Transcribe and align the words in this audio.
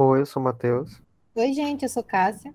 Oi, 0.00 0.20
eu 0.20 0.26
sou 0.26 0.40
o 0.40 0.44
Matheus. 0.44 1.02
Oi, 1.34 1.52
gente, 1.52 1.82
eu 1.82 1.88
sou 1.88 2.04
Cássia. 2.04 2.54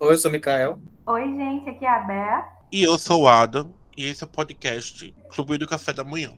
Oi, 0.00 0.12
eu 0.12 0.18
sou 0.18 0.28
o 0.28 0.32
Mikael. 0.32 0.76
Oi, 1.06 1.22
gente, 1.22 1.70
aqui 1.70 1.84
é 1.84 1.88
a 1.88 2.00
Bea. 2.00 2.48
E 2.72 2.82
eu 2.82 2.98
sou 2.98 3.22
o 3.22 3.28
Adam, 3.28 3.72
e 3.96 4.06
esse 4.06 4.24
é 4.24 4.26
o 4.26 4.28
podcast 4.28 5.14
Clube 5.28 5.56
do 5.56 5.68
Café 5.68 5.92
da 5.92 6.02
Manhã. 6.02 6.32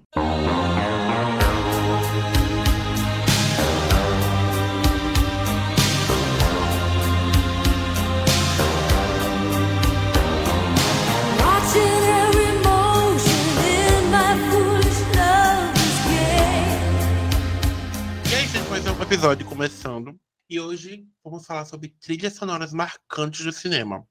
E 18.30 18.34
aí, 18.34 18.46
gente, 18.48 18.68
mais 18.68 18.86
um 18.86 19.02
episódio 19.02 19.46
começando. 19.46 20.14
E 20.52 20.60
hoje 20.60 21.08
vamos 21.24 21.46
falar 21.46 21.64
sobre 21.64 21.88
trilhas 21.88 22.34
sonoras 22.34 22.74
marcantes 22.74 23.42
do 23.42 23.50
cinema. 23.50 24.06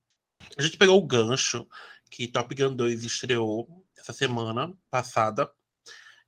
A 0.57 0.61
gente 0.63 0.75
pegou 0.75 0.97
o 0.97 1.05
gancho 1.05 1.67
que 2.09 2.27
Top 2.27 2.55
Gun 2.55 2.75
2 2.75 3.03
estreou 3.03 3.85
essa 3.95 4.11
semana 4.11 4.75
passada 4.89 5.47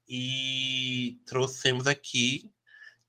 e 0.08 1.20
trouxemos 1.26 1.88
aqui 1.88 2.48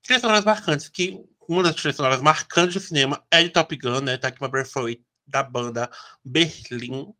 trilhas 0.01 0.23
sonoras 0.23 0.43
marcantes, 0.43 0.89
que 0.89 1.23
uma 1.47 1.61
das 1.61 1.75
trilhas 1.75 1.95
sonoras 1.95 2.23
marcantes 2.23 2.73
do 2.73 2.79
cinema 2.79 3.23
é 3.29 3.43
de 3.43 3.51
Top 3.51 3.77
Gun, 3.77 4.01
né? 4.01 4.17
Tá 4.17 4.29
aqui 4.29 4.41
uma 4.41 4.49
da 5.27 5.43
banda 5.43 5.91
Berlim. 6.23 7.13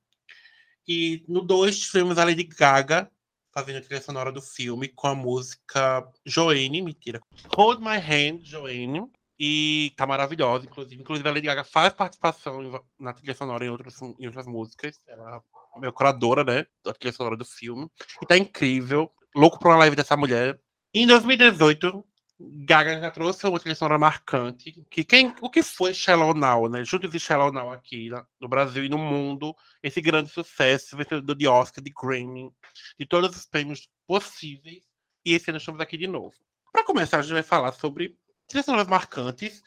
E 0.88 1.24
no 1.28 1.44
2 1.44 1.80
tivemos 1.80 2.18
a 2.18 2.24
Lady 2.24 2.46
Gaga 2.46 3.08
fazendo 3.54 3.78
a 3.78 3.82
trilha 3.82 4.02
sonora 4.02 4.32
do 4.32 4.42
filme 4.42 4.88
com 4.88 5.06
a 5.06 5.14
música 5.14 6.12
Joanne, 6.26 6.82
mentira. 6.82 7.22
Hold 7.56 7.82
My 7.82 8.00
Hand, 8.00 8.40
Joanne. 8.46 9.08
E 9.40 9.92
tá 9.98 10.08
maravilhosa, 10.08 10.66
inclusive. 10.66 11.02
Inclusive, 11.02 11.28
a 11.28 11.32
Lady 11.32 11.48
Gaga 11.48 11.64
faz 11.64 11.94
participação 11.94 12.82
na 13.00 13.14
trilha 13.14 13.36
sonora 13.36 13.66
em 13.66 13.70
outras, 13.70 14.02
em 14.02 14.26
outras 14.28 14.48
músicas. 14.48 15.00
Ela 15.08 15.42
é 15.84 15.92
curadora, 15.92 16.44
né? 16.44 16.66
Da 16.84 16.94
trilha 16.94 17.12
sonora 17.14 17.36
do 17.36 17.44
filme. 17.46 17.90
E 18.22 18.26
tá 18.26 18.38
incrível. 18.38 19.12
Louco 19.36 19.60
por 19.60 19.68
uma 19.70 19.78
live 19.78 19.96
dessa 19.96 20.16
mulher. 20.16 20.58
Em 20.94 21.06
2018, 21.06 22.06
Gaga 22.40 23.00
já 23.02 23.12
trouxe 23.12 23.46
uma 23.46 23.60
trilha 23.60 23.76
sonora 23.76 23.98
marcante. 24.00 24.72
Que 24.90 25.04
quem, 25.04 25.36
o 25.42 25.50
que 25.50 25.62
foi 25.62 25.94
Shallow 25.94 26.34
Now, 26.34 26.70
né? 26.70 26.86
Juntos 26.86 27.14
e 27.14 27.20
Shallow 27.20 27.52
Now 27.52 27.74
aqui 27.74 28.10
na- 28.10 28.26
no 28.40 28.48
Brasil 28.48 28.86
e 28.86 28.90
no 28.90 28.98
mundo. 28.98 29.54
Esse 29.84 30.00
grande 30.00 30.30
sucesso, 30.30 30.96
vencedor 30.96 31.36
de 31.36 31.46
Oscar, 31.48 31.84
de 31.84 31.92
Grammy, 31.92 32.50
de 32.98 33.06
todos 33.06 33.36
os 33.36 33.46
prêmios 33.46 33.90
possíveis. 34.08 34.84
E 35.26 35.34
esse 35.34 35.50
ano 35.50 35.58
estamos 35.58 35.82
aqui 35.82 35.98
de 35.98 36.08
novo. 36.08 36.34
Para 36.72 36.86
começar, 36.86 37.20
a 37.20 37.22
gente 37.22 37.34
vai 37.34 37.44
falar 37.44 37.74
sobre 37.74 38.16
trilhas 38.48 38.66
sonoras 38.66 38.88
marcantes 38.88 39.64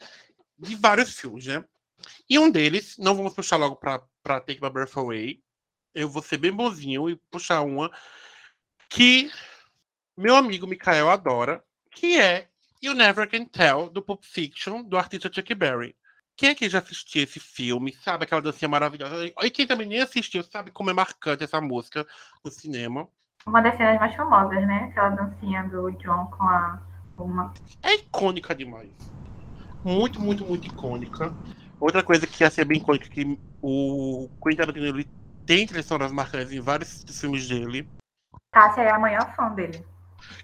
de 0.57 0.75
vários 0.75 1.17
filmes, 1.17 1.45
né? 1.45 1.63
E 2.29 2.39
um 2.39 2.49
deles, 2.49 2.97
não 2.97 3.15
vamos 3.15 3.33
puxar 3.33 3.57
logo 3.57 3.75
para 3.75 3.99
Take 4.41 4.61
My 4.61 4.69
Breath 4.69 4.97
Away. 4.97 5.41
Eu 5.93 6.09
vou 6.09 6.21
ser 6.21 6.37
bem 6.37 6.51
bonzinho 6.51 7.09
e 7.09 7.15
puxar 7.31 7.61
uma 7.61 7.91
que 8.89 9.31
meu 10.17 10.35
amigo 10.35 10.67
Mikael 10.67 11.09
adora, 11.09 11.63
que 11.91 12.19
é 12.19 12.49
You 12.81 12.93
Never 12.93 13.29
Can 13.29 13.45
Tell, 13.45 13.89
do 13.89 14.01
Pulp 14.01 14.23
Fiction, 14.23 14.83
do 14.83 14.97
artista 14.97 15.31
Chuck 15.31 15.53
Berry. 15.55 15.95
Quem 16.35 16.49
aqui 16.51 16.69
já 16.69 16.79
assistiu 16.79 17.23
esse 17.23 17.39
filme, 17.39 17.93
sabe 17.93 18.23
aquela 18.23 18.41
dancinha 18.41 18.69
maravilhosa? 18.69 19.25
E 19.25 19.49
quem 19.49 19.67
também 19.67 19.87
nem 19.87 20.01
assistiu, 20.01 20.41
sabe 20.43 20.71
como 20.71 20.89
é 20.89 20.93
marcante 20.93 21.43
essa 21.43 21.59
música 21.59 22.07
no 22.43 22.49
cinema. 22.49 23.07
Uma 23.45 23.61
das 23.61 23.75
cenas 23.75 23.99
mais 23.99 24.15
famosas, 24.15 24.65
né? 24.65 24.87
Aquela 24.89 25.09
dancinha 25.09 25.63
do 25.63 25.91
John 25.91 26.27
com 26.27 26.43
a 26.43 26.81
uma. 27.23 27.53
é 27.83 27.95
icônica 27.95 28.53
demais. 28.55 28.91
Muito, 29.83 30.19
muito, 30.19 30.45
muito 30.45 30.67
icônica. 30.67 31.33
Outra 31.79 32.03
coisa 32.03 32.27
que 32.27 32.43
ia 32.43 32.49
ser 32.49 32.65
bem 32.65 32.79
icônica 32.79 33.05
é 33.05 33.09
que 33.09 33.39
o 33.61 34.29
Quentin 34.43 34.57
Tarantino 34.57 34.85
ele 34.85 35.07
tem 35.45 35.65
trilhas 35.65 35.85
sonoras 35.85 36.11
marcantes 36.11 36.51
em 36.51 36.59
vários 36.59 37.03
filmes 37.11 37.47
dele. 37.47 37.89
Cássia 38.51 38.81
é 38.81 38.91
a 38.91 38.99
maior 38.99 39.33
fã 39.35 39.49
dele. 39.53 39.85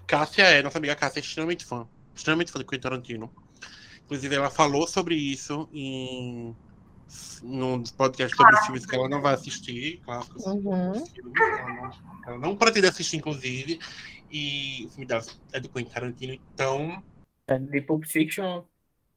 Cássia 0.06 0.42
é, 0.44 0.62
nossa 0.62 0.78
amiga 0.78 0.96
Cássia 0.96 1.20
é 1.20 1.22
extremamente 1.22 1.64
fã. 1.64 1.86
Extremamente 2.14 2.50
fã 2.50 2.58
do 2.58 2.64
Quentin 2.64 2.82
Tarantino. 2.82 3.30
Inclusive, 4.04 4.34
ela 4.34 4.50
falou 4.50 4.86
sobre 4.86 5.14
isso 5.16 5.68
em 5.72 6.56
num 7.42 7.82
podcast 7.96 8.36
sobre 8.36 8.54
os 8.54 8.60
filmes 8.64 8.86
que 8.86 8.94
ela 8.94 9.08
não 9.08 9.20
vai 9.20 9.34
assistir, 9.34 10.00
clássicos 10.04 10.44
Uhum. 10.44 10.92
Ela 11.36 11.72
não, 11.72 11.90
ela 12.26 12.38
não 12.38 12.56
pretende 12.56 12.88
assistir, 12.88 13.16
inclusive. 13.16 13.78
E 14.30 14.86
o 14.86 14.90
filme 14.90 15.06
dela 15.06 15.22
é 15.52 15.60
do 15.60 15.68
Quentin 15.68 15.90
Tarantino, 15.90 16.32
então 16.54 17.02
É, 17.46 17.58
de 17.58 17.80
Pulp 17.80 18.04
Fiction, 18.04 18.64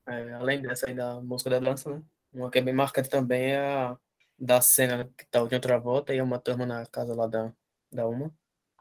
é, 0.05 0.33
além 0.33 0.61
dessa 0.61 0.87
aí 0.87 0.93
da 0.93 1.19
música 1.21 1.49
da 1.49 1.59
dança, 1.59 1.89
né? 1.95 2.01
Uma 2.31 2.51
que 2.51 2.59
é 2.59 2.61
bem 2.61 2.73
marcante 2.73 3.09
também 3.09 3.53
é 3.53 3.59
a 3.59 3.97
da 4.37 4.61
cena 4.61 5.09
que 5.17 5.25
tá 5.25 5.43
o 5.43 5.47
de 5.47 5.55
outra 5.55 5.77
volta 5.77 6.13
e 6.13 6.21
uma 6.21 6.39
turma 6.39 6.65
na 6.65 6.85
casa 6.85 7.13
lá 7.13 7.27
da, 7.27 7.51
da 7.91 8.07
Uma, 8.07 8.31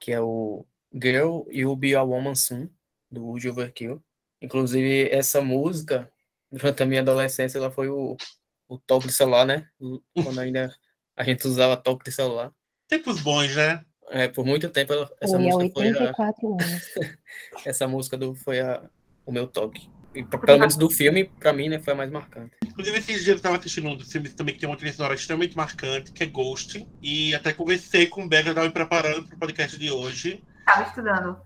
que 0.00 0.12
é 0.12 0.21
o 0.21 0.65
Girl 0.93 1.43
You'll 1.50 1.75
Be 1.77 1.94
a 1.94 2.03
Woman 2.03 2.34
Soon, 2.34 2.69
do 3.10 3.25
Woody 3.25 3.49
Overkill. 3.49 4.03
Inclusive, 4.41 5.09
essa 5.10 5.41
música, 5.41 6.12
durante 6.50 6.83
a 6.83 6.87
minha 6.87 7.00
adolescência, 7.00 7.59
ela 7.59 7.71
foi 7.71 7.89
o, 7.89 8.16
o 8.69 8.78
toque 8.78 9.09
de 9.09 9.12
celular, 9.12 9.45
né? 9.45 9.69
Quando 10.15 10.39
ainda 10.39 10.72
a 11.16 11.25
gente 11.25 11.47
usava 11.49 11.77
toque 11.77 12.05
de 12.05 12.12
celular. 12.12 12.53
tempos 12.87 13.21
bons, 13.21 13.56
né? 13.56 13.84
É, 14.11 14.29
por 14.29 14.45
muito 14.45 14.69
tempo 14.71 14.93
ela- 14.93 15.11
essa 15.21 15.37
Oi, 15.37 15.49
há 15.51 15.55
música 15.55 15.75
foi 15.75 15.89
a, 15.89 15.93
84 15.93 16.49
anos. 16.53 16.83
essa 17.65 17.89
música 17.89 18.17
do, 18.17 18.35
foi 18.35 18.61
a, 18.61 18.83
o 19.27 19.33
meu 19.33 19.47
toque. 19.47 19.91
E, 20.15 20.25
pelo 20.25 20.59
menos 20.59 20.77
do 20.77 20.89
filme, 20.91 21.25
pra 21.39 21.53
mim, 21.53 21.69
né, 21.69 21.79
foi 21.79 21.93
a 21.93 21.97
mais 21.97 22.11
marcante. 22.11 22.51
Inclusive, 22.65 22.99
esses 22.99 23.17
dias 23.17 23.29
eu 23.29 23.37
estava 23.37 23.57
assistindo 23.57 23.89
um 23.89 23.97
dos 23.97 24.11
filmes 24.11 24.35
também 24.35 24.55
que 24.55 24.61
tem 24.61 24.69
uma 24.69 24.77
trilha 24.77 24.93
sonora 24.93 25.15
extremamente 25.15 25.57
marcante, 25.57 26.11
que 26.13 26.23
é 26.25 26.27
Ghost. 26.27 26.89
E 27.03 27.35
até 27.35 27.53
conversei 27.53 28.07
com 28.07 28.25
o 28.25 28.29
Becker, 28.29 28.49
eu 28.49 28.53
estava 28.53 28.67
me 28.67 28.73
preparando 28.73 29.27
para 29.29 29.37
o 29.37 29.39
podcast 29.39 29.79
de 29.79 29.91
hoje. 29.91 30.43
Tava 30.65 30.83
estudando. 30.85 31.39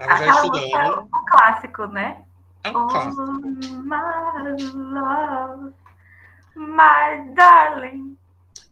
Estava 0.00 0.24
já 0.26 0.32
música 0.32 0.58
é 0.58 0.64
estudando. 0.66 1.00
um 1.02 1.24
clássico, 1.30 1.86
né? 1.86 2.22
É 2.64 2.68
um 2.70 2.88
clássico. 2.88 3.22
Oh, 3.22 3.40
my 3.82 4.72
love, 4.74 5.74
my 6.56 7.34
darling. 7.34 8.17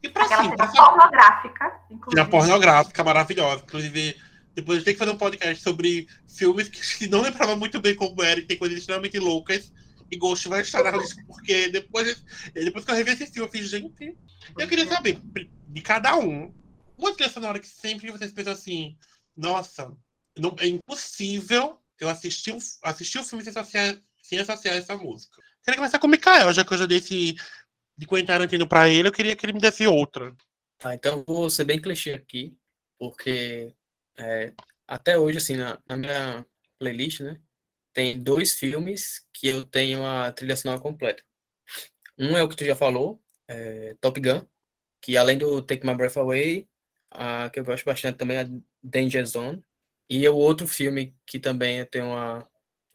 E 0.07 0.11
pra 0.11 0.25
Aquela 0.25 0.43
sim, 0.43 0.51
cena 0.51 0.57
pra 0.57 0.69
sim, 0.71 0.77
pornográfica, 0.77 1.81
inclusive. 1.91 2.11
cena 2.17 2.29
pornográfica 2.29 3.05
maravilhosa. 3.05 3.63
Inclusive, 3.65 4.17
depois 4.55 4.77
a 4.77 4.79
gente 4.79 4.85
tem 4.85 4.95
que 4.95 4.99
fazer 4.99 5.11
um 5.11 5.19
podcast 5.19 5.63
sobre 5.63 6.09
filmes 6.29 6.69
que, 6.69 7.09
não 7.09 7.23
lembrava 7.23 7.57
muito 7.57 7.81
bem 7.81 7.95
como 7.95 8.23
era 8.23 8.39
e 8.39 8.45
tem 8.47 8.57
coisas 8.57 8.79
extremamente 8.79 9.19
loucas. 9.19 9.73
E 10.11 10.17
Ghost 10.17 10.49
vai 10.49 10.61
estar 10.61 10.85
na 10.85 10.93
lista, 10.93 11.21
porque 11.27 11.69
depois, 11.69 12.25
depois 12.55 12.85
que 12.85 12.91
eu 12.93 12.95
revi 12.95 13.11
esse 13.11 13.27
filme, 13.27 13.49
eu 13.49 13.51
fiz, 13.51 13.69
gente. 13.69 14.17
Eu 14.57 14.69
queria 14.69 14.87
saber 14.87 15.21
de 15.69 15.83
cada 15.83 16.17
um. 16.17 16.55
Uma 16.97 17.13
trilha 17.13 17.29
sonora 17.29 17.59
que 17.59 17.67
sempre 17.67 18.13
vocês 18.13 18.33
pensam 18.33 18.53
assim, 18.53 18.97
nossa, 19.37 19.93
não, 20.39 20.55
é 20.61 20.69
impossível 20.69 21.81
eu 21.99 22.09
assistir, 22.09 22.53
um, 22.53 22.59
assistir 22.85 23.19
o 23.19 23.25
filme 23.25 23.43
sem 23.43 23.51
associar, 23.51 23.97
sem 24.23 24.39
associar 24.39 24.77
essa 24.77 24.97
música. 24.97 25.43
Queria 25.65 25.79
começar 25.79 25.99
com 25.99 26.07
o 26.07 26.11
Mikael, 26.11 26.53
já 26.53 26.65
que 26.65 26.73
eu 26.73 26.79
já 26.79 26.87
dei 26.87 26.99
esse 26.99 27.37
de 27.97 28.07
Quentin 28.07 28.27
Tarantino 28.27 28.69
pra 28.69 28.89
ele, 28.89 29.09
eu 29.09 29.13
queria 29.13 29.35
que 29.35 29.47
ele 29.47 29.53
me 29.55 29.61
desse 29.61 29.87
outra. 29.87 30.35
Tá, 30.79 30.95
então 30.95 31.19
eu 31.19 31.35
vou 31.35 31.51
ser 31.51 31.65
bem 31.65 31.81
clichê 31.81 32.13
aqui, 32.13 32.57
porque 32.99 33.75
é, 34.19 34.53
até 34.87 35.19
hoje, 35.19 35.39
assim, 35.39 35.57
na, 35.57 35.79
na 35.89 35.97
minha 35.97 36.47
playlist, 36.79 37.21
né, 37.21 37.41
tem 37.95 38.23
dois 38.23 38.53
filmes 38.55 39.27
que 39.33 39.49
eu 39.49 39.65
tenho 39.65 40.05
a 40.05 40.31
trilha 40.33 40.57
sonora 40.57 40.81
completa. 40.81 41.23
Um 42.19 42.37
é 42.37 42.43
o 42.43 42.49
que 42.49 42.57
tu 42.57 42.65
já 42.65 42.77
falou, 42.77 43.21
é, 43.49 43.95
Top 44.01 44.21
Gun, 44.21 44.47
que 45.01 45.17
além 45.17 45.39
do 45.39 45.63
Take 45.63 45.87
My 45.87 45.95
Breath 45.95 46.17
Away, 46.17 46.69
a 47.11 47.49
que 47.51 47.61
eu 47.61 47.65
gosto 47.65 47.85
bastante 47.85 48.19
também 48.19 48.37
é 48.37 48.41
a 48.43 48.49
Danger 48.83 49.25
Zone. 49.27 49.63
E 50.09 50.29
o 50.29 50.37
outro 50.37 50.69
filme 50.69 51.17
que 51.27 51.39
também 51.39 51.79
eu 51.79 51.87
tenho 51.87 52.07
uma 52.07 52.47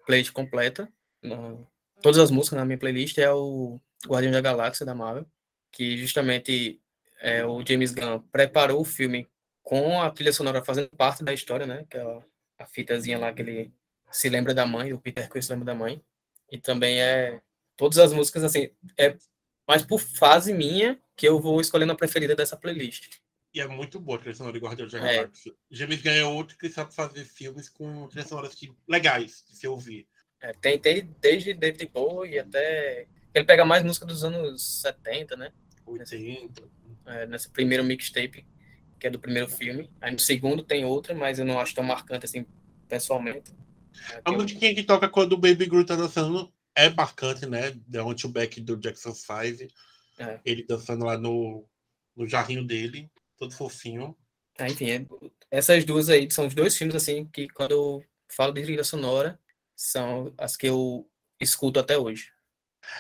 playlist 0.06 0.32
completa, 0.32 0.92
na- 1.22 1.58
todas 2.02 2.20
as 2.20 2.32
músicas 2.32 2.58
na 2.60 2.66
minha 2.66 2.78
playlist, 2.78 3.18
é 3.18 3.32
o 3.32 3.80
Guardião 4.06 4.32
da 4.32 4.42
Galáxia, 4.42 4.86
da 4.86 4.96
Marvel, 4.96 5.26
que 5.72 5.98
justamente 5.98 6.82
é, 7.22 7.46
o 7.46 7.64
James 7.66 7.92
Gunn 7.92 8.20
preparou 8.32 8.82
o 8.82 8.86
filme 8.86 9.28
com 9.62 10.02
a 10.02 10.10
trilha 10.10 10.34
sonora 10.34 10.64
fazendo 10.64 10.90
parte 10.90 11.24
da 11.24 11.34
história, 11.34 11.66
né? 11.66 11.86
Que 11.90 11.98
é 11.98 12.22
a, 12.60 12.66
fitazinha 12.66 13.18
lá 13.18 13.32
que 13.32 13.42
ele 13.42 13.74
se 14.12 14.28
lembra 14.28 14.54
da 14.54 14.66
mãe, 14.66 14.92
o 14.92 15.00
Peter 15.00 15.30
Quill 15.30 15.42
se 15.42 15.52
lembra 15.52 15.66
da 15.66 15.76
mãe. 15.76 16.02
E 16.52 16.58
também 16.58 17.02
é 17.02 17.40
todas 17.78 17.98
as 17.98 18.12
músicas 18.12 18.44
assim, 18.44 18.70
é 18.98 19.16
mais 19.68 19.84
por 19.84 20.00
fase 20.00 20.54
minha 20.54 21.00
que 21.16 21.28
eu 21.28 21.40
vou 21.40 21.62
escolhendo 21.62 21.94
a 21.94 21.96
preferida 21.96 22.36
dessa 22.36 22.58
playlist. 22.58 23.20
E 23.54 23.62
é 23.62 23.68
muito 23.68 24.00
boa 24.00 24.18
a 24.18 24.22
trilha 24.22 24.36
sonora 24.36 24.54
de 24.54 24.66
Guardião 24.66 24.88
da 24.88 24.98
É. 24.98 25.18
Galáxia. 25.18 25.54
James 25.70 26.02
Gunn 26.02 26.12
é 26.12 26.26
outro 26.26 26.58
que 26.58 26.70
sabe 26.70 26.94
fazer 26.94 27.24
filmes 27.26 27.70
com 27.70 28.08
trilhas 28.08 28.30
sonoras 28.30 28.56
que, 28.56 28.74
legais 28.88 29.44
de 29.48 29.56
se 29.56 29.68
ouvir. 29.68 30.08
É, 30.42 30.54
tem, 30.54 30.80
tem 30.80 31.16
desde 31.20 31.54
David 31.54 31.86
Bowie 31.94 32.40
até 32.40 33.08
ele 33.34 33.46
pega 33.46 33.66
mais 33.66 33.84
música 33.84 34.06
dos 34.06 34.24
anos 34.24 34.82
70, 34.82 35.36
né? 35.36 35.52
80. 35.86 36.64
É, 37.06 37.26
nesse 37.26 37.50
primeiro 37.50 37.84
mixtape, 37.84 38.46
que 39.00 39.08
é 39.08 39.10
do 39.10 39.20
primeiro 39.20 39.50
filme. 39.50 39.90
Aí 40.00 40.12
no 40.12 40.20
segundo 40.20 40.64
tem 40.64 40.86
outra, 40.86 41.14
mas 41.16 41.40
eu 41.40 41.46
não 41.46 41.60
acho 41.60 41.74
tão 41.74 41.84
marcante 41.84 42.26
assim, 42.26 42.46
pessoalmente. 42.88 43.52
É, 44.14 44.22
A 44.24 44.32
musiquinha 44.32 44.74
que 44.76 44.84
toca 44.84 45.10
quando 45.10 45.34
o 45.34 45.38
Baby 45.38 45.66
Groot 45.66 45.88
tá 45.88 45.96
dançando 45.96 46.54
é 46.76 46.90
marcante, 46.90 47.46
né? 47.46 47.72
The 47.92 48.02
On 48.02 48.14
to 48.16 48.30
Back 48.30 48.62
do 48.62 48.78
Jackson 48.78 49.14
5. 49.14 49.68
É. 50.20 50.40
Ele 50.46 50.64
dançando 50.64 51.06
lá 51.06 51.18
no, 51.18 51.68
no 52.16 52.28
jarrinho 52.28 52.66
dele, 52.66 53.10
todo 53.38 53.54
fofinho. 53.54 54.16
Ah, 54.58 54.70
enfim, 54.70 54.90
é- 54.92 55.06
essas 55.50 55.84
duas 55.84 56.10
aí 56.10 56.30
são 56.30 56.48
os 56.48 56.54
dois 56.54 56.78
filmes 56.78 56.96
assim 56.96 57.26
que 57.26 57.48
quando 57.50 57.72
eu 57.72 58.06
falo 58.30 58.54
de 58.54 58.62
trilha 58.62 58.84
sonora 58.84 59.40
são 59.76 60.34
as 60.38 60.56
que 60.56 60.68
eu 60.68 61.10
escuto 61.40 61.80
até 61.80 61.98
hoje. 61.98 62.32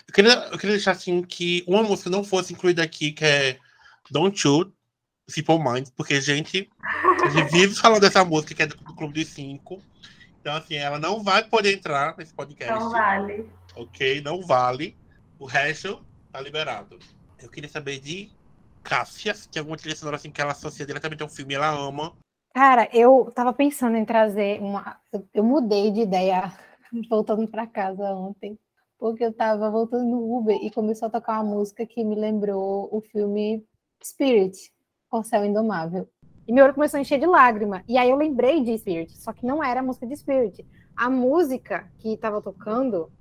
Eu 0.08 0.14
queria, 0.14 0.34
eu 0.52 0.58
queria 0.58 0.76
deixar 0.76 0.92
assim 0.92 1.22
que 1.22 1.64
uma 1.68 1.84
música 1.84 2.10
não 2.10 2.24
fosse 2.24 2.54
incluída 2.54 2.84
aqui, 2.84 3.12
que 3.12 3.26
é 3.26 3.58
Don't 4.10 4.48
You, 4.48 4.72
Simple 5.28 5.60
Minds, 5.60 5.92
porque, 5.92 6.20
gente, 6.22 6.70
a 7.26 7.30
gente 7.30 7.52
vive 7.52 7.76
falando 7.76 8.02
dessa 8.02 8.24
música 8.26 8.54
que 8.54 8.64
é 8.64 8.68
do, 8.68 8.76
do 8.76 8.96
Clube 8.96 9.14
dos 9.14 9.28
Cinco. 9.34 9.82
Então, 10.40 10.56
assim, 10.56 10.76
ela 10.76 10.98
não 11.00 11.24
vai 11.24 11.44
poder 11.44 11.74
entrar 11.74 12.16
nesse 12.18 12.34
podcast. 12.34 12.74
Então 12.74 12.90
vale. 12.90 13.50
ok? 13.76 14.22
Não 14.22 14.42
vale. 14.42 14.98
O 15.38 15.46
resto 15.46 16.04
tá 16.32 16.42
liberado. 16.42 16.98
Eu 17.42 17.50
queria 17.50 17.70
saber 17.70 18.00
de 18.00 18.30
Cássia, 18.84 19.34
se 19.36 19.48
tem 19.48 19.60
alguma 19.60 19.78
trilha 19.78 19.96
sonora 19.96 20.18
assim 20.18 20.32
que 20.32 20.42
ela 20.42 20.52
associa 20.54 20.86
diretamente 20.86 21.22
ao 21.22 21.30
filme 21.30 21.54
e 21.54 21.56
ela 21.56 21.70
ama. 21.70 22.14
Cara, 22.54 22.90
eu 22.92 23.32
tava 23.36 23.54
pensando 23.54 23.96
em 23.96 24.04
trazer 24.06 24.60
uma. 24.60 24.98
eu- 25.14 25.28
Eu 25.34 25.44
mudei 25.44 25.92
de 25.92 26.02
ideia 26.02 26.52
voltando 27.10 27.48
pra 27.48 27.68
casa 27.68 28.04
ontem, 28.16 28.58
porque 29.02 29.26
eu 29.26 29.34
tava 29.34 29.68
voltando 29.72 30.06
no 30.08 30.38
Uber 30.38 30.56
e 30.62 30.70
começou 30.70 31.08
a 31.08 31.10
tocar 31.10 31.42
uma 31.42 31.56
música 31.56 31.88
que 31.88 32.04
me 32.04 32.14
lembrou 32.14 32.88
o 32.92 33.02
filme 33.02 33.66
Spirit, 34.04 34.56
Corcel 35.10 35.44
Indomável. 35.44 36.08
E 36.48 36.54
meu 36.54 36.66
olho 36.66 36.76
começou 36.76 37.00
a 37.00 37.02
encher 37.02 37.20
de 37.20 37.26
lágrima. 37.26 37.84
E 37.88 37.98
aí 37.98 38.12
eu 38.12 38.16
lembrei 38.16 38.64
de 38.64 38.78
Spirit, 38.78 39.12
só 39.18 39.34
que 39.34 39.44
não 39.44 39.64
era 39.64 39.80
a 39.80 39.84
música 39.84 40.06
de 40.06 40.16
Spirit. 40.16 40.64
A 40.96 41.10
música 41.10 41.92
que 41.98 42.16
tava 42.16 42.44
tocando 42.44 43.12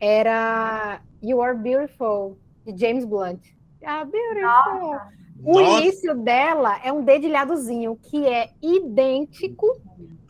era 0.00 1.00
You 1.22 1.40
Are 1.40 1.56
Beautiful, 1.56 2.36
de 2.66 2.76
James 2.76 3.04
Blunt. 3.04 3.40
Ah, 3.84 4.04
beautiful. 4.04 4.40
Nossa, 4.42 5.08
O 5.44 5.60
Nossa. 5.60 5.82
início 5.82 6.16
dela 6.16 6.80
é 6.84 6.92
um 6.92 7.04
dedilhadozinho 7.04 7.94
que 8.10 8.26
é 8.26 8.50
idêntico 8.60 9.66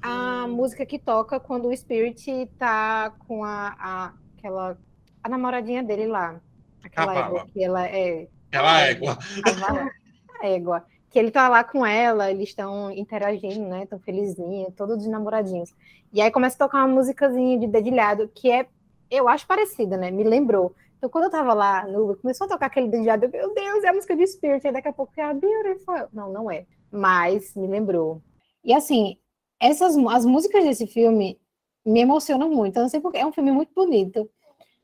à 0.02 0.46
música 0.46 0.84
que 0.84 0.99
toca 0.99 1.40
quando 1.40 1.69
o 1.69 1.75
Spirit 1.75 2.46
tá 2.58 3.11
com 3.26 3.43
a, 3.43 3.75
a- 3.78 4.14
aquela 4.37 4.78
a 5.22 5.28
namoradinha 5.28 5.82
dele 5.82 6.06
lá. 6.06 6.40
Aquela 6.84 7.14
Cavala. 7.14 7.26
égua 7.38 7.46
que 7.52 7.64
ela 7.64 7.86
é 7.88 8.28
Ela 8.52 8.82
é 8.82 8.90
égua. 8.90 9.18
a 10.40 10.46
égua. 10.46 10.84
Que 11.10 11.18
ele 11.18 11.30
tá 11.30 11.48
lá 11.48 11.64
com 11.64 11.84
ela, 11.84 12.30
eles 12.30 12.50
estão 12.50 12.90
interagindo, 12.90 13.66
né? 13.66 13.84
Estão 13.84 13.98
felizinhos, 13.98 14.74
todos 14.76 14.98
os 14.98 15.06
namoradinhos. 15.06 15.74
E 16.12 16.20
aí 16.20 16.30
começa 16.30 16.54
a 16.56 16.66
tocar 16.66 16.78
uma 16.84 16.94
musicazinha 16.94 17.58
de 17.58 17.66
dedilhado 17.66 18.28
que 18.34 18.50
é, 18.50 18.66
eu 19.10 19.28
acho 19.28 19.46
parecida, 19.46 19.96
né? 19.96 20.10
Me 20.10 20.22
lembrou. 20.24 20.74
Então, 20.98 21.08
quando 21.08 21.24
eu 21.24 21.30
tava 21.30 21.54
lá 21.54 21.86
no 21.86 22.04
Uber, 22.04 22.16
começou 22.16 22.46
a 22.46 22.48
tocar 22.50 22.66
aquele 22.66 22.88
dedilhado, 22.88 23.24
eu, 23.24 23.30
meu 23.30 23.54
Deus, 23.54 23.84
é 23.84 23.88
a 23.88 23.92
música 23.92 24.16
de 24.16 24.26
Spirit. 24.26 24.66
Aí 24.66 24.72
daqui 24.72 24.88
a 24.88 24.92
pouco 24.92 25.12
é 25.16 25.22
a 25.22 25.32
Beautiful. 25.32 26.08
Não, 26.12 26.30
não 26.32 26.50
é. 26.50 26.66
Mas 26.90 27.54
me 27.54 27.66
lembrou. 27.66 28.20
E 28.64 28.74
assim, 28.74 29.16
essas 29.60 29.96
as 29.96 30.24
músicas 30.26 30.64
desse 30.64 30.86
filme 30.86 31.38
me 31.86 32.00
emocionam 32.00 32.50
muito. 32.50 32.76
Eu 32.76 32.82
não 32.82 32.88
sei 32.88 33.00
porque 33.00 33.18
é 33.18 33.24
um 33.26 33.32
filme 33.32 33.50
muito 33.52 33.72
bonito. 33.74 34.28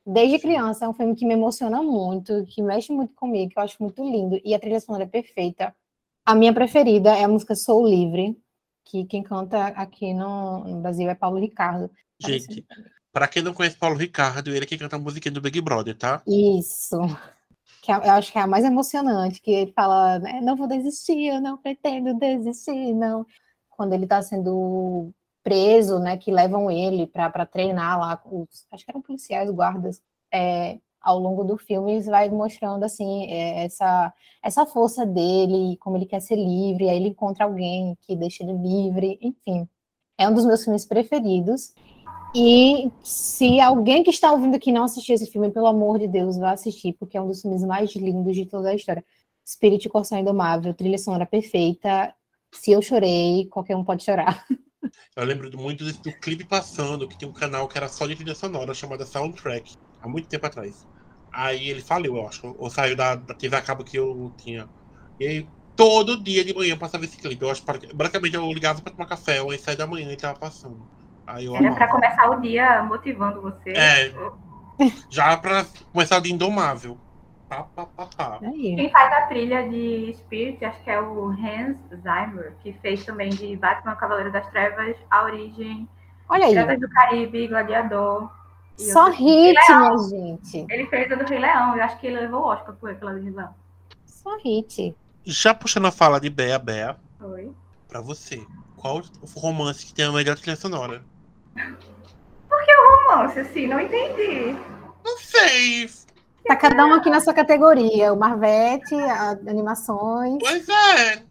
Desde 0.06 0.38
criança, 0.38 0.84
é 0.84 0.88
um 0.88 0.92
filme 0.92 1.14
que 1.16 1.24
me 1.26 1.32
emociona 1.32 1.82
muito, 1.82 2.44
que 2.46 2.62
mexe 2.62 2.92
muito 2.92 3.14
comigo, 3.14 3.50
que 3.50 3.58
eu 3.58 3.62
acho 3.62 3.82
muito 3.82 4.04
lindo. 4.04 4.38
E 4.44 4.54
a 4.54 4.58
trilha 4.58 4.78
sonora 4.80 5.04
é 5.04 5.06
perfeita. 5.06 5.74
A 6.26 6.34
minha 6.34 6.52
preferida 6.52 7.14
é 7.14 7.24
a 7.24 7.28
música 7.28 7.54
Sou 7.54 7.86
Livre, 7.86 8.36
que 8.84 9.04
quem 9.06 9.22
canta 9.22 9.68
aqui 9.68 10.12
no, 10.12 10.64
no 10.64 10.80
Brasil 10.80 11.08
é 11.08 11.14
Paulo 11.14 11.38
Ricardo. 11.38 11.90
Gente, 12.20 12.64
pra 13.12 13.26
quem 13.26 13.42
não 13.42 13.54
conhece 13.54 13.76
Paulo 13.76 13.96
Ricardo, 13.96 14.50
ele 14.50 14.64
é 14.64 14.66
que 14.66 14.76
canta 14.76 14.96
a 14.96 14.98
musiquinha 14.98 15.32
do 15.32 15.40
Big 15.40 15.60
Brother, 15.60 15.96
tá? 15.96 16.22
Isso. 16.26 16.98
Que 17.82 17.92
é- 17.92 17.96
eu 17.96 18.12
acho 18.12 18.30
que 18.30 18.38
é 18.38 18.42
a 18.42 18.46
mais 18.46 18.64
emocionante, 18.64 19.40
que 19.40 19.50
ele 19.50 19.72
fala, 19.72 20.18
né, 20.18 20.40
não 20.42 20.56
vou 20.56 20.66
desistir, 20.66 21.26
eu 21.26 21.40
não 21.40 21.56
pretendo 21.56 22.14
desistir, 22.18 22.92
não. 22.94 23.26
Quando 23.70 23.92
ele 23.94 24.04
está 24.04 24.22
sendo 24.22 25.12
preso, 25.44 25.98
né, 25.98 26.16
que 26.16 26.32
levam 26.32 26.70
ele 26.70 27.06
para 27.06 27.44
treinar 27.44 28.00
lá, 28.00 28.20
os, 28.24 28.66
acho 28.72 28.84
que 28.84 28.90
eram 28.90 29.02
policiais, 29.02 29.50
guardas, 29.50 30.02
é, 30.32 30.78
ao 31.00 31.18
longo 31.18 31.44
do 31.44 31.58
filme, 31.58 32.00
vai 32.00 32.30
mostrando, 32.30 32.82
assim, 32.82 33.26
é, 33.30 33.64
essa, 33.64 34.12
essa 34.42 34.64
força 34.64 35.04
dele, 35.04 35.76
como 35.76 35.98
ele 35.98 36.06
quer 36.06 36.20
ser 36.20 36.36
livre, 36.36 36.88
aí 36.88 36.96
ele 36.96 37.10
encontra 37.10 37.44
alguém 37.44 37.96
que 38.00 38.16
deixa 38.16 38.42
ele 38.42 38.54
livre, 38.54 39.18
enfim. 39.20 39.68
É 40.16 40.26
um 40.26 40.32
dos 40.34 40.46
meus 40.46 40.64
filmes 40.64 40.86
preferidos. 40.86 41.74
E 42.34 42.90
se 43.02 43.60
alguém 43.60 44.02
que 44.02 44.10
está 44.10 44.32
ouvindo 44.32 44.56
aqui 44.56 44.72
não 44.72 44.84
assistiu 44.84 45.14
esse 45.14 45.26
filme, 45.26 45.50
pelo 45.50 45.66
amor 45.66 45.98
de 45.98 46.08
Deus, 46.08 46.38
vá 46.38 46.52
assistir, 46.52 46.94
porque 46.94 47.16
é 47.16 47.20
um 47.20 47.28
dos 47.28 47.42
filmes 47.42 47.62
mais 47.62 47.94
lindos 47.94 48.34
de 48.34 48.46
toda 48.46 48.70
a 48.70 48.74
história. 48.74 49.04
Spirit 49.46 49.88
Corção 49.90 50.18
Indomável, 50.18 50.72
trilha 50.72 50.98
sonora 50.98 51.26
perfeita. 51.26 52.14
Se 52.52 52.72
eu 52.72 52.80
chorei, 52.80 53.46
qualquer 53.50 53.76
um 53.76 53.84
pode 53.84 54.04
chorar. 54.04 54.44
Eu 55.16 55.24
lembro 55.24 55.50
muito 55.58 55.84
desse- 55.84 56.00
do 56.02 56.12
clipe 56.20 56.44
passando, 56.44 57.08
que 57.08 57.16
tem 57.18 57.28
um 57.28 57.32
canal 57.32 57.68
que 57.68 57.76
era 57.78 57.88
só 57.88 58.06
de 58.06 58.16
trilha 58.16 58.34
sonora, 58.34 58.74
chamada 58.74 59.06
Soundtrack, 59.06 59.76
há 60.00 60.08
muito 60.08 60.28
tempo 60.28 60.46
atrás. 60.46 60.86
Aí 61.32 61.68
ele 61.70 61.82
faliu, 61.82 62.16
eu 62.16 62.26
acho, 62.28 62.54
ou 62.58 62.70
saiu 62.70 62.96
da, 62.96 63.14
da 63.16 63.34
TV 63.34 63.56
a 63.56 63.62
cabo 63.62 63.84
que 63.84 63.96
eu 63.98 64.34
tinha. 64.38 64.68
E 65.18 65.26
aí, 65.26 65.48
todo 65.76 66.22
dia 66.22 66.44
de 66.44 66.54
manhã 66.54 66.76
passava 66.78 67.04
esse 67.04 67.16
clipe. 67.16 67.42
Eu 67.42 67.50
acho 67.50 67.62
que 67.64 67.94
basicamente 67.94 68.34
eu 68.36 68.52
ligava 68.52 68.80
pra 68.82 68.92
tomar 68.92 69.06
café, 69.06 69.42
ou 69.42 69.50
às 69.50 69.60
sete 69.60 69.78
da 69.78 69.86
manhã 69.86 70.12
e 70.12 70.16
tava 70.16 70.38
passando. 70.38 70.88
Aí 71.26 71.46
eu 71.46 71.56
Era 71.56 71.74
pra 71.74 71.88
começar 71.88 72.30
o 72.30 72.40
dia 72.40 72.82
motivando 72.82 73.40
você. 73.40 73.70
É. 73.70 74.12
Já 75.10 75.36
pra 75.36 75.66
começar 75.92 76.20
de 76.20 76.32
Indomável. 76.32 77.00
Pá, 77.48 77.62
pá, 77.74 77.86
pá, 77.86 78.06
pá. 78.16 78.38
Aí. 78.42 78.74
Quem 78.76 78.90
faz 78.90 79.12
a 79.12 79.26
trilha 79.26 79.68
de 79.68 80.14
Spirit, 80.16 80.64
acho 80.64 80.82
que 80.82 80.90
é 80.90 81.00
o 81.00 81.26
Hans 81.28 81.76
Zimmer, 81.90 82.54
que 82.62 82.72
fez 82.74 83.04
também 83.04 83.30
de 83.30 83.56
Batman 83.56 83.94
Cavaleiro 83.96 84.32
das 84.32 84.46
Trevas, 84.50 84.96
A 85.10 85.24
Origem, 85.24 85.88
Olha 86.28 86.46
aí. 86.46 86.52
Piratas 86.52 86.80
do 86.80 86.88
Caribe, 86.88 87.46
Gladiador. 87.48 88.30
e 88.78 88.84
Só 88.92 89.10
hit, 89.10 89.54
minha 89.68 89.96
gente. 90.08 90.66
Ele 90.70 90.86
fez 90.86 91.12
a 91.12 91.16
do 91.16 91.24
Rei 91.24 91.38
Leão, 91.38 91.76
eu 91.76 91.82
acho 91.84 91.98
que 91.98 92.06
ele 92.06 92.20
levou 92.20 92.40
o 92.40 92.46
Oscar 92.46 92.74
por 92.76 92.94
pela 92.94 93.12
do 93.12 93.20
Rei 93.20 93.30
Leão. 93.30 93.54
Só 94.06 94.38
hit. 94.38 94.96
Já 95.24 95.54
puxando 95.54 95.86
a 95.86 95.92
fala 95.92 96.20
de 96.20 96.30
Bea 96.30 96.58
Bea, 96.58 96.96
Foi. 97.18 97.52
pra 97.88 98.00
você, 98.00 98.44
qual 98.76 98.98
o 99.20 99.40
romance 99.40 99.86
que 99.86 99.94
tem 99.94 100.06
a 100.06 100.12
melhor 100.12 100.36
trilha 100.36 100.56
sonora? 100.56 101.02
Romance, 103.06 103.38
assim, 103.38 103.66
não 103.66 103.80
entendi. 103.80 104.56
Não 105.04 105.18
sei. 105.18 105.90
Tá 106.46 106.56
cada 106.56 106.84
um 106.86 106.94
aqui 106.94 107.08
na 107.10 107.20
sua 107.20 107.32
categoria. 107.32 108.12
O 108.12 108.18
Marvete, 108.18 108.94
animações. 109.48 110.38
Pois 110.40 110.68
é. 110.68 111.22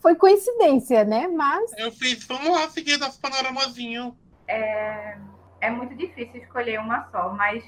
Foi 0.00 0.14
coincidência, 0.14 1.04
né? 1.04 1.28
Mas 1.28 1.72
Eu 1.76 1.92
fiz, 1.92 2.24
vamos 2.26 2.48
lá 2.48 2.68
seguir 2.68 2.98
nosso 2.98 3.20
panoramazinho. 3.20 4.16
É 4.48 5.70
muito 5.70 5.94
difícil 5.94 6.40
escolher 6.40 6.80
uma 6.80 7.08
só, 7.10 7.32
mas 7.32 7.64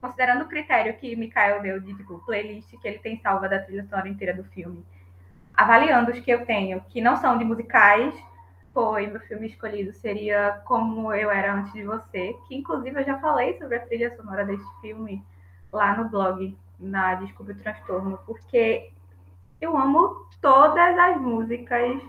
considerando 0.00 0.42
o 0.42 0.48
critério 0.48 0.96
que 0.96 1.14
Mikael 1.14 1.60
deu 1.62 1.80
de 1.80 1.94
tipo, 1.94 2.18
playlist 2.26 2.68
que 2.80 2.88
ele 2.88 2.98
tem 2.98 3.20
salva 3.20 3.48
da 3.48 3.58
trilha 3.60 3.84
sonora 3.84 4.08
inteira 4.08 4.34
do 4.34 4.44
filme, 4.44 4.84
avaliando 5.54 6.10
os 6.10 6.18
que 6.20 6.30
eu 6.30 6.44
tenho 6.46 6.80
que 6.88 7.00
não 7.00 7.16
são 7.16 7.36
de 7.38 7.44
musicais, 7.44 8.14
foi 8.72 9.06
meu 9.06 9.20
filme 9.20 9.46
escolhido 9.48 9.92
seria 9.92 10.60
Como 10.64 11.12
Eu 11.12 11.30
Era 11.30 11.54
Antes 11.54 11.72
de 11.72 11.84
Você, 11.84 12.34
que 12.48 12.54
inclusive 12.56 13.00
eu 13.00 13.04
já 13.04 13.18
falei 13.18 13.58
sobre 13.58 13.76
a 13.76 13.80
trilha 13.80 14.16
sonora 14.16 14.44
deste 14.44 14.80
filme 14.80 15.22
lá 15.72 15.96
no 15.96 16.08
blog, 16.08 16.56
na 16.78 17.14
Desculpe 17.16 17.52
o 17.52 17.56
Transtorno, 17.56 18.18
porque 18.26 18.90
eu 19.60 19.76
amo 19.76 20.26
todas 20.40 20.98
as 20.98 21.20
músicas 21.20 22.00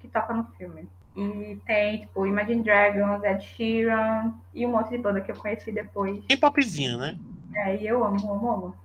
que 0.00 0.08
tocam 0.08 0.38
no 0.38 0.44
filme. 0.56 0.88
E 1.16 1.60
tem, 1.66 2.00
tipo, 2.00 2.26
Imagine 2.26 2.62
Dragons, 2.62 3.22
Ed 3.24 3.44
Sheeran 3.44 4.32
e 4.54 4.64
um 4.64 4.70
monte 4.70 4.90
de 4.90 4.98
banda 4.98 5.20
que 5.20 5.30
eu 5.30 5.36
conheci 5.36 5.72
depois. 5.72 6.24
Bem 6.24 6.38
popzinho, 6.38 6.98
né? 6.98 7.18
É, 7.54 7.76
e 7.76 7.86
eu 7.86 8.04
amo, 8.04 8.32
amo, 8.32 8.50
amo. 8.50 8.76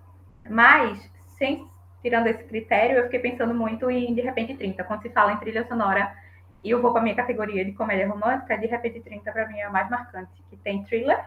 Mas, 0.49 1.09
sem, 1.37 1.67
tirando 2.01 2.27
esse 2.27 2.43
critério, 2.43 2.97
eu 2.97 3.03
fiquei 3.05 3.19
pensando 3.19 3.53
muito 3.53 3.89
em 3.89 4.13
De 4.13 4.21
Repente 4.21 4.55
30. 4.55 4.83
Quando 4.83 5.03
se 5.03 5.09
fala 5.09 5.33
em 5.33 5.37
trilha 5.37 5.67
sonora 5.67 6.15
e 6.63 6.69
eu 6.69 6.81
vou 6.81 6.91
para 6.91 7.01
minha 7.01 7.15
categoria 7.15 7.63
de 7.63 7.73
comédia 7.73 8.07
romântica, 8.07 8.57
De 8.57 8.65
Repente 8.65 8.99
30 9.01 9.31
para 9.31 9.47
mim 9.47 9.57
é 9.57 9.65
a 9.65 9.69
mais 9.69 9.89
marcante. 9.89 10.31
Que 10.49 10.57
tem 10.57 10.83
Thriller 10.83 11.23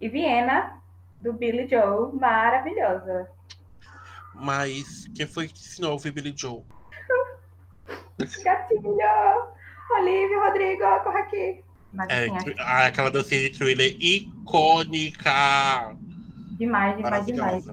e 0.00 0.08
Viena, 0.08 0.74
do 1.20 1.32
Billy 1.32 1.68
Joe, 1.68 2.12
maravilhosa. 2.14 3.28
Mas 4.34 5.06
quem 5.14 5.26
foi 5.26 5.48
que 5.48 5.58
ensinou 5.58 5.90
a 5.90 5.94
ouvir 5.94 6.12
Billy 6.12 6.32
Joe? 6.36 6.62
Gatilho! 8.44 9.58
Olivia, 9.90 10.44
Rodrigo, 10.44 10.82
corre 11.02 11.18
aqui. 11.18 11.64
Mas 11.92 12.08
É, 12.10 12.26
assim, 12.26 12.54
ah, 12.58 12.86
aquela 12.86 13.10
dancinha 13.10 13.50
de 13.50 13.58
thriller 13.58 13.96
icônica. 13.98 15.30
demais, 16.58 16.96
demais, 16.96 17.26
demais. 17.26 17.66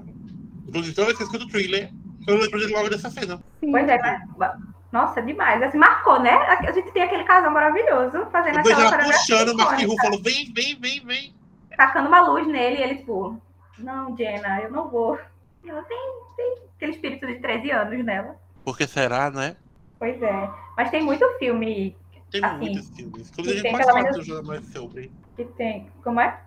Inclusive, 0.66 0.94
toda 0.94 1.06
vez 1.06 1.18
que 1.18 1.24
eu 1.24 1.26
escuto 1.26 1.48
thriller, 1.48 1.90
eu 2.26 2.38
lembro 2.38 2.58
de 2.58 2.72
logo 2.72 2.88
dessa 2.88 3.10
cena. 3.10 3.38
Pois 3.60 3.88
é, 3.88 3.98
mas, 4.36 4.56
nossa, 4.90 5.20
demais. 5.20 5.62
Assim, 5.62 5.78
marcou, 5.78 6.20
né? 6.20 6.32
A 6.32 6.72
gente 6.72 6.90
tem 6.92 7.02
aquele 7.02 7.24
casal 7.24 7.50
maravilhoso 7.50 8.26
fazendo 8.32 8.58
aquela 8.58 8.80
ela 8.80 8.90
coreografia 8.90 9.36
puxando 9.36 9.48
o 9.50 9.56
Mark. 9.56 9.80
Ruffalo, 9.82 10.22
vem, 10.22 10.52
vem, 10.54 10.78
vem, 10.80 11.04
vem. 11.04 11.34
Tacando 11.76 12.08
uma 12.08 12.20
luz 12.20 12.46
nele 12.46 12.78
e 12.78 12.82
ele, 12.82 12.96
tipo, 12.96 13.40
não, 13.78 14.16
Jenna, 14.16 14.60
eu 14.62 14.70
não 14.70 14.88
vou. 14.88 15.18
E 15.62 15.68
ela 15.70 15.82
tem, 15.82 15.98
tem 16.36 16.54
aquele 16.76 16.92
espírito 16.92 17.26
de 17.26 17.40
13 17.40 17.70
anos 17.70 18.04
nela. 18.04 18.36
Por 18.64 18.76
que 18.76 18.86
será, 18.86 19.30
né? 19.30 19.56
Pois 19.98 20.20
é. 20.22 20.50
Mas 20.76 20.90
tem 20.90 21.02
muito 21.02 21.26
filme 21.38 21.96
Tem 22.30 22.44
Assim, 22.44 22.56
muitos 22.58 22.88
filmes. 22.90 23.30
Inclusive, 23.30 23.60
a 23.60 23.62
gente 23.62 23.72
pode 23.72 23.84
falar 23.86 24.02
menos- 24.02 24.46
mais 24.46 24.66
sobre. 24.72 25.12
que 25.36 25.44
tem. 25.44 25.90
Como 26.02 26.20
é? 26.20 26.38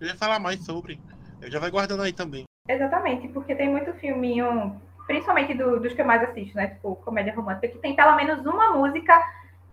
Eu 0.00 0.06
ia 0.06 0.16
falar 0.16 0.38
mais 0.38 0.64
sobre. 0.64 1.00
Eu 1.40 1.50
já 1.50 1.58
vai 1.60 1.70
guardando 1.70 2.02
aí 2.02 2.12
também. 2.12 2.44
Exatamente, 2.68 3.28
porque 3.28 3.54
tem 3.54 3.68
muito 3.68 3.92
filminho, 3.94 4.80
principalmente 5.06 5.54
do- 5.54 5.80
dos 5.80 5.92
que 5.92 6.00
eu 6.00 6.06
mais 6.06 6.22
assisto, 6.22 6.56
né? 6.56 6.68
Tipo, 6.68 6.96
comédia 6.96 7.34
romântica, 7.34 7.68
que 7.68 7.78
tem 7.78 7.94
pelo 7.94 8.16
menos 8.16 8.44
uma 8.46 8.72
música 8.72 9.22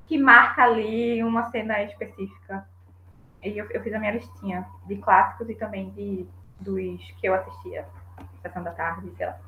que 0.08 0.18
marca 0.18 0.64
ali 0.64 1.24
uma 1.24 1.50
cena 1.52 1.82
específica. 1.84 2.68
E 3.46 3.58
eu, 3.58 3.70
eu 3.70 3.84
fiz 3.84 3.94
a 3.94 4.00
minha 4.00 4.12
listinha 4.14 4.68
de 4.88 4.96
clássicos 4.98 5.48
e 5.50 5.56
também 5.56 5.92
de, 5.92 6.25
dos 6.60 7.00
que 7.20 7.28
eu 7.28 7.36
assistia. 7.36 7.86
Sessão 8.42 8.64
da 8.64 8.72
tarde, 8.72 9.12
sei 9.16 9.25
lá. 9.28 9.40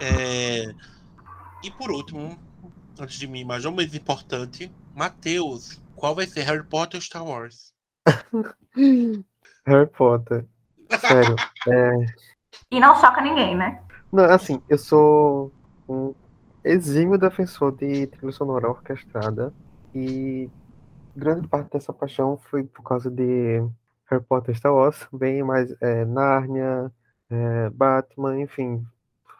É, 0.00 0.74
E 1.62 1.70
por 1.70 1.92
último, 1.92 2.36
antes 2.98 3.18
de 3.18 3.28
mim, 3.28 3.44
mas 3.44 3.64
não 3.64 3.72
menos 3.72 3.94
importante, 3.94 4.70
Matheus, 4.94 5.80
qual 5.94 6.14
vai 6.14 6.26
ser 6.26 6.42
Harry 6.42 6.64
Potter 6.64 6.98
ou 6.98 7.02
Star 7.02 7.24
Wars? 7.24 7.72
Harry 9.64 9.86
Potter. 9.86 10.44
Sério. 11.00 11.36
é, 11.68 11.92
E 12.70 12.80
não 12.80 12.96
choca 12.96 13.20
ninguém, 13.20 13.56
né? 13.56 13.80
Não, 14.12 14.24
assim, 14.24 14.60
eu 14.68 14.76
sou 14.76 15.52
um 15.88 16.14
exímio 16.64 17.16
defensor 17.16 17.72
de 17.76 18.06
trilha 18.08 18.32
sonora 18.32 18.68
orquestrada 18.68 19.52
e 19.94 20.50
grande 21.16 21.48
parte 21.48 21.70
dessa 21.72 21.92
paixão 21.92 22.38
foi 22.38 22.64
por 22.64 22.82
causa 22.82 23.10
de 23.10 23.60
Harry 24.06 24.24
Potter 24.24 24.54
Star 24.56 24.74
Wars, 24.74 25.06
bem 25.12 25.42
mais 25.42 25.74
é, 25.80 26.04
Nárnia, 26.04 26.92
é, 27.30 27.70
Batman, 27.70 28.40
enfim, 28.40 28.86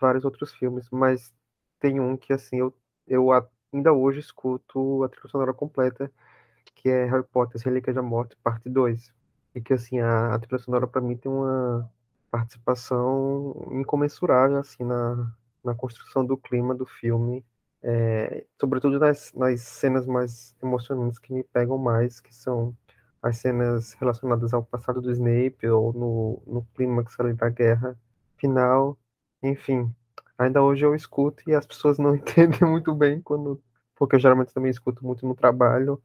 vários 0.01 0.25
outros 0.25 0.53
filmes, 0.55 0.89
mas 0.91 1.33
tem 1.81 2.01
um 2.01 2.17
que 2.17 2.33
assim 2.33 2.59
eu, 2.59 2.75
eu 3.07 3.29
ainda 3.73 3.93
hoje 3.93 4.21
escuto 4.21 5.03
a 5.05 5.09
trilha 5.09 5.29
sonora 5.29 5.55
completa, 5.55 6.11
que 6.75 6.89
é 6.91 7.05
Harry 7.07 7.25
Potter 7.25 7.57
as 7.57 7.63
Relíquias 7.63 7.97
da 7.97 8.03
Morte, 8.03 8.37
parte 8.43 8.69
2. 8.69 9.13
E 9.55 9.61
que 9.61 9.75
assim, 9.75 10.01
a, 10.01 10.35
a 10.35 10.39
trilha 10.39 10.59
sonora 10.59 10.87
para 10.87 11.01
mim 11.01 11.17
tem 11.17 11.31
uma 11.31 11.91
participação 12.31 13.69
incomensurável 13.73 14.59
assim 14.59 14.85
na, 14.85 15.33
na 15.65 15.75
construção 15.75 16.25
do 16.25 16.37
clima 16.37 16.75
do 16.75 16.87
filme, 16.87 17.45
é, 17.83 18.45
sobretudo 18.61 18.99
nas, 18.99 19.33
nas 19.35 19.61
cenas 19.63 20.07
mais 20.07 20.55
emocionantes 20.63 21.19
que 21.19 21.33
me 21.33 21.43
pegam 21.43 21.79
mais, 21.79 22.21
que 22.21 22.35
são 22.35 22.77
as 23.23 23.39
cenas 23.39 23.93
relacionadas 23.95 24.53
ao 24.53 24.65
passado 24.65 25.01
do 25.01 25.11
Snape 25.11 25.67
ou 25.69 25.93
no, 25.93 26.43
no 26.47 26.67
clímax 26.75 27.19
ali 27.21 27.33
da 27.35 27.49
guerra 27.49 27.97
final, 28.37 28.99
enfim. 29.43 29.93
Ainda 30.39 30.63
hoje 30.63 30.85
eu 30.85 30.95
escuto 30.95 31.43
e 31.49 31.55
as 31.55 31.67
pessoas 31.67 31.99
não 31.99 32.15
entendem 32.17 32.69
muito 32.69 32.95
bem 32.95 33.21
quando, 33.21 33.63
porque 33.97 34.17
eu 34.17 34.21
geralmente 34.21 34.53
também 34.53 34.71
escuto 34.71 35.05
muito 35.07 35.27
no 35.27 35.35
trabalho 35.35 36.03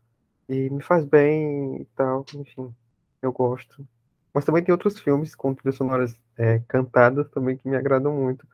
e 0.47 0.69
me 0.69 0.81
faz 0.81 1.03
bem 1.05 1.81
e 1.81 1.85
tal, 1.95 2.25
enfim, 2.35 2.73
eu 3.21 3.31
gosto. 3.31 3.87
Mas 4.33 4.45
também 4.45 4.63
tem 4.63 4.71
outros 4.71 4.99
filmes 4.99 5.35
com 5.35 5.53
trilhas 5.53 5.75
sonoras 5.75 6.15
é, 6.37 6.59
cantadas 6.67 7.27
também 7.29 7.57
que 7.57 7.67
me 7.67 7.75
agradam 7.75 8.13
muito. 8.13 8.47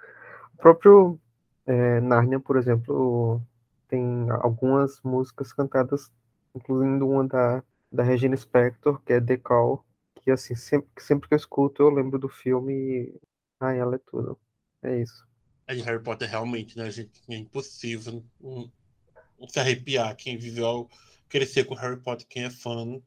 O 0.53 0.57
próprio 0.57 1.19
é, 1.65 2.01
Nárnia, 2.01 2.39
por 2.39 2.57
exemplo, 2.57 3.41
tem 3.87 4.29
algumas 4.41 5.01
músicas 5.01 5.53
cantadas, 5.53 6.11
incluindo 6.55 7.07
uma 7.07 7.27
da, 7.27 7.63
da 7.91 8.03
Regina 8.03 8.35
Spektor, 8.35 9.01
que 9.01 9.13
é 9.13 9.21
The 9.21 9.37
Call, 9.37 9.83
que 10.21 10.31
assim, 10.31 10.55
sempre, 10.55 10.89
sempre 10.97 11.27
que 11.27 11.33
eu 11.33 11.37
escuto 11.37 11.83
eu 11.83 11.89
lembro 11.89 12.17
do 12.17 12.29
filme 12.29 12.73
e 12.73 13.21
ai, 13.59 13.79
ela 13.79 13.95
é 13.95 13.99
tudo. 13.99 14.39
É 14.81 14.99
isso. 14.99 15.27
É 15.67 15.75
de 15.75 15.81
Harry 15.81 16.01
Potter, 16.01 16.29
realmente, 16.29 16.77
né, 16.77 16.89
gente? 16.91 17.21
É 17.29 17.35
impossível 17.35 18.23
não 18.41 19.47
se 19.47 19.59
arrepiar. 19.59 20.15
Quem 20.15 20.37
viveu, 20.37 20.89
crescer 21.29 21.63
com 21.65 21.75
Harry 21.75 21.99
Potter, 21.99 22.27
quem 22.27 22.43
é 22.43 22.49
fã. 22.49 23.01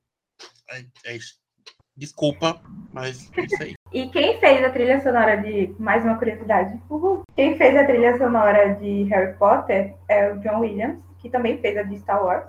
É, 0.71 0.87
é 1.05 1.17
isso. 1.17 1.39
Desculpa, 1.97 2.61
mas 2.93 3.31
é 3.37 3.41
isso 3.45 3.63
aí. 3.63 3.75
E 3.93 4.09
quem 4.09 4.39
fez 4.39 4.63
a 4.65 4.71
trilha 4.71 5.01
sonora 5.01 5.37
de. 5.37 5.75
Mais 5.79 6.05
uma 6.05 6.17
curiosidade. 6.19 6.79
Uhul. 6.91 7.23
Quem 7.35 7.57
fez 7.57 7.75
a 7.77 7.85
trilha 7.87 8.19
sonora 8.19 8.75
de 8.75 9.05
Harry 9.05 9.33
Potter 9.39 9.95
é 10.09 10.31
o 10.33 10.39
John 10.41 10.61
Williams, 10.61 10.99
que 11.19 11.31
também 11.31 11.57
fez 11.59 11.77
a 11.79 11.83
de 11.83 11.99
Star 11.99 12.23
Wars, 12.23 12.45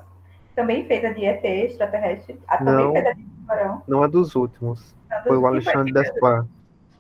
também 0.56 0.86
fez 0.86 1.06
a 1.06 1.13
de 1.13 1.25
ET, 1.25 1.44
extraterrestre, 1.46 2.38
a, 2.48 2.58
também 2.58 2.86
Não. 2.86 2.92
fez 2.92 3.06
a 3.06 3.12
de 3.13 3.24
Tubarão. 3.24 3.82
Não 3.88 4.04
é 4.04 4.08
dos 4.10 4.36
últimos. 4.36 4.94
Não, 5.10 5.24
Foi 5.24 5.38
o 5.38 5.42
dos- 5.42 5.46
Alexandre 5.50 5.94
Desplat. 5.94 6.46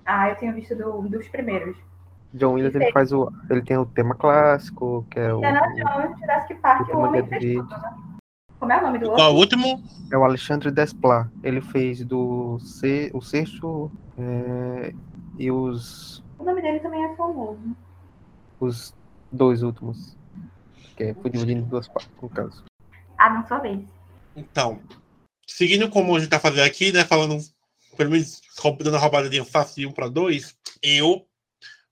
Ah, 0.05 0.29
eu 0.29 0.35
tinha 0.37 0.53
visto 0.53 0.73
do- 0.73 1.01
dos 1.09 1.27
primeiros. 1.27 1.75
John 2.33 2.53
Williams 2.53 2.75
ele 2.75 2.91
faz 2.93 3.11
o. 3.11 3.29
Ele 3.49 3.61
tem 3.61 3.77
o 3.77 3.85
tema 3.85 4.15
clássico, 4.15 5.05
que 5.09 5.19
é 5.19 5.33
o. 5.33 5.37
Indiana 5.37 5.67
Jones, 5.75 6.17
Jurassic 6.19 6.55
Park, 6.61 6.89
o 6.93 6.97
o 6.97 6.99
homem 7.01 7.23
de 7.23 7.29
fez 7.29 7.55
tudo, 7.55 7.69
né? 7.69 7.93
Como 8.59 8.71
é 8.71 8.77
o 8.79 8.81
nome 8.81 8.99
do 8.99 9.11
Qual 9.11 9.33
o 9.33 9.37
outro? 9.37 9.57
último? 9.59 9.83
É 10.11 10.17
o 10.17 10.23
Alexandre 10.23 10.71
Desplat. 10.71 11.29
Ele 11.43 11.61
fez 11.61 12.03
do 12.03 12.59
se, 12.59 13.11
o 13.13 13.21
sexto 13.21 13.91
é, 14.17 14.93
e 15.37 15.51
os, 15.51 16.23
O 16.39 16.43
nome 16.43 16.61
dele 16.61 16.79
também 16.79 17.03
é 17.03 17.15
famoso. 17.15 17.75
os 18.59 18.93
dois 19.31 19.61
últimos. 19.61 20.17
Que 20.95 21.03
é, 21.05 21.13
foi 21.13 21.29
dividido 21.29 21.59
em 21.59 21.63
duas 21.63 21.87
partes, 21.87 22.11
no 22.21 22.29
caso. 22.29 22.63
Ah, 23.17 23.29
não 23.29 23.45
sua 23.47 23.59
vez. 23.59 23.79
Então, 24.35 24.81
seguindo 25.45 25.89
como 25.89 26.15
a 26.15 26.19
gente 26.19 26.29
tá 26.29 26.39
fazendo 26.39 26.63
aqui, 26.65 26.91
né? 26.91 27.03
Falando, 27.03 27.37
pelo 27.95 28.11
menos 28.11 28.41
dando 28.79 28.95
a 28.95 28.99
roubadinha 28.99 29.45
fácil 29.45 29.75
de 29.81 29.87
um 29.87 29.91
para 29.91 30.07
dois, 30.07 30.57
eu 30.81 31.27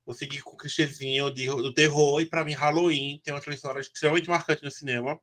vou 0.05 0.15
seguir 0.15 0.41
com 0.41 0.51
o 0.51 0.57
clichêzinho 0.57 1.31
de- 1.31 1.47
do 1.47 1.73
terror 1.73 2.21
e 2.21 2.25
para 2.25 2.43
mim 2.45 2.53
Halloween 2.53 3.19
tem 3.23 3.33
uma 3.33 3.41
trilha 3.41 3.57
sonora 3.57 3.79
extremamente 3.81 4.29
marcante 4.29 4.63
no 4.63 4.71
cinema. 4.71 5.19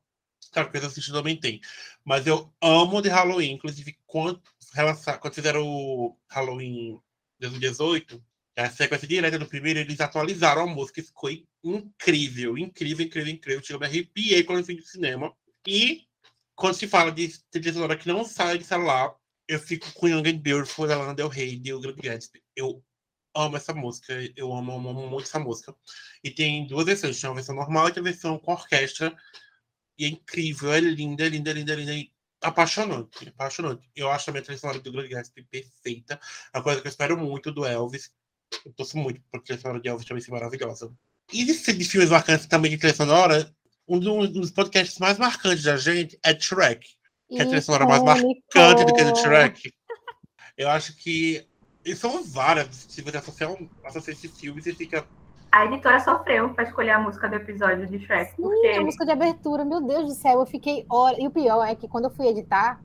Claro 0.53 0.71
que 0.71 0.77
eu 0.77 0.87
assisti 0.87 1.11
também 1.11 1.37
tem. 1.37 1.61
Mas 2.05 2.27
eu 2.27 2.53
amo 2.61 3.01
de 3.01 3.09
Halloween, 3.09 3.53
inclusive 3.53 3.97
quando, 4.07 4.41
quando 5.21 5.35
fizeram 5.35 5.67
o 5.67 6.17
Halloween 6.29 7.01
2018, 7.41 8.23
a 8.57 8.71
sequência 8.71 9.09
direta 9.09 9.39
do 9.39 9.47
primeiro, 9.47 9.81
eles 9.81 10.01
atualizaram 10.01 10.63
a 10.63 10.67
música, 10.67 11.01
isso 11.01 11.09
ficou 11.09 11.31
incrível, 11.65 12.59
incrível, 12.59 13.07
incrível, 13.07 13.33
incrível. 13.33 13.63
Eu 13.71 13.81
me 13.81 13.87
arrepiei 13.87 14.45
quando 14.45 14.59
eu 14.59 14.65
fui 14.65 14.75
no 14.75 14.83
cinema. 14.83 15.35
E 15.67 16.05
quando 16.55 16.75
se 16.75 16.87
fala 16.87 17.11
de 17.11 17.33
trilha 17.51 17.73
sonora 17.73 17.97
que 17.97 18.09
não 18.09 18.25
sai 18.25 18.59
de 18.59 18.65
celular, 18.65 19.15
eu 19.49 19.59
fico 19.59 19.91
com 19.95 20.09
Young 20.09 20.29
and 20.29 20.39
Beautiful 20.39 20.87
da 20.87 20.99
Lana 20.99 21.15
Del 21.15 21.29
Rey 21.29 21.57
de 21.57 21.73
O 21.73 21.81
Grande 21.81 22.01
Gatsby. 22.01 22.43
Eu 22.55 22.85
amo 23.35 23.57
essa 23.57 23.73
música, 23.73 24.13
eu 24.37 24.53
amo, 24.53 24.73
amo, 24.73 24.91
amo 24.91 25.09
muito 25.09 25.25
essa 25.25 25.39
música. 25.39 25.75
E 26.23 26.31
tem 26.31 26.67
duas 26.67 26.85
versões, 26.85 27.21
tem 27.21 27.29
uma 27.29 27.37
versão 27.37 27.55
normal 27.55 27.89
e 27.89 27.93
tem 27.93 28.01
a 28.03 28.05
versão 28.05 28.39
com 28.39 28.53
orquestra. 28.53 29.17
E 29.99 30.05
é 30.05 30.09
incrível, 30.09 30.73
é 30.73 30.81
linda, 30.81 31.25
é 31.25 31.29
linda, 31.29 31.51
é 31.51 31.55
linda, 31.55 31.73
é 31.73 31.77
linda. 31.77 31.95
e 31.95 32.11
Apaixonante, 32.43 33.29
apaixonante. 33.29 33.89
Eu 33.95 34.11
acho 34.11 34.27
também 34.27 34.43
a 34.43 34.45
trilha 34.45 34.59
sonora 34.59 34.81
do 34.81 34.91
Grande 34.91 35.09
Gatsby 35.11 35.45
perfeita. 35.45 36.19
É 36.53 36.59
uma 36.59 36.65
coisa 36.65 36.81
que 36.81 36.89
eu 36.89 36.91
espero 36.91 37.17
muito 37.17 37.53
do 37.53 37.65
Elvis. 37.65 38.11
Eu 38.67 38.73
torço 38.73 38.99
muito 38.99 39.21
porque 39.31 39.39
a 39.39 39.57
trilha 39.57 39.61
sonora 39.61 39.81
de 39.81 39.89
Elvis 39.89 40.07
também 40.07 40.23
ser 40.23 40.33
maravilhosa. 40.33 40.93
E 41.33 41.45
de, 41.45 41.55
de 41.55 41.85
filmes 41.85 42.11
marcantes 42.11 42.47
também 42.47 42.73
de 42.73 42.79
trilha 42.79 42.95
sonora, 42.95 43.55
um 43.87 43.99
dos, 43.99 44.51
podcasts 44.51 44.99
mais 44.99 45.19
marcantes 45.19 45.63
da 45.63 45.77
gente 45.77 46.19
é 46.25 46.39
Shrek. 46.39 46.89
Que 47.29 47.39
é 47.39 47.43
a 47.43 47.47
trilha 47.47 47.63
sonora 47.63 47.87
mais 47.87 48.03
marcante 48.03 48.85
do 48.85 48.93
que 48.93 49.05
do 49.05 49.17
Shrek. 49.17 49.73
Eu 50.57 50.69
acho 50.69 50.97
que. 50.97 51.47
E 51.85 51.95
são 51.95 52.25
várias. 52.25 52.69
Se 52.89 53.03
você 53.03 53.17
associar, 53.17 53.53
associar 53.85 54.17
esse 54.17 54.29
filme, 54.29 54.61
você 54.61 54.75
fica. 54.75 55.07
A 55.53 55.67
editora 55.67 56.01
sofreu 56.01 56.49
pra 56.55 56.65
escolher 56.65 56.91
a 56.93 56.99
música 56.99 57.29
do 57.29 57.35
episódio 57.37 57.87
de 57.87 57.99
Shrek, 57.99 58.31
Sim, 58.35 58.43
porque 58.43 58.69
a 58.69 58.81
música 58.81 59.05
de 59.05 59.11
abertura, 59.13 59.65
meu 59.67 59.83
Deus 59.83 60.07
do 60.07 60.15
céu, 60.15 60.41
eu 60.41 60.47
fiquei 60.47 60.87
hora. 60.91 61.21
E 61.21 61.27
o 61.27 61.31
pior 61.31 61.63
é 61.65 61.75
que 61.75 61.87
quando 61.87 62.05
eu 62.05 62.11
fui 62.11 62.27
editar, 62.27 62.81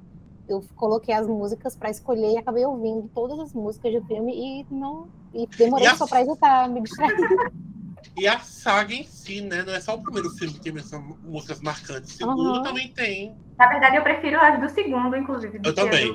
eu 0.49 0.61
coloquei 0.75 1.13
as 1.15 1.25
músicas 1.25 1.77
pra 1.77 1.89
escolher 1.89 2.33
e 2.33 2.37
acabei 2.37 2.65
ouvindo 2.65 3.09
todas 3.15 3.39
as 3.39 3.53
músicas 3.53 3.93
do 3.93 4.03
filme 4.05 4.33
e 4.61 4.65
não. 4.69 5.07
E 5.33 5.47
demorei 5.47 5.85
E 5.85 5.89
a- 5.89 5.95
só 5.95 6.05
pra 6.05 6.21
editar, 6.21 6.67
me 6.69 6.81
distraí. 6.81 7.09
E 8.15 8.27
a 8.27 8.39
saga 8.39 8.93
em 8.95 9.03
si, 9.03 9.41
né? 9.41 9.61
Não 9.63 9.73
é 9.73 9.79
só 9.79 9.93
o 9.95 10.01
primeiro 10.01 10.29
filme 10.31 10.51
que 10.53 10.59
tem 10.59 10.75
essas 10.75 10.99
músicas 11.23 11.61
marcantes. 11.61 12.15
O 12.15 12.17
segundo 12.17 12.49
Aham. 12.49 12.63
também 12.63 12.91
tem. 12.91 13.35
na 13.57 13.67
verdade 13.67 13.95
eu 13.95 14.01
prefiro 14.01 14.39
as 14.39 14.59
do 14.59 14.69
segundo, 14.69 15.15
inclusive. 15.15 15.59
do 15.59 15.69
Eu 15.69 15.73
do- 15.73 15.75
também. 15.75 16.07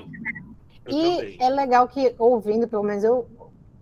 Eu 0.87 0.93
E 0.99 1.17
também. 1.17 1.37
é 1.41 1.49
legal 1.51 1.87
que 1.87 2.13
ouvindo, 2.19 2.67
pelo 2.67 2.83
menos 2.83 3.05
eu 3.05 3.29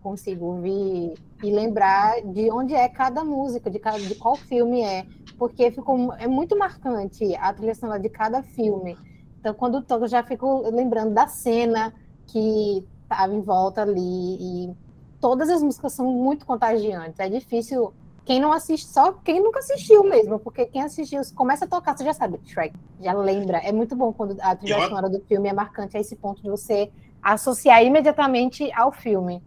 consigo 0.02 0.44
ouvir 0.46 1.14
e 1.42 1.50
lembrar 1.50 2.20
de 2.22 2.50
onde 2.50 2.74
é 2.74 2.88
cada 2.88 3.24
música, 3.24 3.70
de, 3.70 3.78
cada, 3.78 3.98
de 3.98 4.14
qual 4.14 4.36
filme 4.36 4.82
é, 4.82 5.06
porque 5.38 5.70
ficou 5.70 6.12
é 6.14 6.26
muito 6.26 6.56
marcante 6.56 7.34
a 7.36 7.52
trilha 7.52 7.74
sonora 7.74 8.00
de 8.00 8.08
cada 8.08 8.42
filme. 8.42 8.96
Então, 9.38 9.54
quando 9.54 9.82
toca, 9.82 10.04
eu 10.04 10.08
já 10.08 10.22
fico 10.22 10.68
lembrando 10.70 11.14
da 11.14 11.26
cena 11.26 11.94
que 12.26 12.86
estava 13.02 13.34
em 13.34 13.40
volta 13.40 13.82
ali 13.82 14.36
e 14.38 14.74
todas 15.20 15.48
as 15.48 15.62
músicas 15.62 15.92
são 15.94 16.06
muito 16.06 16.44
contagiantes. 16.44 17.18
É 17.18 17.28
difícil 17.28 17.92
quem 18.24 18.38
não 18.38 18.52
assiste, 18.52 18.86
só 18.86 19.12
quem 19.12 19.42
nunca 19.42 19.58
assistiu 19.58 20.04
mesmo, 20.04 20.38
porque 20.38 20.66
quem 20.66 20.82
assistiu, 20.82 21.20
começa 21.34 21.64
a 21.64 21.68
tocar, 21.68 21.96
você 21.96 22.04
já 22.04 22.12
sabe, 22.12 22.38
Shrek, 22.44 22.74
já 23.00 23.12
lembra. 23.12 23.58
É 23.58 23.72
muito 23.72 23.96
bom 23.96 24.12
quando 24.12 24.36
a 24.40 24.54
trilha 24.54 24.86
sonora 24.88 25.08
do 25.08 25.20
filme 25.20 25.48
é 25.48 25.52
marcante 25.52 25.96
a 25.96 26.00
esse 26.00 26.14
ponto 26.14 26.42
de 26.42 26.50
você 26.50 26.90
associar 27.22 27.82
imediatamente 27.82 28.70
ao 28.72 28.92
filme. 28.92 29.42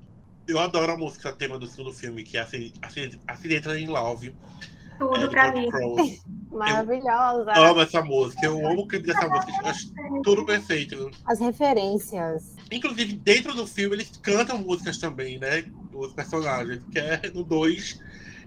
Eu 0.47 0.59
adoro 0.59 0.91
a 0.91 0.97
música 0.97 1.31
tema 1.31 1.57
do 1.57 1.67
segundo 1.67 1.93
filme, 1.93 2.23
que 2.23 2.37
é 2.37 2.47
Acidente 3.27 3.69
in 3.69 3.87
Love. 3.87 4.35
Tudo 4.99 5.25
é, 5.25 5.27
pra 5.27 5.51
mim. 5.51 5.69
Cross. 5.69 6.23
Maravilhosa. 6.51 7.51
Amo 7.55 7.81
essa 7.81 8.01
música, 8.03 8.45
eu 8.45 8.67
amo 8.67 8.81
o 8.81 8.87
clipe 8.87 9.07
dessa 9.07 9.27
música, 9.27 9.51
eu 9.61 9.67
acho 9.67 9.91
tudo 10.23 10.45
perfeito. 10.45 11.09
As 11.25 11.39
referências. 11.39 12.55
Inclusive, 12.71 13.13
dentro 13.13 13.55
do 13.55 13.65
filme, 13.65 13.95
eles 13.95 14.11
cantam 14.17 14.59
músicas 14.59 14.99
também, 14.99 15.39
né? 15.39 15.65
Os 15.91 16.13
personagens, 16.13 16.83
que 16.91 16.99
é 16.99 17.31
no 17.33 17.43
2, 17.43 17.99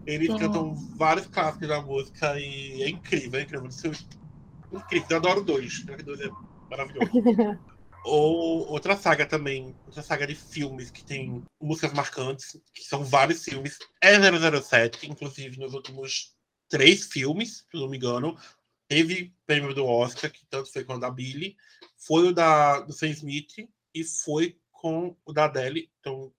eles 0.06 0.30
Sim. 0.30 0.38
cantam 0.38 0.74
vários 0.96 1.26
clássicos 1.26 1.66
da 1.66 1.82
música 1.82 2.38
e 2.38 2.82
é 2.82 2.90
incrível, 2.90 3.40
é 3.40 3.42
incrível. 3.42 3.68
Isso 3.68 3.88
é 3.88 4.76
incrível, 4.76 5.06
eu 5.10 5.16
adoro 5.16 5.40
o 5.40 5.44
2, 5.44 5.84
né? 5.86 5.96
O 5.98 6.04
2 6.04 6.20
é 6.20 6.30
maravilhoso. 6.70 7.10
Ou 8.08 8.68
outra 8.70 8.96
saga 8.96 9.26
também, 9.26 9.74
outra 9.84 10.00
saga 10.00 10.28
de 10.28 10.34
filmes 10.36 10.92
que 10.92 11.04
tem 11.04 11.42
músicas 11.60 11.92
marcantes, 11.92 12.56
que 12.72 12.84
são 12.84 13.04
vários 13.04 13.42
filmes. 13.42 13.78
É 14.00 14.12
007, 14.16 15.10
inclusive 15.10 15.58
nos 15.58 15.74
últimos 15.74 16.36
três 16.68 17.06
filmes, 17.06 17.64
se 17.68 17.76
não 17.76 17.88
me 17.88 17.96
engano. 17.96 18.38
Teve 18.86 19.34
prêmio 19.44 19.74
do 19.74 19.84
Oscar, 19.84 20.30
que 20.30 20.46
tanto 20.46 20.72
foi 20.72 20.84
com 20.84 20.94
o 20.94 21.00
da 21.00 21.10
Billy, 21.10 21.56
foi 21.98 22.28
o 22.28 22.32
da, 22.32 22.78
do 22.78 22.92
Sam 22.92 23.08
Smith 23.08 23.68
e 23.92 24.04
foi 24.04 24.56
com 24.70 25.16
o 25.24 25.32
da 25.32 25.46
Adele. 25.46 25.90
Então, 25.98 26.32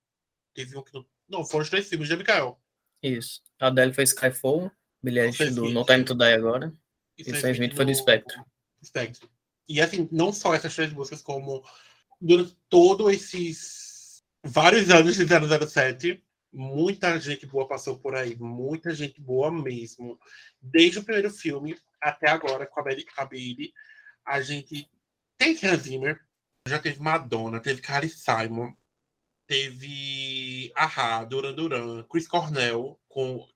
teve 0.54 0.74
um 0.76 0.82
que 0.82 0.94
não. 0.94 1.04
Não, 1.28 1.44
foram 1.44 1.64
os 1.64 1.68
três 1.68 1.86
filmes 1.86 2.08
de 2.08 2.16
Mikael. 2.16 2.58
Isso. 3.02 3.42
A 3.60 3.66
Adele 3.66 3.92
foi 3.92 4.04
Skyfall, 4.04 4.72
Sam 5.04 5.52
do 5.52 5.66
Smith. 5.66 5.74
No 5.74 5.84
Time 5.84 6.04
to 6.04 6.14
Die 6.14 6.32
agora. 6.32 6.74
E 7.18 7.24
Sam 7.24 7.50
Smith 7.50 7.76
foi 7.76 7.84
do 7.84 7.94
Spectre. 7.94 8.42
Spectre. 8.82 9.28
E 9.68 9.80
assim, 9.80 10.08
não 10.10 10.32
só 10.32 10.54
essas 10.54 10.74
três 10.74 10.92
músicas, 10.92 11.22
como 11.22 11.62
durante 12.20 12.56
todos 12.68 13.12
esses 13.12 14.24
vários 14.42 14.90
anos 14.90 15.16
de 15.16 15.24
007, 15.26 16.24
muita 16.52 17.18
gente 17.20 17.46
boa 17.46 17.68
passou 17.68 17.98
por 17.98 18.14
aí, 18.14 18.36
muita 18.36 18.94
gente 18.94 19.20
boa 19.20 19.50
mesmo. 19.50 20.18
Desde 20.60 20.98
o 20.98 21.04
primeiro 21.04 21.30
filme 21.30 21.78
até 22.00 22.30
agora, 22.30 22.66
com 22.66 22.80
a 22.80 23.24
Billie, 23.26 23.72
a 24.24 24.34
a 24.34 24.42
gente 24.42 24.88
tem 25.36 25.58
Hans 25.62 25.82
Zimmer, 25.82 26.20
já 26.66 26.78
teve 26.78 27.00
Madonna, 27.00 27.60
teve 27.60 27.80
Carly 27.80 28.08
Simon, 28.08 28.74
teve 29.46 30.70
Ahá, 30.74 31.24
Duran 31.24 31.54
Duran, 31.54 32.04
Chris 32.04 32.28
Cornell 32.28 33.00
com, 33.08 33.48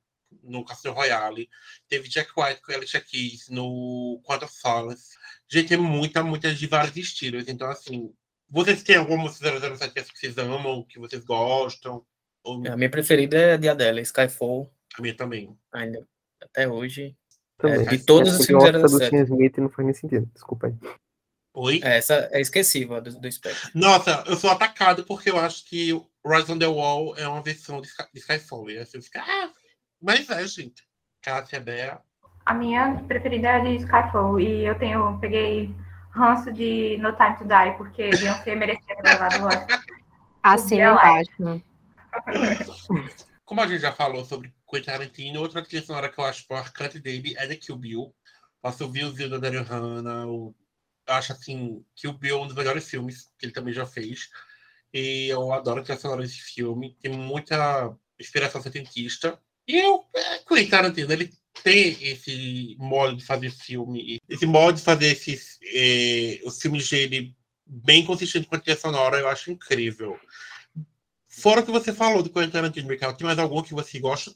no 0.42 0.64
Castle 0.64 0.94
Royale, 0.94 1.50
teve 1.88 2.08
Jack 2.08 2.32
White 2.36 2.62
com 2.62 2.72
Alicia 2.72 3.00
Keys 3.00 3.48
no 3.48 4.20
Quantum 4.24 4.48
Solace. 4.48 5.16
Gente, 5.52 5.74
é 5.74 5.76
muita, 5.76 6.22
muita 6.22 6.54
de 6.54 6.66
vários 6.66 6.96
estilos. 6.96 7.46
Então, 7.46 7.68
assim, 7.70 8.10
vocês 8.48 8.82
têm 8.82 8.96
alguma 8.96 9.24
música 9.24 9.50
007 9.76 10.10
que 10.12 10.18
vocês 10.18 10.38
amam, 10.38 10.82
que 10.84 10.98
vocês 10.98 11.22
gostam? 11.24 12.04
Ou 12.42 12.66
A 12.66 12.76
minha 12.76 12.90
preferida 12.90 13.36
é 13.36 13.52
a 13.52 13.56
de 13.58 13.68
Adele, 13.68 14.00
Skyfall, 14.00 14.72
a 14.98 15.02
minha 15.02 15.14
também? 15.16 15.56
ainda 15.72 16.06
até 16.40 16.66
hoje. 16.68 17.14
Também. 17.58 17.86
de 17.86 17.98
todos 17.98 18.34
os 18.40 18.46
filmes 18.46 18.64
gosta 18.64 18.80
do 18.80 18.88
007. 18.98 19.10
Sam 19.10 19.22
Smith 19.24 19.58
não 19.58 19.68
faz 19.68 19.84
nem 19.86 19.94
sentido, 19.94 20.26
desculpa 20.32 20.66
aí. 20.68 20.74
Oi? 21.54 21.80
É, 21.84 21.98
essa 21.98 22.28
é 22.32 22.40
esquecível, 22.40 22.96
a 22.96 23.00
do, 23.00 23.12
do 23.20 23.30
Spectre. 23.30 23.70
Nossa, 23.74 24.24
eu 24.26 24.36
sou 24.36 24.50
atacado 24.50 25.04
porque 25.04 25.30
eu 25.30 25.38
acho 25.38 25.64
que 25.66 25.92
Rise 26.26 26.50
on 26.50 26.58
the 26.58 26.66
Wall 26.66 27.14
é 27.18 27.28
uma 27.28 27.42
versão 27.42 27.80
de, 27.80 27.88
Sky- 27.88 28.08
de 28.12 28.20
Skyfall. 28.20 28.70
E 28.70 28.78
assim, 28.78 29.00
fica, 29.02 29.20
ah, 29.22 29.52
mas 30.00 30.28
é, 30.30 30.46
gente. 30.46 30.82
Cássia, 31.22 31.60
Bea. 31.60 32.00
A 32.44 32.54
minha 32.54 33.02
preferida 33.06 33.48
é 33.48 33.56
a 33.56 33.58
de 33.60 33.76
Skyfall. 33.76 34.40
E 34.40 34.64
eu 34.64 34.78
tenho, 34.78 35.18
peguei 35.20 35.74
ranço 36.10 36.52
de 36.52 36.96
No 36.98 37.12
Time 37.16 37.36
to 37.38 37.44
Die, 37.44 37.76
porque 37.76 38.10
Beyoncé 38.10 38.54
merecia 38.54 38.96
ter 38.96 39.02
levado 39.02 39.42
o 39.42 39.46
Oscar. 39.46 39.82
Assim 40.42 40.80
é. 40.80 40.90
embaixo. 40.90 41.62
Como 43.44 43.60
a 43.60 43.66
gente 43.66 43.80
já 43.80 43.92
falou 43.92 44.24
sobre 44.24 44.52
Quentin 44.68 44.86
Tarantino, 44.86 45.40
outra 45.40 45.62
trilha 45.62 45.82
sonora 45.84 46.08
que 46.08 46.18
eu 46.18 46.24
acho 46.24 46.44
marcante 46.50 46.98
dele 46.98 47.34
é 47.36 47.46
The 47.46 47.56
Kill 47.56 47.76
Bill. 47.76 48.14
Posso 48.60 48.84
ouvir 48.84 49.04
o 49.04 49.10
Zio 49.10 49.28
da 49.30 49.38
Daryl 49.38 49.62
Hannah. 49.64 50.26
o- 50.26 50.54
Eu 51.06 51.14
acho 51.14 51.32
assim, 51.32 51.84
Kill 51.96 52.12
Bill 52.12 52.38
é 52.38 52.42
um 52.42 52.46
dos 52.46 52.54
melhores 52.56 52.88
filmes 52.88 53.30
que 53.38 53.46
ele 53.46 53.52
também 53.52 53.74
já 53.74 53.84
fez. 53.84 54.28
E 54.94 55.28
eu 55.28 55.52
adoro 55.52 55.80
a 55.80 55.82
trilha 55.82 55.98
sonora 55.98 56.22
desse 56.22 56.38
filme. 56.40 56.96
Tem 57.00 57.10
muita 57.12 57.94
inspiração 58.20 58.62
setentista. 58.62 59.38
E 59.66 59.78
eu, 59.78 60.04
é, 60.14 60.38
Quentin 60.38 60.70
Tarantino, 60.70 61.12
ele 61.12 61.32
tem 61.62 61.96
esse 62.02 62.76
modo 62.78 63.16
de 63.16 63.24
fazer 63.24 63.50
filme, 63.50 64.18
esse 64.28 64.46
modo 64.46 64.76
de 64.76 64.82
fazer 64.82 65.06
esses, 65.06 65.58
eh, 65.62 66.40
os 66.44 66.60
filmes 66.60 66.88
dele 66.88 67.34
bem 67.66 68.04
consistente 68.04 68.46
com 68.46 68.56
a 68.56 68.58
trilha 68.58 68.78
sonora, 68.78 69.18
eu 69.18 69.28
acho 69.28 69.50
incrível. 69.50 70.18
Fora 71.28 71.60
o 71.60 71.64
que 71.64 71.70
você 71.70 71.92
falou 71.92 72.22
do 72.22 72.30
Quentin 72.30 72.50
Tarantino, 72.50 72.88
Michael, 72.88 73.14
tem 73.14 73.26
mais 73.26 73.38
algum 73.38 73.62
que 73.62 73.72
você 73.72 73.98
gosta 73.98 74.34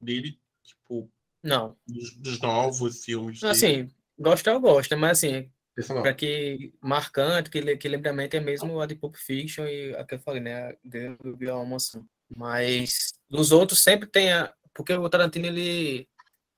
dele? 0.00 0.38
Tipo, 0.62 1.10
Não, 1.42 1.76
dos, 1.86 2.16
dos 2.16 2.40
novos 2.40 3.04
filmes? 3.04 3.40
dele? 3.40 3.52
assim, 3.52 3.90
gostar 4.18 4.52
eu 4.52 4.60
gosto, 4.60 4.96
mas 4.96 5.18
assim, 5.18 5.50
pra 5.74 6.14
que 6.14 6.72
marcante, 6.80 7.50
que, 7.50 7.76
que 7.76 7.88
lembra 7.88 8.12
mente 8.12 8.36
é 8.36 8.40
mesmo 8.40 8.80
a 8.80 8.86
de 8.86 8.94
Pulp 8.94 9.16
Fiction 9.16 9.66
e 9.66 9.94
a 9.94 10.04
que 10.04 10.14
eu 10.14 10.20
falei, 10.20 10.40
né, 10.40 10.70
a 10.70 11.22
do 11.22 11.36
Bill 11.36 11.54
Almoço. 11.54 12.04
Mas 12.34 13.12
dos 13.28 13.52
outros 13.52 13.82
sempre 13.82 14.08
tem 14.08 14.32
a... 14.32 14.52
Porque 14.74 14.94
o 14.94 15.08
Tarantino, 15.08 15.46
ele... 15.46 16.08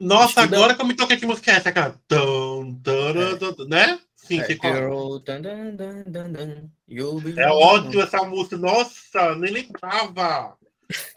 Nossa, 0.05 0.41
Estuda- 0.43 0.57
agora 0.57 0.75
que 0.75 0.83
eu 0.83 0.87
me 0.87 0.95
toquei 0.95 1.17
que 1.17 1.27
música 1.27 1.51
é 1.53 1.55
essa, 1.57 1.73
cara? 1.73 1.99
Tum, 2.09 2.81
né? 3.69 3.99
Sim, 4.17 4.41
É, 4.41 4.47
dun, 4.55 5.21
dun, 5.77 6.03
dun, 6.07 6.33
dun, 6.33 6.71
you'll 6.89 7.21
be 7.21 7.31
É 7.33 7.35
the 7.35 7.49
ótimo 7.49 7.91
one. 7.93 8.01
essa 8.03 8.23
música. 8.25 8.57
Nossa, 8.57 9.35
nem 9.37 9.53
lembrava. 9.53 10.57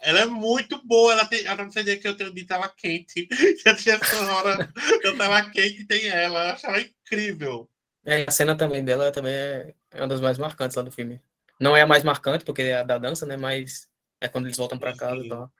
Ela 0.00 0.20
é 0.20 0.26
muito 0.26 0.80
boa. 0.86 1.12
Ela 1.12 1.24
tem. 1.26 1.44
Ela 1.46 1.64
não 1.64 1.70
sei 1.70 1.96
que 1.96 2.06
eu 2.08 2.16
tenho 2.16 2.32
de 2.34 2.44
tela 2.44 2.68
quente. 2.68 3.26
Que 3.62 3.68
a 3.68 3.74
trilha 3.74 3.98
sonora 4.04 4.70
eu 5.02 5.16
tava 5.16 5.50
quente 5.50 5.84
tem 5.86 6.06
ela. 6.08 6.48
Eu 6.48 6.52
acho 6.54 6.66
ela 6.66 6.80
incrível. 6.80 7.68
É, 8.04 8.24
a 8.26 8.30
cena 8.30 8.56
também 8.56 8.84
dela 8.84 9.10
também 9.12 9.32
é, 9.32 9.74
é 9.92 10.00
uma 10.00 10.08
das 10.08 10.20
mais 10.20 10.38
marcantes 10.38 10.76
lá 10.76 10.82
do 10.82 10.90
filme. 10.92 11.20
Não 11.60 11.76
é 11.76 11.82
a 11.82 11.86
mais 11.86 12.04
marcante, 12.04 12.44
porque 12.44 12.62
é 12.62 12.76
a 12.78 12.82
da 12.82 12.96
dança, 12.98 13.26
né? 13.26 13.36
Mas 13.36 13.86
é 14.20 14.28
quando 14.28 14.46
eles 14.46 14.56
voltam 14.56 14.78
pra 14.78 14.96
casa 14.96 15.22
e 15.24 15.28
tal. 15.28 15.50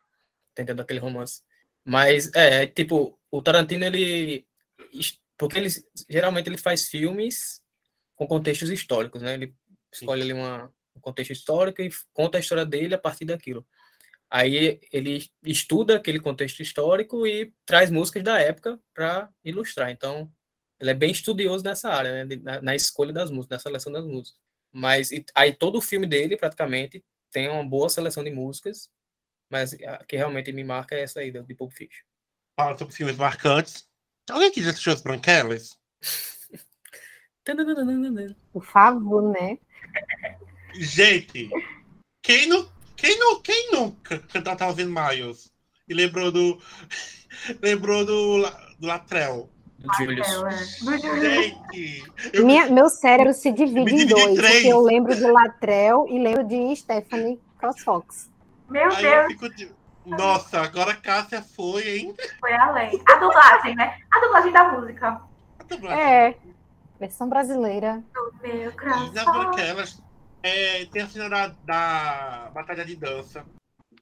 Tentando 0.54 0.80
aquele 0.82 1.00
romance. 1.00 1.42
Mas, 1.84 2.30
é, 2.34 2.66
tipo, 2.66 3.17
o 3.30 3.42
Tarantino, 3.42 3.84
ele... 3.84 4.46
Porque 5.36 5.58
ele, 5.58 5.68
geralmente, 6.08 6.48
ele 6.48 6.58
faz 6.58 6.88
filmes 6.88 7.62
com 8.16 8.26
contextos 8.26 8.70
históricos, 8.70 9.22
né? 9.22 9.34
Ele 9.34 9.54
escolhe 9.92 10.22
ali 10.22 10.32
uma, 10.32 10.72
um 10.96 11.00
contexto 11.00 11.30
histórico 11.32 11.80
e 11.80 11.90
conta 12.12 12.38
a 12.38 12.40
história 12.40 12.66
dele 12.66 12.94
a 12.94 12.98
partir 12.98 13.24
daquilo. 13.24 13.66
Aí 14.30 14.80
ele 14.92 15.26
estuda 15.42 15.96
aquele 15.96 16.20
contexto 16.20 16.60
histórico 16.60 17.26
e 17.26 17.52
traz 17.64 17.90
músicas 17.90 18.22
da 18.22 18.38
época 18.38 18.78
para 18.92 19.30
ilustrar. 19.44 19.90
Então, 19.90 20.30
ele 20.80 20.90
é 20.90 20.94
bem 20.94 21.10
estudioso 21.10 21.64
nessa 21.64 21.88
área, 21.88 22.24
né? 22.24 22.36
Na, 22.42 22.60
na 22.60 22.74
escolha 22.74 23.12
das 23.12 23.30
músicas, 23.30 23.56
na 23.56 23.62
seleção 23.62 23.92
das 23.92 24.04
músicas. 24.04 24.38
Mas 24.72 25.10
e- 25.12 25.24
aí 25.34 25.52
todo 25.54 25.76
o 25.76 25.82
filme 25.82 26.06
dele, 26.06 26.36
praticamente, 26.36 27.04
tem 27.30 27.48
uma 27.48 27.64
boa 27.64 27.88
seleção 27.88 28.22
de 28.22 28.30
músicas, 28.30 28.90
mas 29.50 29.72
a 29.74 30.04
que 30.04 30.16
realmente 30.16 30.52
me 30.52 30.64
marca 30.64 30.94
é 30.94 31.02
essa 31.02 31.20
aí, 31.20 31.30
de 31.30 31.54
Pulp 31.54 31.72
Fiction. 31.72 32.07
Fala 32.58 32.76
sobre 32.76 32.92
filmes 32.92 33.16
marcantes. 33.16 33.86
Alguém 34.28 34.48
aqui 34.48 34.60
já 34.60 34.70
assistiu 34.70 34.92
As 34.92 35.00
Branquelas? 35.00 35.78
Por 38.52 38.64
favor, 38.64 39.22
né? 39.30 39.58
Gente, 40.74 41.48
quem, 42.20 42.48
não, 42.48 42.68
quem, 42.96 43.16
não, 43.16 43.40
quem 43.40 43.70
nunca 43.70 44.18
cantou 44.18 44.56
Thousand 44.56 44.88
Miles? 44.88 45.52
E 45.88 45.94
lembrou 45.94 46.32
do. 46.32 46.60
lembrou 47.62 48.04
do, 48.04 48.42
do 48.76 48.86
Latrell. 48.88 49.48
Do 49.78 49.86
é. 49.92 49.96
Do 49.96 50.98
Júlio. 50.98 51.20
Gente, 51.20 52.04
eu 52.32 52.44
Minha- 52.44 52.68
meu 52.70 52.88
cérebro 52.88 53.32
se 53.34 53.52
divide 53.52 53.92
me 53.94 54.02
em 54.02 54.02
em 54.02 54.06
dois, 54.08 54.34
três. 54.36 54.54
porque 54.54 54.68
eu 54.72 54.80
lembro 54.80 55.14
de 55.14 55.22
Latrell 55.30 56.08
e 56.10 56.18
lembro 56.18 56.42
de 56.42 56.74
Stephanie 56.74 57.40
CrossFox. 57.58 58.28
Meu 58.68 58.90
Aí 58.90 59.04
eu 59.04 59.10
Deus, 59.12 59.26
fico 59.28 59.48
de... 59.54 59.77
Nossa, 60.08 60.60
agora 60.62 60.92
a 60.92 60.96
Cássia 60.96 61.42
foi, 61.42 61.98
hein? 61.98 62.14
foi 62.40 62.52
além. 62.54 63.00
A 63.08 63.14
dublagem, 63.16 63.74
né? 63.76 63.98
A 64.10 64.20
dublagem 64.20 64.52
da 64.52 64.64
música. 64.72 65.20
A 65.58 65.64
dublagem. 65.64 66.02
É, 66.02 66.36
versão 66.98 67.28
brasileira. 67.28 68.02
Meu 68.42 68.54
E 68.54 68.64
nas 68.64 68.74
coração. 68.74 69.32
branquelas 69.32 70.02
é, 70.42 70.84
tem 70.86 71.02
a 71.02 71.08
cena 71.08 71.28
da, 71.28 71.54
da 71.64 72.50
Batalha 72.54 72.84
de 72.84 72.96
Dança. 72.96 73.44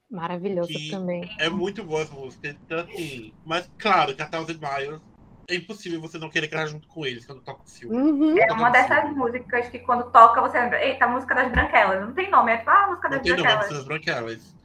Maravilhoso 0.09 0.69
Que- 0.69 0.89
também. 0.91 1.29
É 1.39 1.49
muito 1.49 1.83
boa 1.83 2.01
essa 2.01 2.13
música. 2.13 2.47
Então, 2.47 2.79
assim, 2.79 3.33
mas 3.45 3.69
claro 3.77 4.15
que 4.15 4.21
a 4.21 4.27
Thousand 4.27 4.57
Miles 4.59 5.01
é 5.49 5.55
impossível 5.55 5.99
você 5.99 6.17
não 6.17 6.29
querer 6.29 6.47
cantar 6.47 6.67
junto 6.67 6.87
com 6.87 7.05
eles 7.05 7.25
quando 7.25 7.41
toca 7.41 7.63
o 7.63 7.69
filme. 7.69 7.95
Uhum. 7.97 8.37
É 8.37 8.51
uma 8.53 8.69
dessas 8.69 9.09
músicas 9.15 9.67
que 9.69 9.79
quando 9.79 10.09
toca 10.11 10.39
você 10.41 10.59
lembra, 10.59 10.83
eita, 10.85 11.05
a 11.05 11.07
música 11.09 11.35
das 11.35 11.51
branquelas. 11.51 12.01
Não 12.01 12.13
tem 12.13 12.29
nome, 12.29 12.51
é 12.53 12.57
tipo, 12.57 12.69
ah, 12.69 12.83
a 12.83 12.87
música 12.87 13.09
Não 13.09 13.17
das 13.17 13.21
tem 13.23 13.31
nome 13.31 13.43
branquelas. 13.43 13.73
das 13.73 13.83
branquelas. 13.85 14.56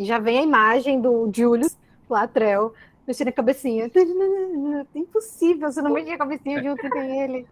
E 0.00 0.04
já 0.06 0.18
vem 0.18 0.38
a 0.38 0.42
imagem 0.42 0.98
do 0.98 1.30
Julius 1.30 1.76
Latrell 2.08 2.72
mexendo 3.06 3.28
a 3.28 3.32
cabecinha. 3.32 3.84
Impossível, 4.94 5.70
você 5.70 5.82
não 5.82 5.92
mexe 5.92 6.10
a 6.10 6.16
cabecinha 6.16 6.62
junto 6.62 6.86
e 6.86 6.90
tem 6.90 7.20
ele. 7.20 7.46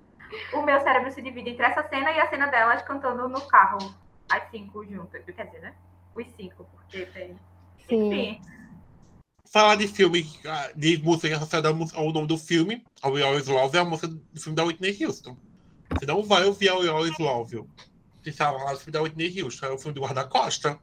O 0.54 0.62
meu 0.62 0.80
cérebro 0.80 1.12
se 1.12 1.20
divide 1.20 1.50
entre 1.50 1.66
essa 1.66 1.86
cena 1.86 2.10
e 2.10 2.18
a 2.18 2.26
cena 2.30 2.46
delas 2.46 2.80
cantando 2.80 3.28
no 3.28 3.40
carro. 3.42 3.94
as 4.30 4.50
cinco 4.50 4.82
juntas. 4.82 5.22
Quer 5.26 5.44
dizer, 5.44 5.60
né? 5.60 5.74
Os 6.14 6.26
cinco, 6.38 6.66
porque 6.72 7.04
tem. 7.04 7.38
Sim. 7.86 8.06
Enfim, 8.06 8.40
Falar 9.44 9.76
de 9.76 9.86
filme, 9.86 10.26
ah, 10.46 10.70
de 10.74 10.96
música 11.02 11.36
associada 11.36 11.68
ao 11.68 12.12
nome 12.12 12.26
do 12.26 12.38
filme, 12.38 12.82
ao 13.02 13.12
We 13.12 13.22
Always 13.22 13.46
Love, 13.46 13.76
é 13.76 13.80
a 13.80 13.84
música 13.84 14.08
do 14.08 14.40
filme 14.40 14.56
da 14.56 14.64
Whitney 14.64 15.04
Houston. 15.04 15.36
Você 15.90 16.06
não 16.06 16.22
vai 16.22 16.46
ouvir 16.46 16.70
a 16.70 16.76
We 16.76 16.88
Always 16.88 17.18
Love. 17.18 17.66
Você 18.22 18.32
sabe 18.32 18.56
lá 18.64 18.72
do 18.72 18.78
filme 18.78 18.92
da 18.92 19.02
Whitney 19.02 19.42
Houston, 19.42 19.66
é 19.66 19.70
o 19.70 19.78
filme 19.78 19.94
do 19.94 20.00
guarda-costa. 20.00 20.78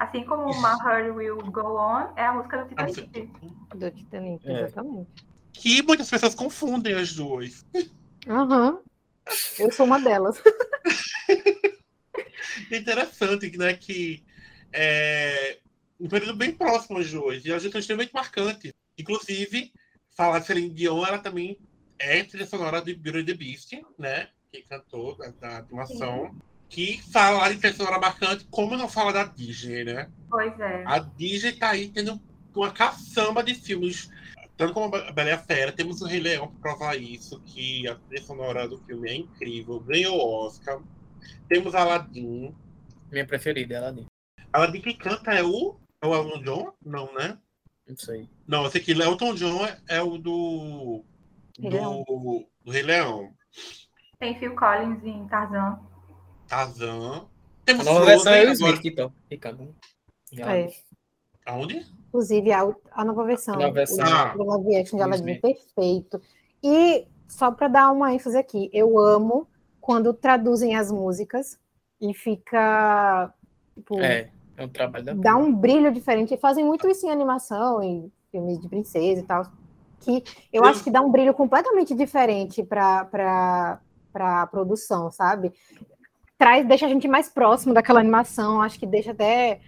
Assim 0.00 0.24
como 0.24 0.46
My 0.46 0.78
Heart 0.82 1.14
Will 1.14 1.36
Go 1.36 1.76
On 1.76 2.12
é 2.16 2.24
a 2.24 2.32
música 2.32 2.64
do 2.64 2.68
Titanic. 2.70 3.30
Do 3.76 3.90
Titanic, 3.90 4.48
É. 4.48 4.62
exatamente. 4.62 5.10
Que 5.52 5.82
muitas 5.82 6.08
pessoas 6.08 6.34
confundem 6.34 6.94
as 6.94 7.12
duas. 7.14 7.64
Aham. 8.26 8.80
Eu 9.58 9.70
sou 9.70 9.84
uma 9.84 10.00
delas. 10.00 10.42
Interessante, 12.72 13.56
né? 13.58 13.74
Que 13.74 14.24
é 14.72 15.58
um 16.00 16.08
período 16.08 16.34
bem 16.34 16.52
próximo 16.52 16.98
às 16.98 17.10
duas. 17.10 17.44
E 17.44 17.52
a 17.52 17.58
gente 17.58 17.76
é 17.76 17.80
extremamente 17.80 18.14
marcante. 18.14 18.74
Inclusive, 18.98 19.70
falar 20.16 20.38
de 20.38 20.46
Celine 20.46 20.70
Dion, 20.70 21.04
ela 21.04 21.18
também 21.18 21.58
é 21.98 22.22
trilha 22.24 22.46
sonora 22.46 22.80
de 22.80 22.94
Beauty 22.94 23.18
and 23.18 23.24
the 23.26 23.34
Beast, 23.34 23.72
né? 23.98 24.28
Que 24.50 24.62
cantou 24.62 25.14
da, 25.16 25.28
da 25.28 25.58
animação. 25.58 26.34
Que 26.70 27.02
fala 27.12 27.52
de 27.52 27.58
trilha 27.58 27.74
sonora 27.74 27.98
marcante, 27.98 28.46
como 28.48 28.76
não 28.76 28.88
fala 28.88 29.12
da 29.12 29.24
Disney, 29.24 29.84
né? 29.84 30.08
Pois 30.30 30.58
é. 30.60 30.84
A 30.86 31.00
Disney 31.00 31.52
tá 31.52 31.70
aí 31.70 31.88
tendo 31.88 32.18
uma 32.54 32.70
caçamba 32.70 33.42
de 33.42 33.54
filmes. 33.54 34.08
Tanto 34.56 34.72
como 34.72 34.94
a 34.94 35.10
Bela 35.10 35.30
e 35.30 35.32
a 35.32 35.38
Fera, 35.38 35.72
temos 35.72 36.00
o 36.00 36.06
Rei 36.06 36.20
Leão 36.20 36.46
para 36.46 36.60
provar 36.60 36.96
isso, 36.96 37.40
que 37.40 37.88
a 37.88 37.96
trilha 37.96 38.22
sonora 38.22 38.68
do 38.68 38.78
filme 38.84 39.10
é 39.10 39.14
incrível, 39.16 39.80
ganhou 39.80 40.16
o 40.16 40.46
Oscar. 40.46 40.80
Temos 41.48 41.74
Aladdin. 41.74 42.54
Minha 43.10 43.26
preferida, 43.26 43.74
ela 43.74 43.88
ali. 43.88 44.06
Aladdin 44.52 44.80
quem 44.80 44.96
canta 44.96 45.32
é 45.32 45.42
o, 45.42 45.76
é 46.00 46.06
o 46.06 46.14
Elton 46.14 46.42
John? 46.42 46.72
Não, 46.84 47.12
né? 47.14 47.36
Não 47.88 47.96
sei. 47.96 48.28
Não, 48.46 48.66
esse 48.66 48.78
aqui, 48.78 48.92
Elton 48.92 49.34
John 49.34 49.66
é, 49.66 49.80
é 49.88 50.02
o 50.02 50.16
do, 50.16 51.04
Rei 51.58 51.70
do, 51.70 52.46
do 52.64 52.70
Rei 52.70 52.82
Leão. 52.82 53.32
Tem 54.20 54.38
Phil 54.38 54.54
Collins 54.54 55.02
em 55.02 55.26
Tarzan. 55.26 55.89
Tarzan. 56.50 57.18
A 57.18 57.24
Temos 57.64 57.86
nova 57.86 58.04
versão 58.04 58.32
é 58.32 58.44
o 58.44 58.52
Smith, 58.52 58.84
então. 58.84 59.12
Ricardo. 59.30 59.74
É. 60.36 60.68
Aonde? 61.46 61.86
Inclusive, 62.08 62.52
a, 62.52 62.68
a 62.92 63.04
nova 63.04 63.24
versão. 63.24 63.54
A 63.54 63.58
nova 63.58 63.72
versão. 63.72 64.04
Ah. 64.04 64.34
O 64.36 64.42
live 64.44 64.76
action 64.76 64.96
de 64.98 65.02
Aladdin, 65.04 65.40
perfeito. 65.40 66.20
E 66.62 67.06
só 67.28 67.50
para 67.52 67.68
dar 67.68 67.92
uma 67.92 68.12
ênfase 68.12 68.36
aqui, 68.36 68.68
eu 68.72 68.98
amo 68.98 69.46
quando 69.80 70.12
traduzem 70.12 70.74
as 70.76 70.90
músicas 70.90 71.58
e 72.00 72.12
fica. 72.12 73.32
Tipo, 73.76 74.00
É, 74.00 74.30
é 74.56 74.64
um 74.64 74.68
trabalho 74.68 75.04
da 75.04 75.14
dá 75.14 75.36
um 75.36 75.54
brilho 75.54 75.92
diferente. 75.92 76.34
E 76.34 76.38
fazem 76.38 76.64
muito 76.64 76.88
isso 76.88 77.06
em 77.06 77.10
animação, 77.10 77.80
em 77.82 78.12
filmes 78.32 78.60
de 78.60 78.68
princesa 78.68 79.20
e 79.20 79.24
tal. 79.24 79.44
Que 80.00 80.24
eu 80.52 80.62
Eu- 80.62 80.64
acho 80.64 80.82
que 80.82 80.90
dá 80.90 81.00
um 81.00 81.10
brilho 81.10 81.32
completamente 81.34 81.94
diferente 81.94 82.62
para 82.64 83.78
a 84.14 84.46
produção, 84.48 85.10
sabe? 85.10 85.52
Traz, 86.40 86.66
deixa 86.66 86.86
a 86.86 86.88
gente 86.88 87.06
mais 87.06 87.28
próximo 87.28 87.74
daquela 87.74 88.00
animação, 88.00 88.62
acho 88.62 88.78
que 88.80 88.86
deixa 88.86 89.10
até. 89.10 89.60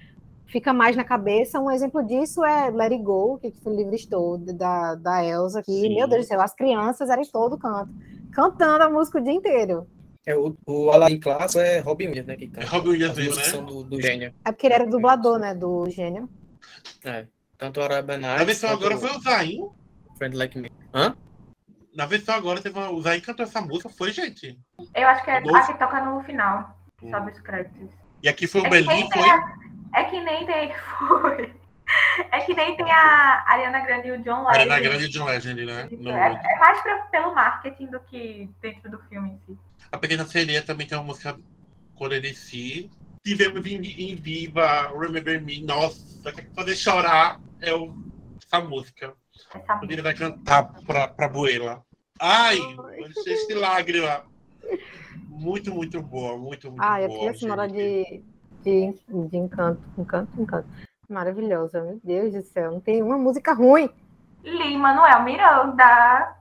Fica 0.46 0.72
mais 0.72 0.96
na 0.96 1.04
cabeça. 1.04 1.60
Um 1.60 1.70
exemplo 1.70 2.02
disso 2.02 2.42
é 2.42 2.70
Let 2.70 2.92
It 2.92 3.02
Go, 3.04 3.38
que 3.38 3.52
foi 3.62 3.74
o 3.74 3.76
livro 3.76 3.94
estou 3.94 4.38
da, 4.38 4.94
da 4.94 5.22
Elsa, 5.22 5.62
que, 5.62 5.70
Sim. 5.70 5.96
meu 5.96 6.08
Deus 6.08 6.24
do 6.24 6.28
céu, 6.28 6.40
as 6.40 6.54
crianças 6.54 7.10
eram 7.10 7.20
em 7.20 7.26
todo 7.26 7.58
canto, 7.58 7.92
cantando 8.32 8.84
a 8.84 8.88
música 8.88 9.18
o 9.18 9.22
dia 9.22 9.34
inteiro. 9.34 9.86
É, 10.24 10.34
o, 10.34 10.56
o 10.66 10.90
Aladdin 10.90 11.20
clássico 11.20 11.60
é 11.60 11.80
Robin 11.80 12.06
Williams, 12.06 12.26
né? 12.26 12.36
Que 12.36 12.44
É 12.44 12.48
canta. 12.48 12.66
Robin 12.68 12.88
Williams 12.88 13.18
né? 13.18 13.44
são 13.44 13.64
do, 13.66 13.84
do 13.84 14.00
gênio. 14.00 14.32
É 14.42 14.50
porque 14.50 14.66
ele 14.66 14.74
era 14.74 14.86
dublador, 14.86 15.38
né, 15.38 15.54
do 15.54 15.90
gênio. 15.90 16.26
É. 17.04 17.26
Tanto 17.58 17.80
o 17.80 17.82
Arabian 17.82 18.16
Na 18.16 18.28
Nights 18.38 18.46
versão 18.46 18.70
agora 18.70 18.96
foi 18.96 19.10
o 19.10 19.20
Zayn. 19.20 19.68
Friend 20.16 20.34
Like 20.34 20.58
Me. 20.58 20.72
Hã? 20.94 21.14
Na 21.94 22.06
versão 22.06 22.34
agora 22.34 22.60
teve 22.60 22.78
uma, 22.78 22.90
o 22.90 23.02
Zayn 23.02 23.20
cantou 23.20 23.44
essa 23.44 23.60
música, 23.60 23.88
foi, 23.88 24.12
gente? 24.12 24.58
Eu 24.94 25.08
acho 25.08 25.22
que 25.24 25.30
é 25.30 25.40
Novo. 25.40 25.56
a 25.56 25.66
que 25.66 25.78
toca 25.78 26.00
no 26.04 26.22
final, 26.22 26.78
sobe 27.10 27.32
os 27.32 27.40
créditos. 27.40 27.90
E 28.22 28.28
aqui 28.28 28.46
foi 28.46 28.62
o 28.62 28.66
É 28.66 28.70
tem 29.10 29.22
foi. 29.22 29.30
a, 29.30 29.56
é 30.00 30.04
que 30.04 30.20
nem 30.20 30.46
tem. 30.46 30.72
Foi. 30.98 31.54
É 32.30 32.40
que 32.40 32.54
nem 32.54 32.74
tem 32.76 32.90
a 32.90 33.44
Ariana 33.46 33.80
Grande 33.80 34.08
e 34.08 34.12
o 34.12 34.22
John 34.22 34.46
Legend. 34.46 34.58
Ariana 34.70 34.80
Grande 34.80 35.04
e 35.04 35.08
John 35.10 35.24
Legend, 35.26 35.64
né? 35.66 35.88
Não, 35.98 36.16
É, 36.16 36.40
é 36.42 36.58
mais 36.58 36.80
pra- 36.80 37.02
pelo 37.10 37.34
marketing 37.34 37.86
do 37.88 38.00
que 38.00 38.48
dentro 38.62 38.90
do 38.90 38.98
filme 39.08 39.32
em 39.32 39.38
si. 39.40 39.58
A 39.90 39.98
Pequena 39.98 40.24
Sereia 40.24 40.62
também 40.62 40.86
tem 40.86 40.96
uma 40.96 41.04
música 41.04 41.36
se. 42.34 42.90
Tivemos 43.24 43.66
em, 43.66 43.76
em 43.84 44.14
Viva, 44.16 44.90
Remember 44.98 45.42
Me. 45.42 45.62
Nossa, 45.62 46.32
que 46.46 46.54
fazer 46.54 46.76
chorar 46.76 47.38
é 47.60 47.74
o, 47.74 47.94
essa 48.42 48.64
música. 48.64 49.14
Quando 49.50 49.90
ele 49.90 50.02
vai 50.02 50.14
cantar 50.14 50.64
pra, 50.84 51.08
pra 51.08 51.28
Buela. 51.28 51.84
Ai, 52.20 52.58
cheio 53.24 53.46
de 53.48 53.54
lágrima. 53.54 54.24
Muito, 55.28 55.74
muito 55.74 56.00
boa, 56.02 56.36
muito, 56.38 56.68
muito 56.70 56.82
Ah, 56.82 57.00
e 57.00 57.04
a 57.04 57.08
boa. 57.08 57.18
trilha 57.20 57.34
sonora 57.34 57.68
de, 57.68 58.22
de, 58.62 58.94
de 59.08 59.36
encanto, 59.36 59.82
encanto, 59.98 60.40
encanto. 60.40 60.68
Maravilhosa, 61.08 61.82
meu 61.82 62.00
Deus 62.02 62.32
do 62.32 62.42
céu. 62.42 62.70
Não 62.72 62.80
tem 62.80 63.02
uma 63.02 63.18
música 63.18 63.52
ruim. 63.52 63.90
Lin 64.44 64.76
Manuel 64.78 65.22
Miranda. 65.24 66.36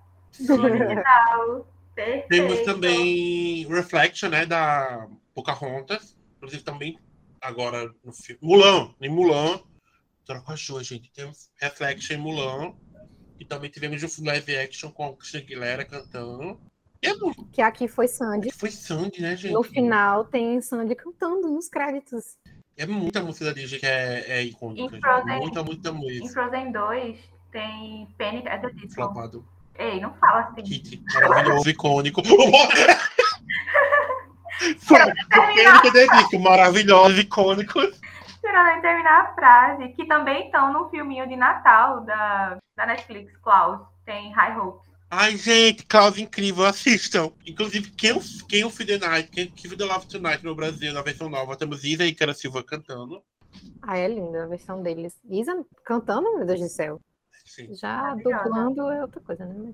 Perfeito. 1.96 2.28
Temos 2.30 2.62
também 2.62 3.68
Reflection, 3.68 4.30
né, 4.30 4.46
da 4.46 5.08
Pocahontas. 5.34 6.16
Inclusive 6.38 6.64
também 6.64 6.98
agora 7.42 7.94
no 8.04 8.14
filme. 8.14 8.40
Mulan, 8.42 8.94
em 9.02 9.10
Mulan. 9.10 9.60
Troca 10.26 10.54
as 10.54 10.66
duas, 10.66 10.88
gente. 10.88 11.12
Temos 11.12 11.50
Reflection 11.60 12.16
em 12.16 12.20
Mulan. 12.20 12.74
E 13.42 13.46
também 13.46 13.72
tivemos 13.72 14.04
o 14.04 14.24
live 14.24 14.56
action 14.56 14.92
com 14.92 15.04
a 15.04 15.14
Christina 15.16 15.42
Aguilera 15.42 15.84
cantando. 15.84 16.60
É 17.02 17.12
muito. 17.16 17.44
Que 17.46 17.60
aqui 17.60 17.88
foi 17.88 18.08
Sandy. 18.08 18.52
Foi 18.52 18.70
Sandy, 18.70 19.20
né, 19.20 19.36
gente? 19.36 19.52
No 19.54 19.64
final 19.64 20.26
tem 20.26 20.62
Sandy 20.62 20.94
cantando 20.94 21.50
nos 21.50 21.68
créditos. 21.68 22.38
É 22.78 22.86
muita 22.86 23.20
música 23.24 23.46
da 23.46 23.54
Disney 23.54 23.80
que 23.80 23.88
é, 23.88 24.26
é 24.28 24.44
icônica. 24.44 24.96
Em. 24.96 25.02
Frozen- 25.02 25.40
Muita, 25.40 25.64
muita 25.64 25.90
Em 25.90 25.94
música. 25.94 26.34
Frozen 26.34 26.72
2 26.72 27.18
tem 27.52 28.08
Panic 28.16 28.48
at 28.48 28.62
the 28.62 28.70
Disco. 28.74 28.94
Flopado. 28.94 29.44
Ei, 29.80 30.00
não 30.00 30.14
fala 30.14 30.42
assim. 30.42 30.62
Kit, 30.62 31.04
maravilhoso, 31.12 31.68
icônico. 31.68 32.22
Pênico 35.56 35.92
de 35.92 36.08
disco, 36.08 36.40
maravilhoso, 36.40 37.20
icônico. 37.20 37.80
Esperando 38.44 38.70
ele 38.70 38.82
terminar 38.82 39.22
a 39.22 39.34
frase. 39.36 39.90
Que 39.90 40.06
também 40.08 40.46
estão 40.46 40.74
no 40.74 40.90
filminho 40.90 41.28
de 41.28 41.36
Natal 41.36 42.02
da, 42.02 42.58
da 42.76 42.86
Netflix, 42.88 43.38
Klaus. 43.38 43.80
Tem 44.04 44.32
High 44.34 44.58
Hopes. 44.58 44.92
Ai, 45.14 45.38
gente, 45.38 45.86
Klaus 45.86 46.18
incrível, 46.18 46.66
assistam. 46.66 47.32
Inclusive, 47.46 47.92
quem, 47.92 48.18
quem 48.48 48.64
o 48.64 48.72
the 48.72 48.98
Night, 48.98 49.30
quem, 49.30 49.52
quem 49.52 49.72
o 49.72 49.78
The 49.78 49.84
Love 49.84 50.08
Tonight 50.08 50.44
no 50.44 50.56
Brasil, 50.56 50.94
na 50.94 51.02
versão 51.02 51.30
nova, 51.30 51.58
temos 51.58 51.84
Isa 51.84 52.06
e 52.06 52.16
Cara 52.16 52.34
Silva 52.34 52.64
cantando. 52.64 53.22
Ah, 53.82 53.98
é 53.98 54.08
linda 54.08 54.46
a 54.46 54.48
versão 54.48 54.82
deles. 54.82 55.14
Isa 55.30 55.54
cantando, 55.84 56.34
meu 56.38 56.46
Deus 56.46 56.62
do 56.62 56.70
céu. 56.70 57.00
Sim. 57.54 57.76
Já 57.76 57.98
Maravilhosa. 57.98 58.44
dublando 58.46 58.90
é 58.92 59.02
outra 59.02 59.20
coisa, 59.20 59.46
né? 59.46 59.74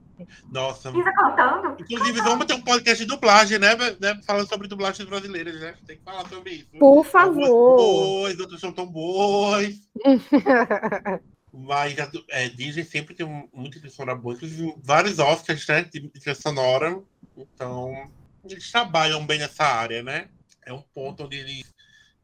Nossa. 0.51 0.89
Isa 0.89 1.13
cantando? 1.13 1.77
Inclusive, 1.79 2.21
vamos 2.21 2.47
ter 2.47 2.55
um 2.55 2.61
podcast 2.61 3.03
de 3.03 3.07
dublagem, 3.07 3.59
né? 3.59 3.75
né? 3.99 4.19
Falando 4.25 4.49
sobre 4.49 4.67
dublagens 4.67 5.07
brasileiras, 5.07 5.61
né? 5.61 5.75
Tem 5.85 5.95
que 5.95 6.03
falar 6.03 6.27
sobre 6.27 6.53
isso. 6.53 6.71
Por 6.79 7.05
favor. 7.05 7.45
boas, 7.45 8.39
outras 8.39 8.59
são 8.59 8.71
tão 8.71 8.87
boas. 8.87 9.75
Mas 11.53 11.95
é, 12.29 12.49
Disney 12.49 12.83
sempre 12.83 13.13
tem 13.13 13.27
muita 13.53 13.79
trilha 13.79 13.93
sonora 13.93 14.17
boa, 14.17 14.33
inclusive 14.33 14.75
vários 14.83 15.19
Oscars 15.19 15.67
né, 15.67 15.83
de 15.83 16.09
trilha 16.09 16.35
sonora. 16.35 16.99
Então, 17.37 18.09
eles 18.43 18.71
trabalham 18.71 19.23
bem 19.23 19.37
nessa 19.37 19.65
área, 19.65 20.01
né? 20.01 20.29
É 20.65 20.73
um 20.73 20.81
ponto 20.81 21.25
onde 21.25 21.37
eles 21.37 21.71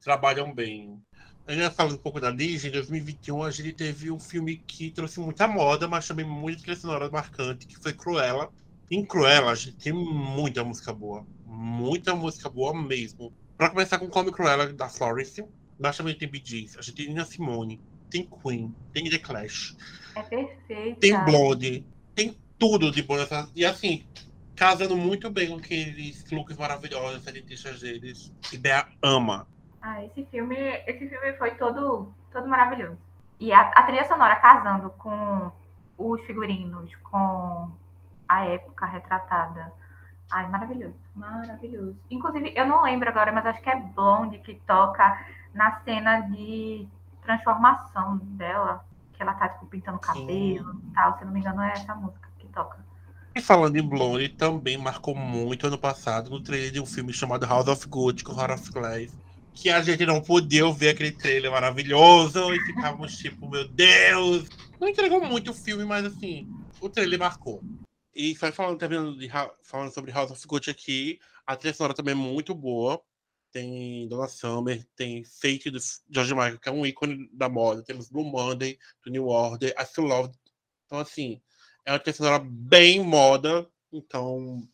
trabalham 0.02 0.52
bem. 0.52 1.00
Ainda 1.46 1.70
falando 1.70 1.96
um 1.96 1.98
pouco 1.98 2.22
da 2.22 2.32
Disney, 2.32 2.70
em 2.70 2.74
2021 2.74 3.44
a 3.44 3.52
gente 3.52 3.74
teve 3.74 4.10
um 4.10 4.20
filme 4.20 4.58
que 4.66 4.92
trouxe 4.92 5.20
muita 5.20 5.48
moda, 5.48 5.88
mas 5.88 6.08
também 6.08 6.26
muita 6.26 6.62
trilha 6.62 6.78
sonora 6.78 7.10
marcante, 7.10 7.68
que 7.68 7.76
foi 7.78 7.94
Cruella. 7.94 8.50
Em 8.90 9.06
Cruella, 9.06 9.52
a 9.52 9.56
gente 9.56 9.76
tem 9.78 9.92
muita 9.92 10.64
música 10.64 10.94
boa. 10.94 11.26
Muita 11.46 12.16
música 12.16 12.50
boa 12.50 12.74
mesmo. 12.74 13.34
Pra 13.58 13.70
começar 13.70 14.00
com 14.00 14.08
Come 14.08 14.32
Cruella, 14.32 14.72
da 14.72 14.88
Florence, 14.88 15.44
mas 15.80 15.98
também 15.98 16.18
tem 16.18 16.30
Bee 16.30 16.42
Gees, 16.44 16.78
a 16.78 16.82
gente 16.82 16.96
tem 16.96 17.08
Nina 17.08 17.26
Simone, 17.26 17.80
tem 18.10 18.26
Queen, 18.42 18.74
tem 18.94 19.10
The 19.10 19.18
Clash, 19.18 19.76
É 20.16 20.22
perfeita. 20.22 21.00
tem 21.00 21.26
Blonde, 21.26 21.86
tem 22.16 22.38
tudo 22.58 22.92
de 22.92 23.02
bom 23.02 23.18
nessa. 23.18 23.50
E 23.56 23.66
assim, 23.66 24.06
casando 24.56 24.96
muito 24.96 25.30
bem 25.30 25.50
com 25.50 25.56
aqueles 25.56 26.24
looks 26.32 26.56
maravilhosos, 26.56 27.26
elitistas 27.28 27.82
deles. 27.82 28.32
Ideia 28.52 28.88
ama. 29.02 29.48
Ah, 29.84 30.02
esse 30.06 30.24
filme, 30.28 30.56
esse 30.88 31.10
filme 31.10 31.34
foi 31.34 31.52
todo, 31.56 32.13
todo 32.32 32.48
maravilhoso. 32.48 32.98
E 33.38 33.52
a, 33.52 33.60
a 33.60 33.84
trilha 33.84 34.08
sonora 34.08 34.38
casando 34.38 34.89
com 34.91 35.52
os 35.98 36.22
figurinos, 36.22 36.89
com 37.04 37.69
a 38.26 38.46
época 38.46 38.86
retratada. 38.86 39.74
Ai, 40.32 40.50
maravilhoso. 40.50 40.96
Maravilhoso. 41.13 41.98
Inclusive, 42.10 42.54
eu 42.56 42.65
não 42.65 42.84
lembro 42.84 43.10
agora, 43.10 43.34
mas 43.34 43.46
acho 43.46 43.62
que 43.62 43.69
é 43.69 43.76
Blonde 43.76 44.39
que 44.39 44.56
toca 44.65 45.22
na 45.54 45.82
cena 45.82 46.22
de 46.22 46.88
transformação 47.22 48.17
dela, 48.24 48.86
que 49.12 49.22
ela 49.22 49.34
tá 49.34 49.50
tipo, 49.50 49.65
pintando 49.65 49.98
o 49.98 50.00
cabelo 50.00 50.82
e 50.82 50.93
tal. 50.93 51.19
Se 51.19 51.26
não 51.26 51.34
me 51.34 51.41
engano, 51.41 51.62
é 51.62 51.74
essa 51.74 51.93
música 51.93 52.30
que 52.39 52.48
toca. 52.48 52.78
E 53.36 53.41
falando 53.41 53.76
em 53.76 53.86
Blonde, 53.86 54.30
também 54.30 54.78
marcou 54.78 55.13
muito 55.13 55.67
ano 55.67 55.78
passado 55.78 56.30
no 56.30 56.39
trailer 56.39 56.72
de 56.72 56.80
um 56.80 56.86
filme 56.86 57.12
chamado 57.12 57.46
House 57.46 57.67
of 57.67 57.86
Good 57.86 58.24
com 58.24 58.32
Horror 58.32 58.54
of 58.54 58.72
Glass. 58.72 59.23
Que 59.54 59.70
a 59.70 59.82
gente 59.82 60.06
não 60.06 60.22
podia 60.22 60.70
ver 60.72 60.89
aquele 60.89 61.12
trailer 61.12 61.52
maravilhoso 61.52 62.54
e 62.54 62.60
ficávamos 62.66 63.16
tipo, 63.18 63.50
meu 63.50 63.68
Deus! 63.68 64.50
Não 64.80 64.88
entregou 64.88 65.24
muito 65.24 65.52
o 65.52 65.54
filme, 65.54 65.86
mas 65.86 66.06
assim, 66.06 66.48
o 66.82 66.89
trailer 66.89 67.20
marcou. 67.20 67.63
E 68.16 68.36
só 68.36 68.52
falando, 68.52 68.78
terminando 68.78 69.18
de, 69.18 69.30
falando 69.63 69.92
sobre 69.92 70.12
House 70.12 70.32
of 70.32 70.48
Gucci 70.48 70.70
aqui, 70.70 71.20
a 71.46 71.56
trilha 71.56 71.74
sonora 71.74 71.94
também 71.94 72.13
é 72.13 72.16
muito 72.16 72.54
boa. 72.54 73.02
Tem 73.52 74.08
Donna 74.08 74.28
Summer, 74.28 74.86
tem 74.96 75.24
Fate 75.24 75.70
do 75.70 75.80
George 76.10 76.34
Michael, 76.34 76.60
que 76.60 76.70
é 76.70 76.72
um 76.72 76.86
ícone 76.86 77.30
da 77.32 77.48
moda. 77.48 77.84
Temos 77.84 78.10
Blue 78.10 78.26
Monday, 78.26 78.78
do 79.04 79.12
New 79.12 79.28
Order, 79.28 79.74
I 79.80 79.86
Still 79.86 80.06
Love. 80.06 80.34
Então, 80.86 81.00
assim, 81.00 81.42
é 81.86 81.92
uma 81.92 82.00
trilha 82.00 82.18
sonora 82.18 82.44
bem 82.44 83.04
moda. 83.04 83.68
Então, 83.92 84.68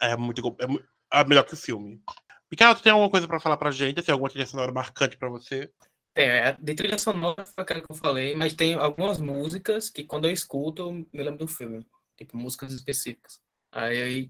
é 0.00 0.16
muito 0.16 0.56
é, 0.58 1.20
é 1.20 1.24
melhor 1.24 1.44
que 1.44 1.54
o 1.54 1.56
filme. 1.56 2.02
Tu 2.50 2.82
tem 2.82 2.92
alguma 2.92 3.10
coisa 3.10 3.28
pra 3.28 3.38
falar 3.38 3.56
pra 3.56 3.70
gente? 3.70 4.02
Tem 4.02 4.12
alguma 4.12 4.28
trilha 4.28 4.46
sonora 4.46 4.72
marcante 4.72 5.16
pra 5.16 5.28
você? 5.28 5.70
É, 6.14 6.52
de 6.54 6.74
trilha 6.74 6.98
sonora 6.98 7.46
foi 7.46 7.62
aquela 7.62 7.80
que 7.80 7.90
eu 7.90 7.96
falei, 7.96 8.34
mas 8.34 8.52
tem 8.52 8.74
algumas 8.74 9.18
músicas 9.18 9.88
que 9.88 10.02
quando 10.02 10.26
eu 10.26 10.32
escuto 10.32 10.82
eu 10.82 10.92
me 10.92 11.06
lembro 11.12 11.38
do 11.38 11.46
filme, 11.46 11.86
tipo 12.16 12.36
músicas 12.36 12.72
específicas. 12.72 13.40
Aí, 13.70 14.28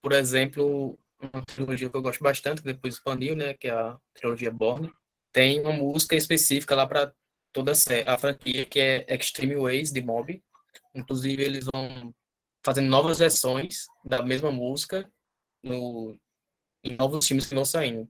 por 0.00 0.12
exemplo, 0.12 0.98
uma 1.20 1.44
trilogia 1.44 1.90
que 1.90 1.96
eu 1.96 2.02
gosto 2.02 2.22
bastante, 2.22 2.62
que 2.62 2.66
depois 2.72 2.94
expandiu, 2.94 3.36
né, 3.36 3.52
que 3.52 3.68
é 3.68 3.72
a 3.72 3.98
trilogia 4.14 4.50
Borne, 4.50 4.90
tem 5.30 5.60
uma 5.60 5.72
música 5.72 6.16
específica 6.16 6.74
lá 6.74 6.86
para 6.86 7.12
toda 7.52 7.72
a 8.06 8.18
franquia, 8.18 8.64
que 8.64 8.80
é 8.80 9.14
Extreme 9.14 9.56
Ways, 9.56 9.92
de 9.92 10.00
Mob. 10.00 10.42
Inclusive, 10.94 11.42
eles 11.42 11.66
vão 11.72 12.14
fazendo 12.64 12.88
novas 12.88 13.18
versões 13.18 13.86
da 14.04 14.22
mesma 14.22 14.50
música 14.50 15.10
no, 15.62 16.18
em 16.82 16.96
novos 16.96 17.26
filmes 17.26 17.46
que 17.46 17.54
vão 17.54 17.64
saindo. 17.64 18.08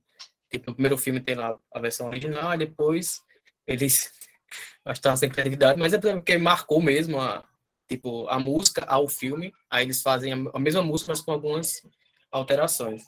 Tipo, 0.51 0.71
no 0.71 0.75
primeiro 0.75 0.97
filme 0.97 1.21
tem 1.21 1.35
lá 1.35 1.59
a 1.73 1.81
versão 1.81 2.09
original, 2.09 2.55
e 2.55 2.59
depois 2.59 3.21
eles 3.67 4.13
tava 5.03 5.17
sem 5.17 5.29
criatividade, 5.29 5.79
mas 5.79 5.93
é 5.93 5.99
porque 5.99 6.39
marcou 6.39 6.81
mesmo 6.81 7.21
a, 7.21 7.47
tipo, 7.89 8.27
a 8.29 8.39
música 8.39 8.85
ao 8.85 9.09
filme, 9.09 9.53
aí 9.71 9.85
eles 9.85 10.03
fazem 10.03 10.33
a, 10.33 10.59
mesma 10.59 10.83
música, 10.83 11.13
mas 11.13 11.21
com 11.21 11.33
algumas 11.33 11.83
alterações. 12.31 13.03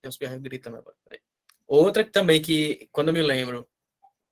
Tem 0.00 0.08
uns 0.08 0.16
perros 0.16 0.40
gritando 0.40 0.76
agora. 0.76 0.96
Outra 1.66 2.04
que 2.04 2.10
também 2.10 2.40
que, 2.40 2.88
quando 2.92 3.08
eu 3.08 3.14
me 3.14 3.22
lembro, 3.22 3.68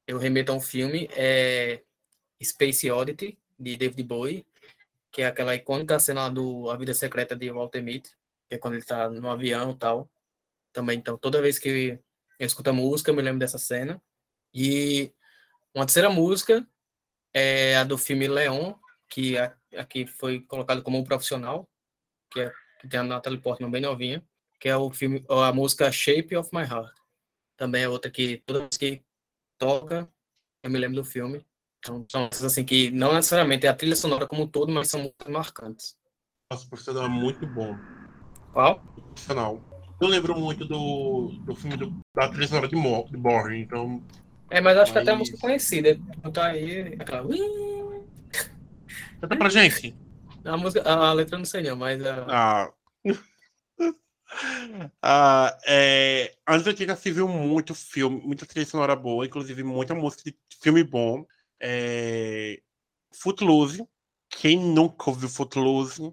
eu 0.07 0.19
remeto 0.19 0.53
a 0.53 0.55
um 0.55 0.61
filme, 0.61 1.09
é 1.13 1.83
Space 2.43 2.91
Oddity, 2.91 3.39
de 3.59 3.77
David 3.77 4.03
Bowie, 4.03 4.47
que 5.11 5.23
é 5.23 5.27
aquela 5.27 5.55
icônica 5.55 5.99
cena 5.99 6.29
do 6.29 6.71
A 6.71 6.77
Vida 6.77 6.93
Secreta 6.93 7.37
de 7.37 7.51
Walter 7.51 7.83
Mitty, 7.83 8.11
que 8.49 8.57
é 8.57 8.59
quando 8.59 8.75
ele 8.75 8.85
tá 8.85 9.09
no 9.09 9.31
avião 9.31 9.71
e 9.71 9.77
tal. 9.77 10.11
Também, 10.75 10.99
então, 10.99 11.17
toda 11.17 11.41
vez 11.41 11.57
que 11.57 12.01
eu 12.37 12.47
escuto 12.47 12.69
a 12.69 12.73
música, 12.73 13.11
eu 13.11 13.15
me 13.15 13.23
lembro 13.23 13.39
dessa 13.39 13.59
cena. 13.59 14.03
E 14.53 15.13
uma 15.73 15.87
terceira 15.87 16.11
música 16.11 16.67
é 17.33 17.77
a 17.77 17.85
do 17.85 17.97
filme 17.97 18.27
Leon, 18.27 18.75
que 19.09 19.37
aqui 19.77 20.05
foi 20.05 20.41
colocado 20.41 20.83
como 20.83 20.99
um 20.99 21.05
profissional, 21.05 21.69
que, 22.29 22.41
é, 22.41 22.53
que 22.81 22.89
tem 22.89 22.99
a 22.99 23.05
Natalie 23.05 23.41
Portman 23.41 23.71
bem 23.71 23.81
novinha, 23.81 24.23
que 24.59 24.69
é 24.69 24.77
o 24.77 24.91
filme, 24.91 25.25
a 25.29 25.53
música 25.53 25.93
Shape 25.93 26.37
of 26.37 26.51
My 26.53 26.63
Heart. 26.63 26.93
Também 27.57 27.85
é 27.85 27.89
outra 27.89 28.11
que 28.11 28.43
toda 28.45 28.61
vez 28.61 28.77
que 28.77 29.01
toca, 29.57 30.09
eu 30.61 30.71
me 30.71 30.79
lembro 30.79 30.97
do 30.97 31.05
filme. 31.05 31.47
Então, 31.79 32.05
são 32.11 32.29
essas 32.33 32.45
assim 32.45 32.65
que 32.65 32.91
não 32.91 33.15
necessariamente 33.15 33.65
é 33.65 33.69
a 33.69 33.75
trilha 33.75 33.95
sonora 33.95 34.27
como 34.27 34.43
um 34.43 34.49
todo, 34.49 34.73
mas 34.73 34.89
são 34.89 35.03
muito 35.03 35.31
marcantes. 35.31 35.97
Nosso 36.51 36.69
profissional 36.69 37.05
é 37.05 37.09
muito 37.09 37.47
bom. 37.47 37.77
Qual? 38.53 38.81
Profissional. 38.81 39.74
Eu 40.01 40.09
lembro 40.09 40.39
muito 40.39 40.65
do, 40.65 41.29
do 41.45 41.55
filme 41.55 41.77
do, 41.77 41.93
da 42.15 42.29
trilha 42.29 42.47
sonora 42.49 42.69
de, 42.69 42.75
de 43.11 43.17
Borne, 43.17 43.61
então 43.61 44.03
É, 44.51 44.61
mas 44.61 44.77
acho 44.77 44.93
que 44.93 44.99
até 44.99 45.11
a 45.11 45.15
Mas- 45.15 45.21
música 45.31 45.39
conhecida. 45.39 45.99
Tá 46.33 46.47
aí, 46.47 46.95
aquela. 46.99 47.29
canta 49.21 49.37
pra 49.37 49.49
gente. 49.49 49.95
A, 50.45 50.57
música, 50.57 50.87
a 50.89 51.13
letra 51.13 51.37
eu 51.37 51.39
não 51.39 51.47
sei 51.47 51.63
não, 51.63 51.77
mas 51.77 52.05
a, 52.05 52.27
Ah. 52.29 52.73
Ah, 55.01 55.57
é, 55.65 56.35
anos 56.45 56.67
80 56.67 56.97
se 56.97 57.13
viu 57.13 57.29
muito 57.29 57.73
filme, 57.73 58.21
muita 58.25 58.45
trilha 58.45 58.67
sonora 58.67 58.97
boa, 58.97 59.25
inclusive 59.25 59.63
muita 59.63 59.95
música 59.95 60.25
de 60.25 60.37
filme 60.61 60.83
bom. 60.83 61.25
É, 61.63 62.61
Footloose, 63.13 63.87
quem 64.29 64.59
nunca 64.59 65.09
ouviu 65.09 65.29
Footloose? 65.29 66.13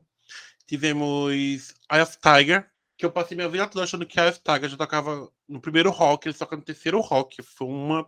Tivemos 0.67 1.73
Eye 1.91 2.01
of 2.03 2.15
Tiger, 2.21 2.69
que 3.01 3.05
eu 3.07 3.11
passei 3.11 3.35
minha 3.35 3.49
vida 3.49 3.65
toda 3.65 3.83
achando 3.83 4.05
que 4.05 4.21
of 4.21 4.39
Tiger 4.39 4.69
já 4.69 4.77
tocava 4.77 5.27
no 5.49 5.59
primeiro 5.59 5.89
rock, 5.89 6.27
ele 6.27 6.37
toca 6.37 6.55
no 6.55 6.61
terceiro 6.61 7.01
rock. 7.01 7.41
Foi 7.41 7.67
uma, 7.67 8.05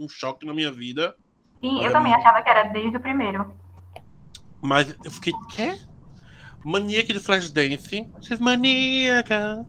um 0.00 0.08
choque 0.08 0.44
na 0.44 0.52
minha 0.52 0.72
vida. 0.72 1.14
Sim, 1.60 1.76
Olha, 1.76 1.86
eu 1.86 1.92
também 1.92 2.12
amigo. 2.12 2.28
achava 2.28 2.42
que 2.42 2.50
era 2.50 2.64
desde 2.64 2.96
o 2.96 3.00
primeiro. 3.00 3.54
Mas 4.60 4.96
eu 5.04 5.10
fiquei, 5.12 5.32
quê? 5.54 5.78
Maníaca 6.64 7.12
de 7.12 7.20
Flashdance. 7.20 8.10
She's 8.20 8.40
maníaca. 8.40 9.64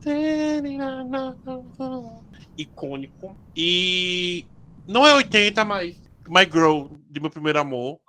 Icônico. 2.58 3.38
E 3.56 4.44
não 4.88 5.06
é 5.06 5.14
80, 5.14 5.64
mas 5.64 5.96
My 6.28 6.46
Girl, 6.52 6.88
de 7.12 7.20
meu 7.20 7.30
primeiro 7.30 7.60
amor. 7.60 8.00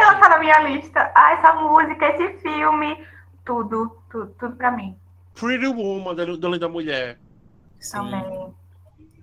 Ela 0.00 0.16
tá 0.16 0.28
na 0.28 0.38
minha 0.38 0.58
lista. 0.58 1.12
Ah, 1.14 1.34
essa 1.34 1.52
música, 1.52 2.04
esse 2.08 2.38
filme, 2.40 3.06
tudo, 3.44 3.96
tudo, 4.10 4.34
tudo 4.40 4.56
pra 4.56 4.72
mim. 4.72 4.98
Pretty 5.38 5.66
Woman, 5.68 6.14
da, 6.14 6.24
da 6.24 6.48
Lei 6.48 6.58
da 6.58 6.68
Mulher. 6.68 7.18
Também. 7.92 8.54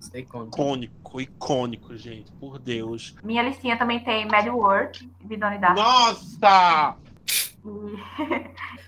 sei 0.00 0.24
como. 0.24 0.46
Icônico, 0.46 1.20
icônico, 1.20 1.96
gente. 1.96 2.32
Por 2.32 2.58
Deus. 2.58 3.14
Minha 3.22 3.42
listinha 3.42 3.76
também 3.76 4.02
tem 4.02 4.26
Mad 4.26 4.46
World, 4.48 5.10
de 5.24 5.36
Donnie 5.36 5.58
Darko. 5.58 5.80
Nossa! 5.80 6.96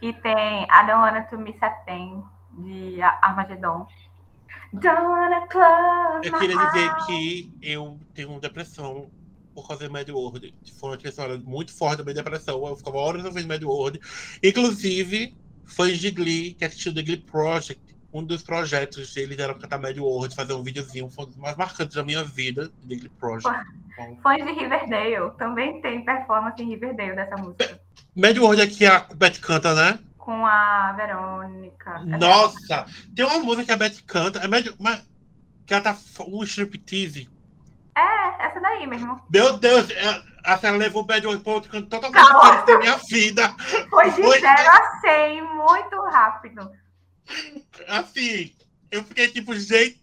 E, 0.01 0.07
e 0.09 0.13
tem 0.13 0.63
I 0.65 0.87
Don't 0.87 0.93
Wanna 0.93 1.23
To 1.25 1.39
Miss 1.39 1.63
a 1.63 1.71
Thing, 1.71 2.23
de 2.59 3.03
A- 3.03 3.19
Armageddon. 3.23 3.87
Don't 4.73 5.07
wanna 5.07 5.47
close 5.49 6.29
Eu 6.29 6.39
queria 6.39 6.57
dizer 6.57 6.95
que 7.07 7.51
eu 7.63 7.99
tenho 8.15 8.39
depressão 8.39 9.11
por 9.55 9.67
causa 9.67 9.87
de 9.87 9.93
Mad 9.93 10.09
World. 10.09 10.55
Foi 10.79 10.91
uma 10.91 10.97
trilha 10.97 11.39
muito 11.45 11.75
forte 11.77 11.99
da 11.99 12.05
minha 12.05 12.15
depressão. 12.15 12.67
Eu 12.67 12.77
ficava 12.77 12.99
horas 12.99 13.25
ouvindo 13.25 13.49
Mad 13.49 13.63
World. 13.63 13.99
Inclusive, 14.43 15.35
fãs 15.69 15.99
de 15.99 16.11
Glee 16.11 16.55
que 16.55 16.65
assistiu 16.65 16.95
The 16.95 17.03
Glee 17.03 17.19
Project, 17.19 17.81
um 18.13 18.25
dos 18.25 18.43
projetos 18.43 19.13
deles 19.13 19.39
era 19.39 19.55
cantar 19.55 19.79
Mad 19.79 19.97
World, 19.97 20.35
fazer 20.35 20.55
um 20.55 20.63
videozinho, 20.63 21.11
foi 21.11 21.27
um 21.27 21.29
dos 21.29 21.37
mais 21.37 21.57
marcantes 21.57 21.95
da 21.95 22.03
minha 22.03 22.25
vida, 22.25 22.69
The 22.89 22.97
Glee 22.97 23.13
Project. 23.21 23.55
Então, 23.93 24.17
Fãs 24.23 24.45
de 24.45 24.53
Riverdale 24.53 25.31
também 25.39 25.81
tem 25.83 26.05
performance 26.05 26.61
em 26.63 26.69
Riverdale 26.69 27.15
dessa 27.15 27.37
música. 27.37 27.81
Mad 28.17 28.37
World 28.39 28.63
é 28.63 28.67
que 28.67 28.87
a 28.87 29.01
Beth 29.15 29.39
canta, 29.41 29.75
né? 29.75 29.99
Com 30.17 30.45
a 30.45 30.93
Verônica. 30.95 32.01
Nossa! 32.19 32.87
Tem 33.15 33.25
uma 33.25 33.39
música 33.39 33.65
que 33.67 33.73
a 33.73 33.77
Beth 33.77 34.03
canta, 34.07 34.39
é 34.41 34.49
Mad, 34.49 34.67
mas, 34.79 35.07
que 35.67 35.75
ela 35.75 35.83
tá 35.83 35.97
um 36.27 36.43
striptease. 36.45 37.29
É, 37.97 38.47
essa 38.47 38.61
daí 38.61 38.87
mesmo. 38.87 39.21
Meu 39.31 39.59
Deus, 39.59 39.91
é- 39.91 40.23
a 40.49 40.59
senhora 40.59 40.79
levou 40.79 41.03
o 41.03 41.05
Bad 41.05 41.27
World 41.27 41.43
para 41.45 41.53
outro 41.53 41.71
canto 41.71 41.89
totalmente 41.89 42.25
diferente 42.25 42.67
da 42.67 42.79
minha 42.79 42.97
vida. 42.97 43.55
Foi 43.91 44.11
de 44.11 44.23
Foi. 44.23 44.41
0 44.41 44.71
a 44.71 45.01
100, 45.01 45.43
muito 45.43 46.01
rápido. 46.11 46.71
Assim, 47.89 48.55
eu 48.91 49.05
fiquei 49.05 49.29
tipo, 49.29 49.55
gente, 49.55 50.01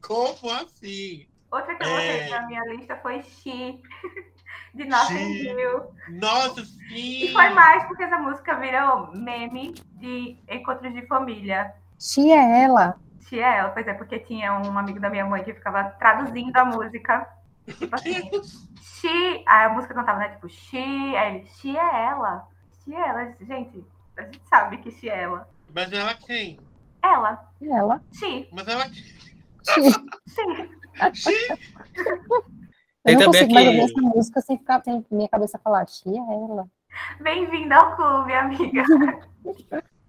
como 0.00 0.52
assim? 0.52 1.26
Outra 1.50 1.74
que 1.74 1.84
eu 1.84 1.88
É. 1.88 2.12
botei 2.18 2.30
na 2.30 2.46
minha 2.46 2.64
lista 2.66 2.96
foi 3.02 3.22
She, 3.22 3.80
de 4.74 4.84
Nothing 4.84 5.34
She. 5.34 5.48
Hill. 5.48 5.82
Nossa, 6.10 6.64
sim! 6.64 7.24
E 7.26 7.32
foi 7.32 7.48
mais 7.50 7.84
porque 7.86 8.04
essa 8.04 8.18
música 8.18 8.54
virou 8.56 9.12
meme 9.12 9.74
de 9.98 10.36
encontros 10.48 10.92
de 10.92 11.06
família. 11.06 11.72
Tia 11.98 12.34
é 12.36 12.62
ela. 12.64 12.96
She 13.28 13.40
é 13.40 13.58
ela, 13.58 13.70
pois 13.70 13.86
é, 13.86 13.94
porque 13.94 14.18
tinha 14.20 14.52
um 14.52 14.76
amigo 14.78 15.00
da 15.00 15.10
minha 15.10 15.24
mãe 15.24 15.42
que 15.42 15.54
ficava 15.54 15.84
traduzindo 15.98 16.56
a 16.56 16.64
música. 16.64 17.26
Tipo 17.66 17.94
assim, 17.94 18.30
She, 18.82 19.44
aí 19.46 19.66
a 19.66 19.68
música 19.70 19.94
cantava, 19.94 20.18
né? 20.18 20.28
Tipo, 20.30 20.48
She, 20.48 20.76
aí 20.78 21.36
ele, 21.36 21.46
She 21.46 21.76
é 21.76 22.04
ela. 22.06 22.46
She 22.84 22.94
é 22.94 23.08
ela. 23.08 23.34
Gente, 23.40 23.84
a 24.16 24.22
gente 24.22 24.40
sabe 24.48 24.78
que 24.78 24.90
She 24.90 25.08
é 25.08 25.22
ela. 25.22 25.48
Mas 25.74 25.92
ela 25.92 26.14
quem? 26.14 26.58
Ela, 27.02 27.50
Ela. 27.60 28.02
She, 28.12 28.48
Mas 28.52 28.66
ela 28.68 28.84
Tia. 28.88 29.92
She. 31.14 31.30
Eu 31.48 32.44
Tem 33.04 33.16
não 33.16 33.24
também 33.24 33.48
consigo 33.48 33.54
mais 33.54 33.66
aqui- 33.68 33.78
ouvir 33.80 33.92
essa 33.92 34.00
música 34.00 34.40
sem 34.40 34.58
ficar 34.58 34.82
sem 34.82 35.04
minha 35.10 35.28
cabeça 35.28 35.58
falar, 35.58 35.84
tia 35.86 36.12
é 36.20 36.34
ela. 36.50 36.66
Bem-vinda 37.20 37.76
ao 37.76 37.96
clube, 37.96 38.32
amiga. 38.32 38.82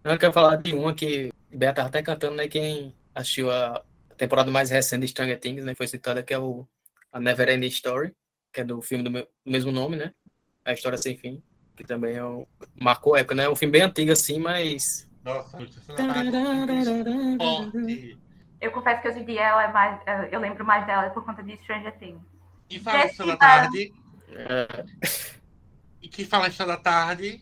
Eu 0.04 0.18
quero 0.20 0.32
falar 0.34 0.58
de 0.58 0.74
uma 0.74 0.94
que 0.94 1.32
Beata 1.50 1.76
tava 1.78 1.88
até 1.90 2.02
cantando, 2.04 2.36
né? 2.36 2.48
Quem 2.48 2.94
assistiu 3.14 3.50
a 3.52 3.82
temporada 4.18 4.52
mais 4.52 4.70
recente 4.70 5.02
de 5.02 5.08
Stranger 5.10 5.40
Things, 5.40 5.66
né? 5.66 5.74
Foi 5.76 5.88
citada, 5.88 6.22
que 6.24 6.34
é 6.34 6.40
o 6.40 6.66
a 7.16 7.20
Never 7.20 7.48
Ending 7.48 7.70
Story, 7.70 8.14
que 8.52 8.60
é 8.60 8.64
do 8.66 8.82
filme 8.82 9.02
do 9.02 9.10
me- 9.10 9.26
mesmo 9.46 9.72
nome, 9.72 9.96
né? 9.96 10.14
A 10.66 10.74
História 10.74 10.98
Sem 10.98 11.16
Fim, 11.16 11.42
que 11.74 11.86
também 11.86 12.18
é 12.18 12.26
um, 12.26 12.46
marcou 12.76 13.16
época, 13.16 13.34
né? 13.34 13.46
É 13.46 13.50
um 13.50 13.56
filme 13.56 13.72
bem 13.72 13.84
antigo 13.84 14.12
assim, 14.12 14.38
mas... 14.38 15.08
Nossa, 15.24 15.58
muito 15.58 15.80
forte. 15.82 16.02
Eu 18.60 18.72
confesso 18.72 19.02
que 19.02 19.08
hoje 19.08 19.20
em 19.20 19.26
dia 19.26 19.44
ela 19.44 19.64
é 19.64 19.72
mais. 19.72 20.02
eh, 20.06 20.30
Eu 20.32 20.42
lembro 20.42 20.66
mais 20.66 20.86
dela 20.86 21.10
por 21.12 21.24
conta 21.24 21.42
de 21.42 21.56
Stranger 21.64 21.98
Things. 22.00 22.22
E 22.70 22.80
fala 22.80 23.08
da 23.26 23.38
tarde. 23.38 23.94
é, 24.30 24.86
E 26.02 26.10
que 26.10 26.26
fala 26.26 26.50
da 26.50 26.78
tarde. 26.78 27.42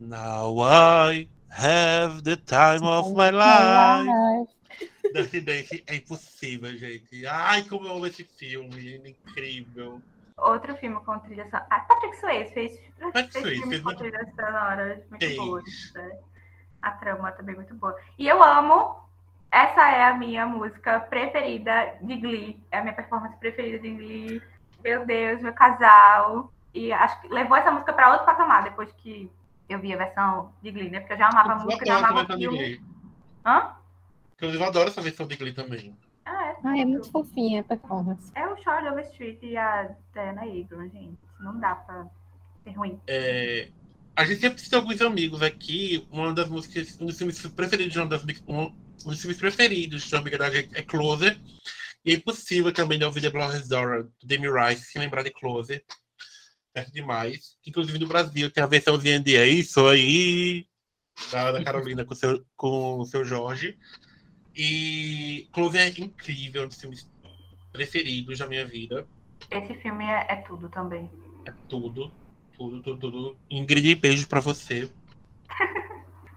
Now 0.00 0.56
I 0.64 1.28
have 1.48 2.22
the 2.22 2.36
time 2.36 2.84
of 2.84 3.12
my 3.12 3.30
life. 3.30 4.51
Dirty 5.12 5.40
Dancing 5.40 5.82
é 5.86 5.96
impossível, 5.96 6.70
gente. 6.76 7.26
Ai, 7.26 7.62
como 7.64 7.86
eu 7.86 7.92
amo 7.96 8.06
esse 8.06 8.24
filme. 8.24 9.00
É 9.04 9.08
incrível. 9.08 10.00
Outro 10.36 10.76
filme 10.76 10.98
com 11.04 11.18
trilha 11.20 11.44
sonora. 11.44 11.66
Ah, 11.70 11.80
Patrick 11.80 12.16
Swayze 12.16 12.52
fez, 12.52 12.80
Patrick 12.98 13.32
fez 13.32 13.44
Swayze 13.44 13.60
filmes 13.60 13.68
fez 13.68 13.82
com 13.82 13.88
muito- 13.88 13.98
trilhas 13.98 14.34
sonoras 14.34 14.98
muito 15.10 15.24
Fez. 15.24 15.36
boas. 15.36 15.92
né? 15.94 16.18
A 16.82 16.90
trama 16.92 17.30
também 17.32 17.54
muito 17.54 17.74
boa. 17.74 17.96
E 18.18 18.26
eu 18.26 18.42
amo. 18.42 19.00
Essa 19.50 19.88
é 19.90 20.04
a 20.04 20.14
minha 20.16 20.46
música 20.46 20.98
preferida 21.00 21.94
de 22.00 22.16
Glee. 22.16 22.58
É 22.70 22.78
a 22.78 22.82
minha 22.82 22.94
performance 22.94 23.36
preferida 23.36 23.78
de 23.78 23.90
Glee. 23.94 24.42
Meu 24.82 25.04
Deus, 25.04 25.42
meu 25.42 25.52
casal. 25.52 26.50
E 26.74 26.90
acho 26.92 27.20
que 27.20 27.28
levou 27.28 27.56
essa 27.56 27.70
música 27.70 27.92
para 27.92 28.10
outro 28.12 28.24
patamar 28.26 28.64
depois 28.64 28.90
que 28.92 29.30
eu 29.68 29.78
vi 29.78 29.92
a 29.92 29.98
versão 29.98 30.52
de 30.62 30.70
Glee, 30.72 30.88
né? 30.90 31.00
Porque 31.00 31.12
eu 31.12 31.18
já 31.18 31.28
amava 31.28 31.52
a 31.52 31.56
música, 31.56 31.84
já 31.86 31.98
amava 31.98 32.22
o 32.32 32.36
filme. 32.38 32.80
Hã? 33.44 33.76
Inclusive, 34.34 34.62
eu 34.62 34.68
adoro 34.68 34.88
essa 34.88 35.00
versão 35.00 35.26
de 35.26 35.36
Glee 35.36 35.52
também. 35.52 35.96
Ah, 36.24 36.48
é. 36.48 36.56
Ai, 36.64 36.80
é 36.80 36.84
muito 36.84 37.10
fofinha 37.10 37.60
a 37.60 37.64
performance. 37.64 38.30
É 38.34 38.46
o 38.46 38.56
Short 38.56 38.86
of 38.88 39.00
Street 39.10 39.38
e 39.42 39.56
a 39.56 39.94
Diana 40.12 40.42
Agron, 40.42 40.88
gente. 40.88 41.18
Não 41.40 41.58
dá 41.58 41.74
pra 41.74 42.06
ser 42.62 42.70
ruim. 42.72 43.00
É, 43.06 43.68
a 44.14 44.24
gente 44.24 44.40
sempre 44.40 44.62
tem 44.62 44.78
alguns 44.78 45.00
amigos 45.00 45.42
aqui. 45.42 46.06
Uma 46.10 46.32
das 46.32 46.48
músicas, 46.48 47.00
um 47.00 47.06
dos 47.06 47.18
filmes 47.18 47.44
preferidos 47.48 47.92
de 47.92 47.98
uma 47.98 48.06
das 48.06 48.24
um, 48.46 48.64
um 48.64 49.10
dos 49.10 49.20
filmes 49.20 49.38
preferidos 49.38 50.04
de 50.04 50.14
uma 50.14 50.20
amiga 50.20 50.38
da 50.38 50.50
gente 50.50 50.76
é 50.76 50.82
Closer. 50.82 51.38
E 52.04 52.12
é 52.12 52.14
impossível 52.14 52.72
também 52.72 52.98
não 52.98 53.06
ouvir 53.08 53.20
The 53.20 53.30
Blonde 53.30 53.68
Dora, 53.68 54.02
do 54.02 54.26
Demi 54.26 54.48
Rice, 54.48 54.84
sem 54.84 55.00
lembrar 55.00 55.22
de 55.22 55.30
Closer. 55.30 55.84
É 56.74 56.84
demais. 56.84 57.56
Inclusive 57.66 57.98
no 57.98 58.06
Brasil 58.06 58.50
tem 58.50 58.62
a 58.62 58.66
versãozinha 58.66 59.20
de 59.20 59.36
É 59.36 59.46
Isso 59.46 59.86
Aí, 59.86 60.66
da, 61.30 61.52
da 61.52 61.64
Carolina 61.64 62.04
com 62.04 62.14
o 62.14 62.16
seu, 62.16 62.44
com 62.56 62.98
o 62.98 63.06
seu 63.06 63.24
Jorge. 63.24 63.78
E 64.54 65.48
Closer 65.52 65.80
é 65.80 66.00
incrível, 66.00 66.64
um 66.64 66.68
dos 66.68 66.80
filmes 66.80 67.10
preferidos 67.72 68.38
da 68.38 68.46
minha 68.46 68.66
vida. 68.66 69.06
Esse 69.50 69.74
filme 69.74 70.04
é, 70.04 70.26
é 70.28 70.36
tudo 70.36 70.68
também. 70.68 71.10
É 71.46 71.52
tudo, 71.68 72.12
tudo, 72.56 72.82
tudo, 72.82 72.98
tudo. 72.98 73.36
Ingrid, 73.50 73.94
beijo 73.96 74.26
pra 74.28 74.40
você. 74.40 74.90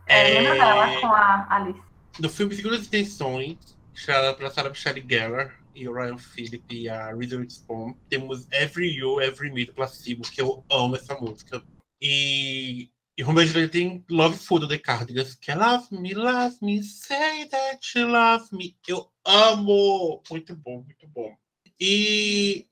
É, 0.07 0.35
É, 0.35 0.39
Lembra 0.39 0.53
dela 0.53 1.01
com 1.01 1.07
a 1.07 1.47
Alice? 1.49 1.81
No 2.19 2.29
filme 2.29 2.53
Segundas 2.53 2.85
Intenções, 2.85 3.57
estrelada 3.91 4.35
pela 4.35 4.51
Sarah 4.51 4.69
Michelle 4.69 5.03
Gellar 5.09 5.59
e 5.73 5.89
o 5.89 5.93
Ryan 5.93 6.17
Phillip 6.19 6.63
e 6.69 6.87
a 6.87 7.07
Reese 7.07 7.35
Witherspoon, 7.35 7.95
temos 8.07 8.47
Every 8.51 8.87
You, 8.95 9.19
Every 9.19 9.51
Me 9.51 9.65
do 9.65 9.73
Placebo, 9.73 10.21
que 10.21 10.39
eu 10.39 10.63
amo 10.69 10.95
essa 10.95 11.15
música. 11.15 11.63
E, 11.99 12.89
e 13.17 13.23
Romeo 13.23 13.43
e 13.43 13.47
Julieta 13.47 13.71
tem 13.71 14.03
Love 14.09 14.37
Food 14.37 14.67
The 14.67 14.77
Cardigans, 14.77 15.35
que 15.35 15.51
é 15.51 15.55
Love 15.55 15.87
Me, 15.91 16.13
Love 16.13 16.57
Me, 16.61 16.83
Say 16.83 17.45
That 17.47 17.97
You 17.97 18.07
Love 18.07 18.47
Me. 18.51 18.77
Eu 18.87 19.09
amo! 19.23 20.21
Muito 20.29 20.55
bom, 20.55 20.83
muito 20.83 21.07
bom. 21.07 21.35
E, 21.79 22.67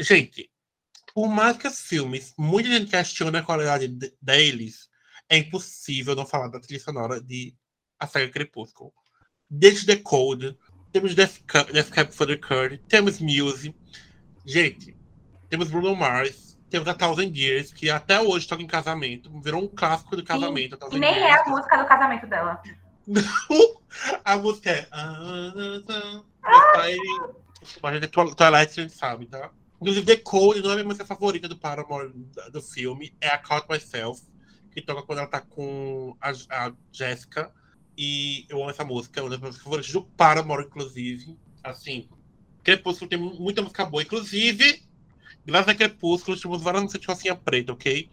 gente, 0.00 0.50
por 1.14 1.28
mais 1.28 1.56
que 1.58 1.68
os 1.68 1.80
filmes, 1.80 2.32
muita 2.38 2.70
gente 2.70 2.90
questiona 2.90 3.40
a 3.40 3.42
qualidade 3.42 3.88
de- 3.88 4.14
deles, 4.20 4.88
é 5.28 5.36
impossível 5.38 6.14
não 6.14 6.26
falar 6.26 6.48
da 6.48 6.60
trilha 6.60 6.80
sonora 6.80 7.20
de 7.20 7.54
A 7.98 8.06
Saga 8.06 8.28
Crepúsculo. 8.30 8.92
Desde 9.48 9.86
The 9.86 9.96
Code, 9.96 10.56
temos 10.90 11.14
Death 11.14 11.40
Cab 11.46 12.12
for 12.12 12.26
the 12.26 12.36
Curd, 12.36 12.78
temos 12.88 13.18
Muse. 13.18 13.74
Gente, 14.46 14.96
temos 15.50 15.68
Bruno 15.70 15.94
Mars, 15.94 16.51
temos 16.72 16.88
a 16.88 16.94
Thousand 16.94 17.30
Years, 17.34 17.72
que 17.72 17.88
até 17.90 18.20
hoje 18.20 18.48
toca 18.48 18.62
em 18.62 18.66
casamento, 18.66 19.30
virou 19.40 19.62
um 19.62 19.68
clássico 19.68 20.16
do 20.16 20.24
casamento. 20.24 20.74
E 20.74 20.78
Thousand 20.78 20.98
nem 20.98 21.14
é 21.14 21.28
Years. 21.28 21.46
a 21.46 21.50
música 21.50 21.76
do 21.76 21.84
casamento 21.86 22.26
dela. 22.26 22.60
A 24.24 24.36
música 24.38 24.70
é. 24.70 24.88
Aí, 26.76 26.96
mas 27.82 28.02
é 28.02 28.06
Twi- 28.06 28.34
Twilight, 28.34 28.80
a 28.80 28.82
gente 28.82 28.94
sabe, 28.94 29.26
tá? 29.26 29.50
Inclusive, 29.80 30.06
The 30.06 30.16
Code 30.16 30.62
não 30.62 30.70
é 30.70 30.72
a 30.72 30.76
minha 30.76 30.86
música 30.86 31.04
favorita 31.04 31.48
do 31.48 31.56
Paramore 31.58 32.12
do 32.50 32.62
filme, 32.62 33.12
é 33.20 33.28
a 33.28 33.38
Caught 33.38 33.66
Myself, 33.68 34.22
que 34.70 34.80
toca 34.80 35.02
quando 35.02 35.18
ela 35.18 35.26
tá 35.28 35.40
com 35.40 36.16
a, 36.20 36.30
a 36.30 36.72
Jessica. 36.90 37.50
E 37.98 38.46
eu 38.48 38.60
amo 38.60 38.70
essa 38.70 38.84
música, 38.84 39.20
é 39.20 39.22
uma 39.22 39.28
das 39.30 39.38
minhas 39.38 39.50
músicas 39.56 39.64
favoritas 39.64 39.92
do 39.92 40.02
Paramore, 40.16 40.64
inclusive. 40.64 41.36
Assim, 41.62 42.08
Crepúsculo 42.62 43.10
tem 43.10 43.18
mu- 43.18 43.34
muita 43.38 43.60
música 43.60 43.84
boa. 43.84 44.02
Inclusive, 44.02 44.82
graças 45.44 45.68
a 45.68 45.74
Crepúsculo, 45.74 46.38
temos 46.38 46.62
várias 46.62 46.82
músicas 46.82 47.00
de 47.00 47.06
calcinha 47.06 47.36
preta, 47.36 47.72
ok? 47.72 48.10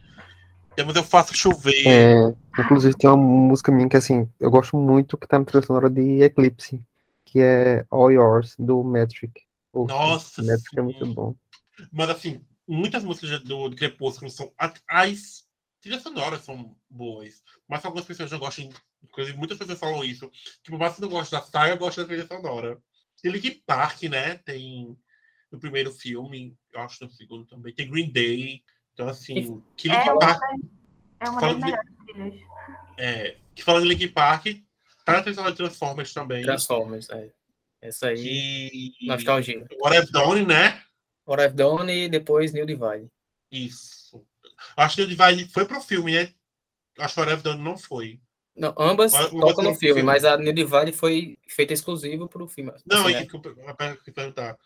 Temos 0.76 0.96
Eu 0.96 1.04
Faço 1.04 1.36
Chover. 1.36 1.88
É, 1.88 2.36
inclusive 2.58 2.96
tem 2.96 3.10
uma 3.10 3.18
música 3.18 3.72
minha 3.72 3.90
que 3.90 3.98
assim, 3.98 4.30
eu 4.40 4.50
gosto 4.50 4.78
muito 4.78 5.18
que 5.18 5.28
tá 5.28 5.38
na 5.38 5.46
trilha 5.46 5.66
sonora 5.66 5.90
de 5.90 6.22
Eclipse, 6.24 6.82
que 7.26 7.40
é 7.40 7.86
All 7.90 8.12
Yours, 8.12 8.56
do 8.58 8.84
Metric. 8.84 9.42
Ouça, 9.74 9.94
Nossa, 9.94 10.42
Metric 10.42 10.70
é 10.74 10.80
sim. 10.80 10.82
muito 10.82 11.06
bom. 11.08 11.36
Mas 11.92 12.10
assim, 12.10 12.42
muitas 12.68 13.04
músicas 13.04 13.42
do, 13.42 13.70
do 13.70 13.76
Crepúsculo 13.76 14.30
são. 14.30 14.52
As 14.88 15.44
trilhas 15.82 16.02
sonoras 16.02 16.44
são 16.44 16.76
boas. 16.90 17.42
Mas 17.68 17.84
algumas 17.84 18.06
pessoas 18.06 18.32
não 18.32 18.40
gostam. 18.40 18.70
Inclusive, 19.04 19.38
muitas 19.38 19.58
pessoas 19.58 19.80
falam 19.80 20.04
isso. 20.04 20.30
Que 20.64 20.72
por 20.72 20.80
mais 20.80 20.96
que 20.96 21.02
não 21.02 21.10
goste 21.10 21.32
da 21.32 21.42
saga, 21.42 21.76
gosta 21.76 22.02
da 22.02 22.08
trilha 22.08 22.28
sonora. 22.28 22.78
Tem 23.22 23.32
Linkin 23.32 23.62
Park, 23.66 24.04
né? 24.04 24.36
Tem 24.36 24.98
no 25.52 25.60
primeiro 25.60 25.92
filme, 25.92 26.56
eu 26.74 26.82
acho 26.82 27.04
no 27.04 27.10
segundo 27.12 27.46
também. 27.46 27.74
Tem 27.74 27.90
Green 27.90 28.12
Day. 28.12 28.64
Então, 28.94 29.08
assim, 29.08 29.64
que 29.78 29.90
É 29.90 29.94
Linkin 29.96 30.10
uma, 30.10 30.20
Park. 30.20 30.42
é 31.20 31.30
uma 31.30 31.40
Fala 31.40 31.54
das 31.60 31.64
melhores. 32.16 32.42
É, 32.98 33.38
que 33.56 33.64
falando 33.64 33.84
de 33.84 33.90
Linkin 33.90 34.10
Park, 34.10 34.46
tá 35.06 35.14
na 35.24 35.50
de 35.50 35.56
Transformers 35.56 36.14
também. 36.14 36.44
Transformers, 36.44 37.10
é. 37.10 37.32
Essa 37.82 38.08
aí, 38.10 38.92
Que. 39.00 39.08
nostalgia. 39.08 39.66
What 39.80 39.98
I've 39.98 40.12
Done, 40.12 40.46
né? 40.46 40.82
What 41.26 41.42
I've 41.42 41.56
Done 41.56 41.92
e 41.92 42.10
depois 42.10 42.52
New 42.52 42.66
Divide. 42.66 43.10
Isso. 43.52 44.26
Acho 44.76 44.98
que 44.98 45.02
o 45.04 45.08
Divide 45.08 45.46
foi 45.52 45.66
pro 45.66 45.80
filme, 45.80 46.12
né? 46.14 46.34
Acho 46.98 47.14
que 47.16 47.20
o 47.22 47.24
What 47.24 47.34
I've 47.34 47.44
Done 47.44 47.64
não 47.64 47.78
foi. 47.78 48.20
Não, 48.56 48.74
ambas 48.78 49.14
mas 49.14 49.30
tocam 49.30 49.64
no 49.64 49.76
filme, 49.76 49.78
filme. 49.78 50.04
mas 50.04 50.26
a 50.26 50.36
New 50.36 50.52
Divide 50.52 50.92
foi 50.92 51.38
feita 51.48 51.74
exclusivo 51.74 52.28
pro 52.28 52.46
filme. 52.48 52.74
Não, 52.86 53.06
assim, 53.06 53.16
é 53.16 53.20
né? 53.22 53.26
que 53.26 53.36
eu 53.36 53.42
eu 53.42 53.76
quero 53.76 53.98
perguntar. 54.14 54.58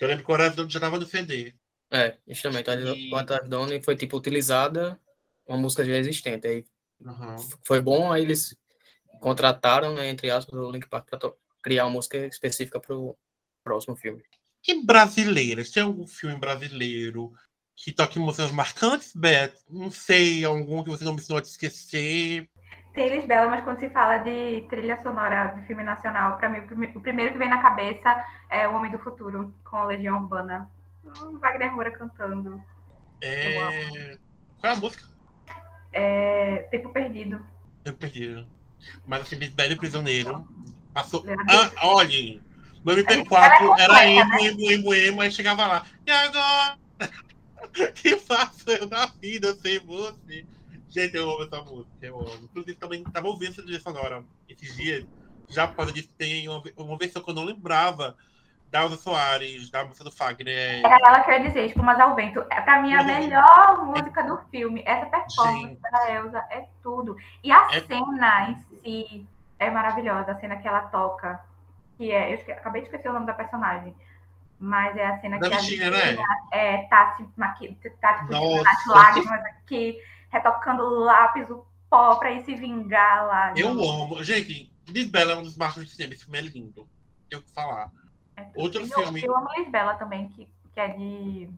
Porque 0.00 0.04
eu 0.06 0.08
lembro 0.08 0.24
que 0.24 0.30
o 0.30 0.34
Horário 0.34 0.56
já 0.56 0.78
estava 0.78 0.98
no 0.98 1.04
CD. 1.04 1.52
É, 1.90 2.16
justamente. 2.26 2.70
A 2.70 2.74
E- 2.74 3.10
I've 3.12 3.48
Done 3.50 3.82
foi, 3.82 3.94
tipo, 3.94 4.16
utilizada 4.16 4.98
uma 5.46 5.58
música 5.58 5.84
já 5.84 5.94
existente. 5.94 6.46
Aí 6.46 6.64
Aham. 7.04 7.36
foi 7.66 7.82
bom, 7.82 8.10
aí 8.10 8.22
eles 8.22 8.56
contrataram, 9.20 9.94
né, 9.94 10.08
entre 10.08 10.30
aspas, 10.30 10.58
o 10.58 10.70
Link 10.70 10.88
Park 10.88 11.06
para 11.10 11.32
criar 11.62 11.84
uma 11.84 11.90
música 11.92 12.16
específica 12.26 12.80
pro 12.80 13.14
próximo 13.62 13.94
filme. 13.94 14.22
E 14.66 14.82
brasileiras? 14.82 15.70
Tem 15.70 15.82
algum 15.82 16.06
filme 16.06 16.36
brasileiro 16.36 17.30
que 17.76 17.92
toque 17.92 18.18
músicas 18.18 18.50
marcantes, 18.52 19.12
Beth? 19.14 19.52
Não 19.68 19.90
sei, 19.90 20.46
algum 20.46 20.82
que 20.82 20.88
você 20.88 21.04
não 21.04 21.12
me 21.12 21.20
ensinou 21.20 21.38
a 21.38 21.42
te 21.42 21.50
esquecer. 21.50 22.48
Tem 22.92 23.06
Elis 23.06 23.24
Bela, 23.26 23.48
mas 23.48 23.62
quando 23.64 23.78
se 23.78 23.88
fala 23.90 24.18
de 24.18 24.62
trilha 24.68 25.00
sonora 25.02 25.54
de 25.56 25.66
filme 25.66 25.82
nacional, 25.82 26.36
para 26.38 26.48
mim 26.48 26.58
o 26.58 26.66
prime- 26.66 26.92
o 26.94 27.00
primeiro 27.00 27.32
que 27.32 27.38
vem 27.38 27.48
na 27.48 27.62
cabeça 27.62 28.24
é 28.48 28.66
O 28.66 28.74
Homem 28.74 28.90
do 28.90 28.98
Futuro, 28.98 29.54
com 29.64 29.76
a 29.76 29.84
Legião 29.84 30.18
Urbana. 30.22 30.68
Hum, 31.04 31.38
Wagner 31.38 31.72
Moura 31.72 31.90
cantando. 31.92 32.60
É... 33.20 34.18
Qual 34.60 34.72
é 34.72 34.76
a 34.76 34.78
música? 34.78 35.04
É, 35.92 36.68
Tempo 36.70 36.90
Perdido. 36.90 37.44
Eu 37.84 37.94
perdi. 37.94 38.46
Mas 39.06 39.22
assim, 39.22 39.36
Lisbeth 39.36 39.76
Prisioneiro. 39.76 40.46
Passou. 40.92 41.24
Ah, 41.48 41.86
olhem! 41.86 42.42
No 42.84 42.92
Ela 42.92 43.02
MP4 43.02 43.78
é 43.78 43.82
era 43.82 44.08
emo, 44.08 44.34
emo, 44.40 44.70
emo, 44.72 44.94
emo, 44.94 45.20
aí 45.20 45.30
chegava 45.30 45.66
lá. 45.66 45.86
E 46.06 46.10
agora? 46.10 46.78
que 47.94 48.16
faço 48.16 48.70
eu 48.70 48.88
na 48.88 49.06
vida 49.06 49.54
sem 49.54 49.78
você? 49.80 50.46
Gente, 50.90 51.16
eu 51.16 51.30
amo 51.30 51.44
essa 51.44 51.62
música. 51.62 51.90
Eu 52.02 52.20
amo. 52.20 52.44
Inclusive, 52.44 52.76
também 52.76 53.02
estava 53.02 53.28
ouvindo 53.28 53.52
essa 53.52 53.62
trilha 53.62 53.80
sonora 53.80 54.24
esses 54.48 54.76
dias. 54.76 55.06
Já 55.48 55.66
por 55.66 55.76
causa 55.76 55.92
disso, 55.92 56.10
tem 56.18 56.48
uma, 56.48 56.62
uma 56.76 56.98
versão 56.98 57.22
que 57.22 57.30
eu 57.30 57.34
não 57.34 57.44
lembrava 57.44 58.16
da 58.66 58.82
Elza 58.82 58.96
Soares, 58.96 59.70
da 59.70 59.84
música 59.84 60.04
do 60.04 60.12
Fagner. 60.12 60.84
Era 60.84 60.96
ela 60.96 61.20
que 61.24 61.30
eu 61.30 61.34
ia 61.34 61.48
dizer, 61.48 61.66
Espumas 61.66 61.98
ao 61.98 62.14
Vento. 62.14 62.44
É 62.50 62.60
pra 62.60 62.82
mim 62.82 62.92
a 62.92 63.02
melhor 63.02 63.84
música 63.84 64.22
do 64.22 64.38
filme. 64.50 64.82
Essa 64.86 65.06
performance 65.06 65.68
Gente. 65.68 65.80
da 65.80 66.12
Elsa 66.12 66.38
é 66.50 66.68
tudo. 66.82 67.16
E 67.42 67.50
a 67.50 67.68
É- 67.72 67.80
cena 67.80 68.50
em 68.50 68.60
si 68.82 69.26
é 69.58 69.70
maravilhosa. 69.70 70.32
A 70.32 70.40
cena 70.40 70.56
que 70.56 70.68
ela 70.68 70.82
toca, 70.82 71.40
que 71.96 72.10
é. 72.10 72.34
Eu 72.34 72.54
acabei 72.54 72.82
de 72.82 72.88
esquecer 72.88 73.08
o 73.08 73.12
nome 73.12 73.26
da 73.26 73.34
personagem. 73.34 73.94
Mas 74.58 74.96
é 74.96 75.06
a 75.06 75.20
cena 75.20 75.38
Da 75.38 75.48
que 75.48 75.54
a 75.54 75.56
bichinha, 75.56 75.90
né? 75.90 76.16
é, 76.52 76.82
tá 76.82 77.16
se 77.16 77.26
maqui... 77.36 77.76
tá 78.00 78.18
tipo, 78.18 78.32
Nossa. 78.32 78.68
as 78.70 78.86
lágrimas 78.86 79.40
aqui, 79.46 79.98
retocando 80.30 80.88
lápis, 80.88 81.48
o 81.50 81.66
pó 81.88 82.16
pra 82.16 82.32
ir 82.32 82.44
se 82.44 82.54
vingar 82.54 83.26
lá. 83.26 83.54
Eu 83.56 83.68
amo. 83.68 84.22
Gente, 84.22 84.72
Lisbela 84.88 85.32
é 85.32 85.36
um 85.36 85.42
dos 85.42 85.56
marcos 85.56 85.84
de 85.84 85.90
cinema. 85.90 86.14
Esse 86.14 86.24
filme 86.24 86.38
é 86.38 86.42
lindo. 86.42 86.88
Tenho 87.28 87.42
o 87.42 87.44
que 87.44 87.52
falar. 87.52 87.90
Outro 88.54 88.80
eu, 88.80 88.86
filme. 88.86 89.22
Eu 89.22 89.36
amo 89.36 89.48
Lisbela 89.56 89.94
também, 89.94 90.28
que, 90.28 90.48
que 90.72 90.80
é 90.80 90.88
de 90.88 91.50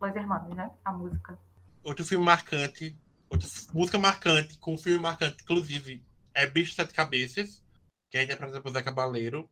Los 0.00 0.16
Hermanos, 0.16 0.56
né? 0.56 0.70
A 0.84 0.92
música. 0.92 1.38
Outro 1.82 2.04
filme 2.04 2.24
marcante. 2.24 2.96
Outra 3.28 3.48
música 3.72 3.98
marcante, 3.98 4.58
com 4.58 4.74
um 4.74 4.78
filme 4.78 4.98
marcante, 4.98 5.42
inclusive, 5.42 6.04
é 6.34 6.46
Bicho 6.46 6.70
de 6.70 6.76
Sete 6.76 6.92
Cabeças, 6.92 7.64
que 8.10 8.18
é 8.18 8.24
interpretada 8.24 8.60
por 8.60 8.72
Zé 8.72 8.82
Cabaleiro. 8.82 9.48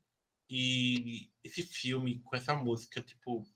E 0.51 1.31
esse 1.45 1.63
filme, 1.63 2.21
com 2.25 2.35
essa 2.35 2.55
música, 2.55 3.01
tipo, 3.01 3.47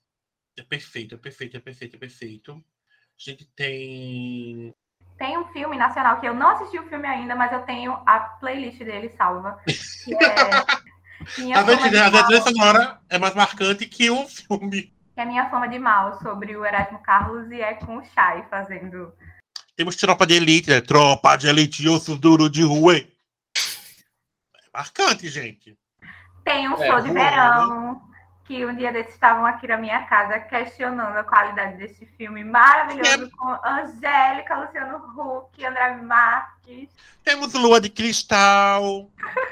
é 0.57 0.63
perfeito, 0.63 1.15
é 1.15 1.17
perfeito, 1.17 1.57
é 1.57 1.59
perfeito, 1.59 1.95
é 1.95 1.99
perfeito. 1.99 2.65
A 3.25 3.29
gente 3.31 3.45
tem. 3.55 4.73
Tem 5.17 5.37
um 5.37 5.45
filme 5.47 5.77
nacional 5.77 6.19
que 6.19 6.27
eu 6.27 6.33
não 6.33 6.49
assisti 6.49 6.77
o 6.77 6.89
filme 6.89 7.07
ainda, 7.07 7.35
mas 7.35 7.53
eu 7.53 7.61
tenho 7.61 7.93
a 8.05 8.19
playlist 8.19 8.79
dele 8.79 9.09
salva. 9.17 9.57
Que 9.65 10.13
é 10.15 10.83
Minha 11.37 11.59
A 11.59 11.63
Fama 11.65 11.77
de 11.77 11.83
trilha 11.89 12.07
a 12.07 12.23
trilha 12.25 12.41
sonora 12.41 12.99
é 13.09 13.17
mais 13.17 13.33
marcante 13.33 13.85
que 13.85 14.09
o 14.11 14.27
filme. 14.27 14.93
que 15.13 15.21
é 15.21 15.25
Minha 15.25 15.49
Fama 15.49 15.69
de 15.69 15.79
Mal, 15.79 16.19
sobre 16.19 16.57
o 16.57 16.65
Erasmo 16.65 16.99
Carlos 17.01 17.49
e 17.49 17.61
é 17.61 17.75
com 17.75 17.97
o 17.97 18.03
Chay 18.03 18.43
fazendo. 18.49 19.13
Temos 19.77 19.95
Tropa 19.95 20.27
de 20.27 20.33
Elite, 20.33 20.69
né? 20.69 20.81
Tropa 20.81 21.37
de 21.37 21.47
Elite, 21.47 21.87
osso 21.87 22.17
duro 22.17 22.49
de 22.49 22.61
rua. 22.63 22.97
É 22.97 23.05
marcante, 24.73 25.29
gente. 25.29 25.77
Tem 26.43 26.67
um 26.67 26.73
É, 26.81 26.87
show 26.87 26.99
de 26.99 27.11
verão, 27.11 28.01
que 28.45 28.65
um 28.65 28.75
dia 28.75 28.91
desses 28.91 29.13
estavam 29.13 29.45
aqui 29.45 29.67
na 29.67 29.77
minha 29.77 30.05
casa 30.05 30.39
questionando 30.39 31.15
a 31.17 31.23
qualidade 31.23 31.77
desse 31.77 32.05
filme 32.05 32.43
maravilhoso 32.43 33.29
com 33.31 33.47
Angélica, 33.65 34.55
Luciano 34.55 34.97
Huck, 34.97 35.65
André 35.65 35.95
Marques. 36.01 36.89
Temos 37.23 37.53
Lua 37.53 37.79
de 37.79 37.89
Cristal, 37.89 39.09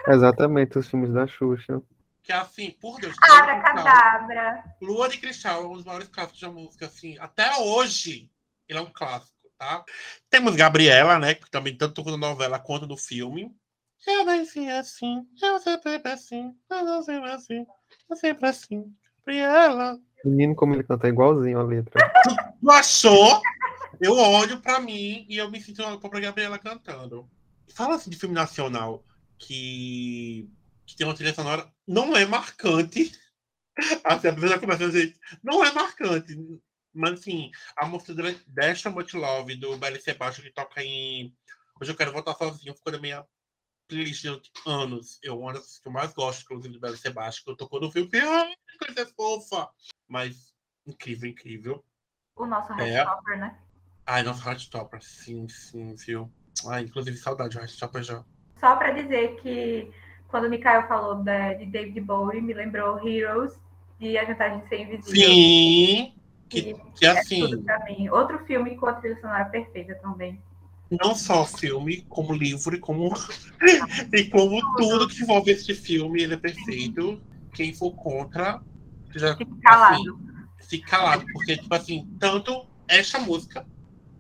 Exatamente, 0.08 0.78
os 0.78 0.88
filmes 0.90 1.14
da 1.14 1.26
Xuxa. 1.28 1.82
que 2.24 2.32
é 2.32 2.36
assim, 2.36 2.72
por 2.82 3.00
Deus. 3.00 3.16
Cristal- 3.18 3.40
Abracadabra. 3.44 4.64
Lua 4.82 5.08
de 5.10 5.18
Cristal 5.20 5.64
é 5.64 5.68
um 5.68 5.74
dos 5.74 5.86
maiores 5.86 6.08
clássicos 6.10 6.42
da 6.42 6.50
música, 6.50 6.86
assim. 6.86 7.18
Até 7.20 7.50
hoje, 7.60 8.30
ele 8.68 8.78
é 8.80 8.82
um 8.82 8.92
clássico, 8.92 9.32
tá? 9.58 9.84
Temos 10.30 10.56
Gabriela, 10.56 11.18
né? 11.18 11.34
Que 11.34 11.50
também 11.50 11.78
tanto 11.78 12.04
na 12.04 12.18
novela 12.18 12.60
quanto 12.60 12.86
no 12.86 12.98
filme. 12.98 13.56
Eu 14.06 14.26
venci 14.26 14.68
assim, 14.68 15.26
eu 15.42 15.60
sempre 15.60 16.02
assim, 16.12 16.54
eu 16.72 17.04
sempre 17.04 17.30
assim, 17.32 17.66
eu 18.10 18.16
sempre 18.16 18.48
assim. 18.48 18.94
Gabriela. 19.26 20.00
Menino, 20.24 20.56
como 20.56 20.74
ele 20.74 20.84
canta 20.84 21.08
igualzinho 21.08 21.60
a 21.60 21.64
letra. 21.64 22.12
Tu 22.60 22.70
achou? 22.72 23.42
Eu 24.00 24.18
olho 24.18 24.60
pra 24.62 24.80
mim 24.80 25.26
e 25.30 25.38
eu 25.38 25.50
me 25.50 25.62
sinto 25.62 25.84
uma 25.84 26.00
própria 26.00 26.22
Gabriela 26.22 26.58
cantando. 26.58 27.30
Fala 27.74 27.96
assim 27.96 28.10
de 28.10 28.18
filme 28.18 28.36
nacional 28.36 29.04
que, 29.38 30.50
que 30.86 30.96
tem 30.96 31.06
uma 31.08 31.16
trilha 31.16 31.34
sonora, 31.34 31.72
não 31.88 32.16
é 32.16 32.26
marcante. 32.26 33.12
Assim, 34.04 34.28
a 34.28 34.34
pessoa 34.34 34.52
já 34.52 34.60
começa 34.60 34.84
a 34.84 34.88
dizer, 34.88 35.16
não 35.42 35.64
é 35.64 35.72
marcante. 35.72 36.38
Mas 36.94 37.14
assim, 37.14 37.50
a 37.78 37.86
música 37.86 38.14
dela- 38.14 38.36
desta 38.46 38.90
Much 38.90 39.14
Love, 39.14 39.56
do 39.56 39.78
Belly 39.78 40.00
Sebastião, 40.02 40.46
que 40.46 40.54
toca 40.54 40.84
em 40.84 41.34
Hoje 41.80 41.90
Eu 41.92 41.96
Quero 41.96 42.12
Voltar 42.12 42.36
Sozinho, 42.36 42.76
ficou 42.76 42.92
na 42.92 43.00
minha 43.00 43.26
playlist 43.92 44.22
de 44.24 44.42
anos. 44.66 45.20
Eu 45.22 45.40
uma 45.40 45.54
das 45.54 45.78
que 45.80 45.88
eu 45.88 45.92
mais 45.92 46.14
gosto, 46.14 46.44
inclusive, 46.44 46.74
do 46.74 46.80
Belly 46.80 46.98
Sebastião, 46.98 47.44
que 47.44 47.52
eu 47.52 47.58
tocou 47.58 47.82
no 47.82 47.92
filme. 47.92 48.10
Ai, 48.16 48.54
que 48.68 48.86
coisa 48.86 49.12
fofa! 49.16 49.70
Mas 50.08 50.54
incrível, 50.88 51.30
incrível. 51.30 51.84
O 52.36 52.46
nosso 52.46 52.72
É. 52.74 52.86
Headstopper, 52.86 53.38
né? 53.38 53.60
Ai, 54.06 54.24
nossa, 54.24 54.50
Heartstopper, 54.50 55.02
sim, 55.04 55.48
sim, 55.50 55.96
viu? 55.96 56.32
Ai, 56.68 56.84
inclusive, 56.84 57.18
saudade 57.18 57.52
de 57.52 57.58
Heartstopper 57.58 58.02
já. 58.04 58.24
Só 58.60 58.76
pra 58.78 58.92
dizer 58.92 59.36
que 59.42 59.92
quando 60.28 60.46
o 60.46 60.50
Mikael 60.50 60.88
falou 60.88 61.16
da- 61.24 61.54
de 61.54 61.66
David 61.66 62.00
Bowie, 62.02 62.42
me 62.42 62.54
lembrou 62.54 63.06
Heroes 63.08 63.54
de 64.00 64.18
A 64.18 64.26
Vantagem 64.26 64.62
de 64.62 64.70
Ser 64.70 64.82
Invisível. 64.82 65.30
Sim! 65.30 66.16
Que, 66.50 66.74
que 66.96 67.06
É 67.06 67.10
assim. 67.12 68.10
Outro 68.10 68.40
filme 68.46 68.76
com 68.78 68.86
a 68.88 68.94
trilha 68.94 69.20
sonora 69.22 69.46
perfeita 69.46 69.96
também. 69.96 70.42
Não 70.92 71.16
só 71.16 71.46
filme, 71.46 72.06
como 72.10 72.34
livro 72.34 72.76
e 72.76 72.80
como, 72.80 73.14
e 74.14 74.26
como 74.26 74.60
tudo 74.76 75.08
que 75.08 75.24
envolve 75.24 75.52
esse 75.52 75.74
filme, 75.74 76.22
ele 76.22 76.34
é 76.34 76.38
perfeito. 76.38 77.22
Quem 77.54 77.74
for 77.74 77.92
contra, 77.92 78.62
já 79.16 79.36
Fique 79.36 79.60
calado. 79.62 79.96
Assim, 79.96 80.68
fique 80.70 80.86
calado, 80.86 81.26
porque, 81.34 81.58
tipo 81.58 81.74
assim, 81.74 82.08
tanto 82.20 82.66
esta 82.88 83.20
música, 83.20 83.66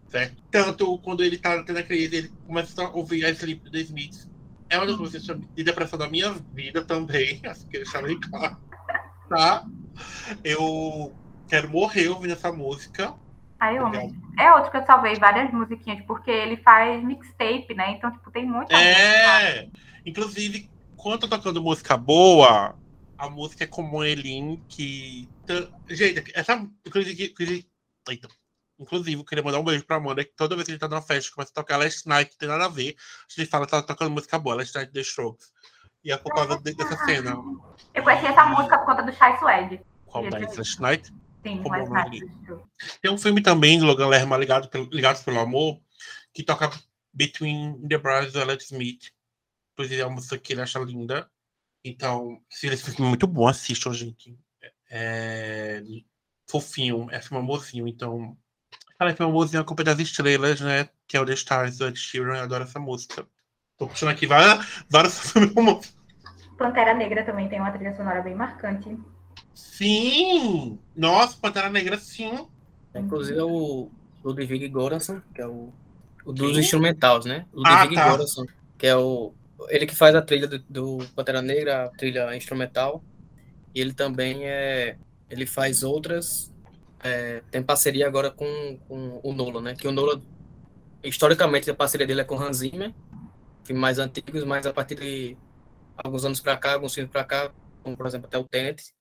certo? 0.07 0.41
Tanto 0.49 0.97
quando 0.99 1.24
ele 1.24 1.38
tá 1.38 1.61
tendo 1.63 1.80
a 1.80 1.84
crise, 1.84 2.15
ele 2.15 2.32
começa 2.45 2.84
a 2.84 2.89
ouvir 2.89 3.26
a 3.26 3.30
Sleep 3.30 3.63
do 3.63 3.72
The 3.72 3.80
Smiths. 3.80 4.30
É 4.69 4.78
uma 4.78 4.86
das 4.86 4.97
músicas 4.97 5.38
de 5.53 5.63
depressão 5.63 5.99
da 5.99 6.09
minha 6.09 6.32
vida 6.53 6.84
também, 6.84 7.41
assim 7.45 7.67
que 7.67 7.78
deixar 7.78 8.01
bem 8.03 8.19
claro. 8.19 8.57
Tá? 9.30 9.65
Eu 10.43 11.13
quero 11.47 11.69
morrer 11.69 12.07
ouvindo 12.09 12.34
essa 12.34 12.51
música. 12.51 13.13
Aí 13.62 13.78
eu. 13.78 13.86
É 14.39 14.51
outro 14.55 14.72
que 14.72 14.78
eu 14.78 14.86
salvei 14.88 15.14
várias 15.18 15.53
musiquinhas, 15.53 16.03
porque 16.07 16.32
ele 16.32 16.57
faz 16.57 17.03
mixtape, 17.03 17.76
né? 17.76 17.91
Então, 17.91 18.12
tipo, 18.12 18.32
tem 18.32 18.43
muita 18.43 18.74
música. 18.74 18.89
É! 18.89 19.70
Inclusive, 20.03 20.68
quando 20.97 21.14
eu 21.14 21.20
tô 21.20 21.28
tocando 21.28 21.62
música 21.62 21.95
boa, 21.95 22.76
a 23.16 23.30
música 23.30 23.66
é 23.66 23.68
como 23.68 24.03
Elin, 24.03 24.66
que. 24.68 25.30
Gente, 25.88 26.32
essa. 26.34 26.68
Inclusive, 26.84 27.36
inclusive, 28.80 29.20
eu 29.20 29.26
queria 29.26 29.43
mandar 29.43 29.59
um 29.59 29.64
beijo 29.64 29.86
pra 29.86 29.97
Amanda, 29.97 30.26
que 30.26 30.34
toda 30.36 30.55
vez 30.55 30.66
que 30.66 30.72
a 30.72 30.74
gente 30.74 30.82
tá 30.82 30.88
numa 30.88 31.03
festa, 31.03 31.32
começa 31.32 31.51
a 31.51 31.62
tocar 31.62 31.78
Last 31.78 32.09
Night, 32.09 32.32
não 32.32 32.38
tem 32.39 32.49
nada 32.49 32.66
a 32.66 32.70
ver. 32.70 32.95
A 33.30 33.39
gente 33.41 33.47
fala 33.47 33.66
que 33.66 33.72
tá 33.72 33.84
tocando 33.84 34.09
música 34.09 34.39
boa, 34.39 34.55
Last 34.55 34.76
Night 34.76 34.91
The 34.91 35.01
Strokes. 35.01 35.51
E 36.03 36.12
é 36.12 36.18
por 36.18 36.34
causa 36.34 36.57
de- 36.57 36.74
dessa 36.74 36.97
cena. 37.05 37.36
Eu 37.93 38.01
conheci 38.01 38.26
essa 38.26 38.43
música 38.45 38.80
por 38.80 38.88
conta 38.88 39.03
do 39.03 39.14
Chai 39.14 39.38
Suede. 39.38 39.82
Qual 40.07 40.28
delas? 40.28 40.57
Last 40.57 40.82
Night? 40.82 41.14
Sim, 41.44 41.58
Como 41.58 41.70
mais 41.70 41.84
é 41.84 41.86
o 41.86 41.94
nome 41.94 42.02
rápido. 42.02 42.70
Tem 43.02 43.12
um 43.12 43.18
filme 43.18 43.42
também 43.42 43.80
do 43.80 43.86
Logan 43.86 44.08
Lerman, 44.08 44.39
Ligado 44.39 44.70
pelo, 44.70 44.86
Ligados 44.92 45.24
pelo 45.24 45.39
Amor, 45.39 45.82
que 46.34 46.44
toca 46.44 46.72
Between 47.14 47.88
the 47.88 47.98
Brothers 47.98 48.36
e 48.36 48.42
Alex 48.42 48.66
Smith. 48.66 49.12
Inclusive, 49.74 50.02
é 50.02 50.06
uma 50.06 50.16
música 50.16 50.38
que 50.38 50.54
ele 50.54 50.62
acha 50.62 50.80
linda. 50.80 51.30
Então, 51.84 52.39
se 52.50 52.68
esse 52.68 52.92
filme 52.92 53.08
é 53.08 53.10
muito 53.10 53.28
bom, 53.28 53.48
assistam, 53.48 53.92
gente. 53.94 54.38
É 54.89 55.82
fofinho, 56.52 57.08
é 57.10 57.22
filme 57.22 57.42
amorzinho, 57.42 57.88
então. 57.88 58.38
Cara, 59.00 59.16
filme 59.16 59.32
amorzinho, 59.32 59.62
a 59.62 59.66
culpa 59.66 59.84
é 59.84 59.86
das 59.86 60.00
estrelas, 60.00 60.60
né? 60.60 60.89
Que 61.08 61.16
é 61.16 61.22
o 61.22 61.26
The 61.26 61.34
Stars, 61.34 61.78
do 61.78 61.88
Ed 61.88 61.98
Sheeran, 61.98 62.38
eu 62.38 62.44
adoro 62.44 62.66
essa 62.66 62.80
música. 62.80 63.26
Tô 63.78 63.88
puxando 63.88 64.10
aqui 64.10 64.28
várias, 64.28 64.84
vários 64.89 65.18
filmes 65.32 65.58
amorosos. 65.58 65.98
Pantera 66.58 66.94
Negra 66.94 67.26
também 67.26 67.50
tem 67.50 67.60
uma 67.60 67.72
trilha 67.72 67.96
sonora 67.96 68.22
bem 68.22 68.36
marcante. 68.36 68.96
Sim! 69.54 70.80
Nossa, 70.95 71.38
Pantera 71.38 71.70
Negra, 71.70 71.97
sim. 71.97 72.47
Inclusive 72.95 73.39
é 73.39 73.43
o 73.43 73.89
Ludwig 74.24 74.68
Göransson, 74.70 75.22
que 75.34 75.41
é 75.41 75.47
o, 75.47 75.72
o 76.26 76.34
dos 76.34 76.52
Quem? 76.52 76.60
instrumentais, 76.60 77.26
né? 77.26 77.45
Ludwig 77.54 77.95
tá. 77.95 78.10
Göransson, 78.10 78.45
que 78.78 78.88
é 78.88 78.95
o 78.95 79.34
ele 79.70 79.86
que 79.86 79.95
faz 79.95 80.16
a 80.16 80.22
trilha 80.22 80.47
do, 80.47 80.60
do 80.68 80.97
Pantera 81.16 81.41
Negra, 81.41 81.86
a 81.86 81.89
trilha 81.89 82.36
instrumental. 82.36 83.04
E 83.74 83.80
ele 83.80 83.93
também 83.93 84.45
é 84.45 84.97
ele 85.30 85.45
faz 85.45 85.84
outras 85.84 86.52
é, 87.04 87.41
tem 87.49 87.64
parceria 87.64 88.08
agora 88.08 88.30
com, 88.30 88.78
com 88.88 89.20
o 89.24 89.34
Nolan, 89.34 89.62
né? 89.62 89.76
Que 89.76 89.88
o 89.88 89.91
Nolan 89.91 90.22
historicamente 91.04 91.70
a 91.70 91.76
parceria 91.76 92.06
dele 92.06 92.22
é 92.22 92.24
com 92.24 92.39
Hans 92.39 92.58
Zimmer, 92.58 92.93
filmes 93.64 93.82
mais 93.82 93.99
antigos, 93.99 94.43
mas 94.43 94.68
a 94.68 94.74
partir 94.74 94.95
de 94.95 95.36
alguns 95.97 96.24
anos 96.26 96.39
para 96.39 96.56
cá, 96.58 96.74
alguns 96.74 96.93
filmes 96.93 97.12
para 97.12 97.24
cá, 97.24 97.52
como 97.82 97.97
por 97.97 98.06
exemplo 98.06 98.28
até 98.28 98.38
o 98.38 98.43
Tenet, 98.43 98.93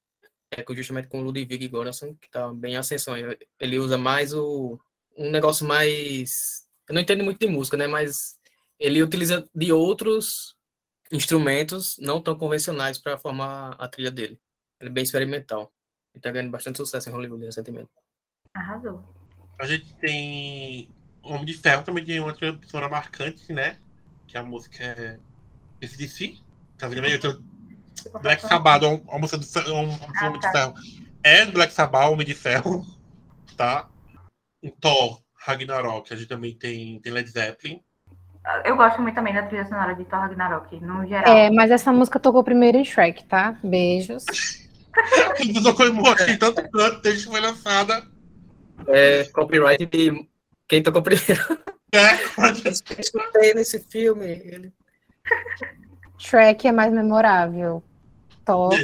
é 0.51 0.63
com- 0.63 0.75
justamente 0.75 1.09
com 1.09 1.21
o 1.21 1.23
Ludwig 1.23 1.69
Göransson, 1.69 2.15
que 2.15 2.29
tá 2.31 2.53
bem 2.53 2.75
em 2.75 2.77
ascensão. 2.77 3.15
Ele 3.59 3.79
usa 3.79 3.97
mais 3.99 4.33
o 4.35 4.79
um 5.17 5.31
negócio 5.31 5.67
mais 5.67 6.67
eu 6.89 6.95
não 6.95 7.01
entendo 7.03 7.23
muito 7.23 7.39
de 7.39 7.47
música, 7.47 7.77
né, 7.77 7.87
mas 7.87 8.37
ele 8.79 9.01
utiliza 9.03 9.49
de 9.55 9.73
outros 9.73 10.57
instrumentos 11.13 11.97
não 11.99 12.21
tão 12.21 12.37
convencionais 12.37 12.99
para 12.99 13.17
formar 13.19 13.77
a 13.79 13.87
trilha 13.89 14.11
dele. 14.11 14.41
Ele 14.81 14.91
é 14.91 14.93
bem 14.93 15.05
experimental. 15.05 15.73
Ele 16.15 16.21
tá 16.23 16.31
ganhando 16.33 16.51
bastante 16.51 16.79
sucesso 16.79 17.09
em 17.09 17.13
Hollywood 17.13 17.45
recentemente. 17.45 17.89
Arrasou. 18.55 19.05
A 19.61 19.67
gente 19.67 19.95
tem 19.97 20.89
Homem 21.23 21.45
de 21.45 21.55
Ferro, 21.55 21.85
também 21.85 22.05
tem 22.05 22.19
uma 22.19 22.35
trilha 22.35 22.59
sonora 22.67 22.89
marcante, 22.91 23.53
né? 23.53 23.79
Que 24.27 24.37
a 24.37 24.43
música 24.43 24.83
é 24.83 25.21
esse 25.81 25.97
DC. 25.97 26.39
Tá 26.79 26.89
vendo 26.89 27.05
aí? 27.05 27.13
Eu 27.13 27.21
tô- 27.21 27.43
Black 28.23 28.43
Sabbath, 28.43 28.83
a 29.09 29.19
música 29.19 29.39
do 29.39 29.75
um, 29.75 29.91
um 29.91 29.99
Ah, 30.17 30.27
Homem 30.27 30.41
de 30.41 30.47
tá. 30.47 30.53
Ferro. 30.53 30.75
É 31.23 31.47
do 31.47 31.53
Black 31.53 31.73
Sabbath, 31.73 32.11
Homem 32.11 32.27
de 32.27 32.35
Ferro, 32.35 32.85
tá? 33.57 33.89
Em 34.63 34.71
Thor, 34.71 35.21
Ragnarok, 35.35 36.13
a 36.13 36.17
gente 36.17 36.29
também 36.29 36.55
tem, 36.55 37.01
tem 37.01 37.13
Led 37.13 37.29
Zeppelin. 37.29 37.83
Eu 38.65 38.77
gosto 38.77 39.03
muito 39.03 39.15
também 39.15 39.35
da 39.35 39.43
trilha 39.43 39.67
sonora 39.67 39.95
de 39.95 40.05
Thor 40.05 40.21
Ragnarok, 40.21 40.81
no 40.81 41.07
geral. 41.07 41.37
É, 41.37 41.51
mas 41.51 41.71
essa 41.71 41.93
música 41.93 42.19
tocou 42.19 42.43
primeiro 42.43 42.79
em 42.79 42.85
Shrek, 42.85 43.25
tá? 43.25 43.59
Beijos. 43.63 44.25
Ele 45.39 45.63
tocou 45.63 45.87
em 45.87 45.93
morte 45.93 46.31
em 46.31 46.39
tanto 46.39 46.69
canto 46.71 47.01
desde 47.01 47.25
que 47.25 47.31
foi 47.31 47.41
lançada. 47.41 48.03
É 48.89 49.25
copyright 49.25 49.87
de 49.87 50.29
quem 50.67 50.83
tocou 50.83 51.03
primeiro. 51.03 51.61
É, 51.93 52.15
Escutei 52.99 53.53
nesse 53.55 53.81
filme. 53.81 54.27
Ele... 54.27 54.73
Shrek 56.19 56.69
é 56.69 56.73
mais 56.73 56.93
memorável. 56.93 57.83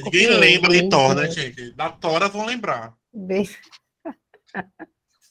Ninguém 0.05 0.29
lembra 0.29 0.71
de 0.71 0.89
Thor, 0.89 1.15
né, 1.15 1.31
gente? 1.31 1.73
Da 1.73 1.91
Tora 1.91 2.29
vão 2.29 2.45
lembrar. 2.47 2.95
bem- 3.13 3.49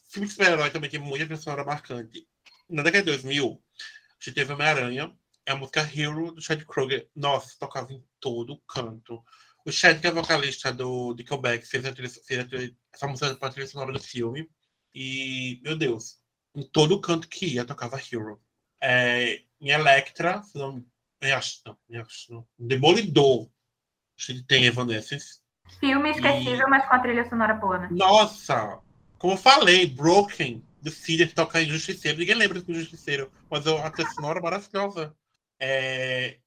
Filme 0.10 0.28
super-herói 0.30 0.70
também 0.70 0.90
tem 0.90 1.00
muita 1.00 1.36
sonora 1.36 1.64
marcante. 1.66 2.26
Na 2.70 2.84
década 2.84 3.04
de 3.04 3.12
2000, 3.12 3.62
a 3.80 4.24
gente 4.24 4.34
teve 4.34 4.54
Homem-Aranha, 4.54 5.12
é 5.46 5.52
a 5.52 5.56
música 5.56 5.82
Hero 5.82 6.32
do 6.32 6.42
Chad 6.42 6.64
Kroger. 6.64 7.08
Nossa, 7.16 7.56
tocava 7.60 7.92
em 7.92 8.04
todo 8.20 8.62
canto. 8.68 9.24
O 9.66 9.72
Chad, 9.72 10.00
que 10.00 10.08
é 10.08 10.12
vocalista 10.12 10.72
do 10.72 11.14
Nickelback, 11.16 11.66
fez, 11.68 11.86
a 11.86 11.92
trilha, 11.92 12.10
fez 12.10 12.40
a 12.40 12.46
trilha, 12.46 12.76
essa 12.94 13.08
música 13.08 13.36
para 13.36 13.48
a 13.50 13.52
trilha 13.52 13.68
sonora 13.68 13.92
do 13.92 14.00
filme. 14.00 14.50
E, 14.94 15.60
meu 15.64 15.76
Deus, 15.78 16.18
em 16.56 16.64
todo 16.64 17.02
canto 17.02 17.28
que 17.28 17.46
ia, 17.48 17.66
tocava 17.66 18.00
Hero. 18.00 18.42
É, 18.82 19.42
em 19.60 19.70
Electra, 19.70 20.42
não, 20.54 20.86
não, 21.22 21.36
acho, 21.36 21.62
não. 22.30 22.48
Demolidor, 22.58 23.50
tem 24.48 24.66
Evanescence. 24.66 25.40
Filme 25.80 26.12
esquecível, 26.12 26.70
mas 26.70 26.88
com 26.88 26.96
a 26.96 27.00
trilha 27.00 27.28
sonora 27.28 27.54
boa, 27.54 27.80
né? 27.80 27.88
Nossa! 27.92 28.80
Como 29.18 29.34
eu 29.34 29.38
falei, 29.38 29.88
Broken, 29.88 30.64
do 30.82 30.92
Cedar, 30.92 31.28
que 31.28 31.34
toca 31.34 31.62
em 31.62 31.70
Justiceiro. 31.70 32.20
Ninguém 32.20 32.36
lembra 32.36 32.62
do 32.62 32.74
Justiceiro, 32.74 33.32
mas 33.50 33.66
a 33.66 33.90
trilha 33.90 34.10
sonora 34.12 34.40
é 34.40 34.42
maravilhosa. 34.42 35.16
É, 35.60 36.38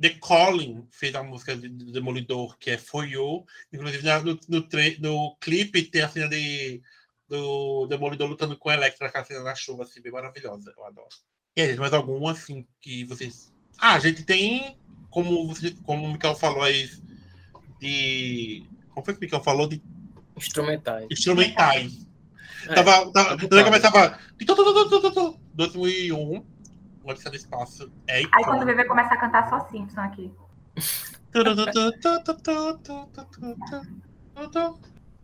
The 0.00 0.10
Calling 0.10 0.86
fez 0.90 1.14
a 1.14 1.22
música 1.22 1.56
de, 1.56 1.68
de 1.68 1.92
Demolidor, 1.92 2.56
que 2.58 2.70
é 2.70 2.78
For 2.78 3.04
You. 3.06 3.44
Inclusive, 3.72 4.06
no, 4.22 4.38
no, 4.48 4.68
no 5.00 5.36
clipe 5.36 5.82
tem 5.82 6.02
a 6.02 6.08
cena 6.08 6.28
de, 6.28 6.80
do 7.28 7.86
Demolidor 7.86 8.28
lutando 8.28 8.56
com 8.56 8.68
a 8.68 8.74
Electra, 8.74 9.08
aquela 9.08 9.24
cena 9.24 9.42
na 9.42 9.54
chuva, 9.54 9.82
assim, 9.82 10.00
bem 10.00 10.12
maravilhosa. 10.12 10.72
Eu 10.76 10.84
adoro. 10.84 11.08
E 11.56 11.62
aí, 11.62 11.76
mais 11.76 11.92
algum, 11.92 12.28
assim, 12.28 12.66
que 12.80 13.04
vocês... 13.04 13.52
Ah, 13.76 13.94
a 13.94 13.98
gente 13.98 14.24
tem, 14.24 14.78
como, 15.10 15.46
você, 15.48 15.72
como 15.82 16.06
o 16.06 16.12
Mikael 16.12 16.36
falou 16.36 16.62
aí, 16.62 16.88
de... 17.80 18.64
Como 18.90 19.04
foi 19.04 19.14
que 19.14 19.20
o 19.20 19.22
Mikael 19.22 19.42
falou? 19.42 19.68
De 19.68 19.82
Instrumentais. 20.36 21.06
instrumentais. 21.10 22.06
É, 22.68 22.74
Tava, 22.74 23.10
tava, 23.12 23.36
quando 23.38 23.64
começava. 23.64 24.18
2001, 25.54 26.44
Odisseia 27.04 27.30
do 27.30 27.36
Espaço. 27.36 27.90
É 28.06 28.18
Aí 28.18 28.44
quando 28.44 28.62
o 28.62 28.66
bebê 28.66 28.84
começa 28.84 29.14
a 29.14 29.16
cantar 29.16 29.48
só 29.48 29.60
Simpson 29.70 30.00
aqui. 30.00 30.30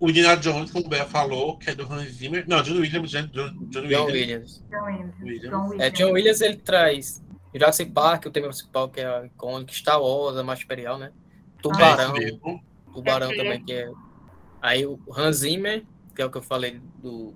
O 0.01 0.11
Indiana 0.11 0.37
Jones, 0.37 0.71
como 0.71 0.87
o 0.87 0.89
Bea 0.89 1.05
falou, 1.07 1.57
que 1.59 1.71
é 1.71 1.75
do 1.75 1.91
Hans 1.91 2.11
Zimmer. 2.13 2.45
Não, 2.49 2.63
John 2.63 2.75
Williams, 2.81 3.11
John, 3.11 3.27
John, 3.29 3.57
John 3.69 3.81
Williams. 3.83 4.13
Williams. 4.13 4.65
John 4.71 4.85
Williams. 4.85 5.15
Williams. 5.21 5.51
John 5.51 5.57
É, 5.57 5.69
Williams. 5.69 5.99
John 5.99 6.13
Williams 6.13 6.41
ele 6.41 6.57
traz 6.57 7.23
Jurassic 7.55 7.91
Park, 7.93 8.27
o 8.27 8.31
tema 8.31 8.49
principal 8.49 8.89
que 8.89 9.01
é 9.01 9.27
icônico, 9.27 9.73
Star 9.73 10.01
Wars, 10.01 10.37
a 10.37 10.43
Marcha 10.43 10.65
Imperial, 10.65 10.99
né? 10.99 11.13
É 11.71 11.73
Tubarão, 11.73 12.13
mesmo. 12.13 12.65
Tubarão 12.93 13.33
É, 13.33 13.37
também 13.37 13.65
que 13.65 13.73
é. 13.73 13.91
Aí 14.63 14.87
o 14.87 14.99
Hans 15.17 15.37
Zimmer, 15.37 15.85
que 16.15 16.23
é 16.23 16.25
o 16.25 16.31
que 16.31 16.39
eu 16.39 16.43
falei 16.43 16.81
do 16.97 17.35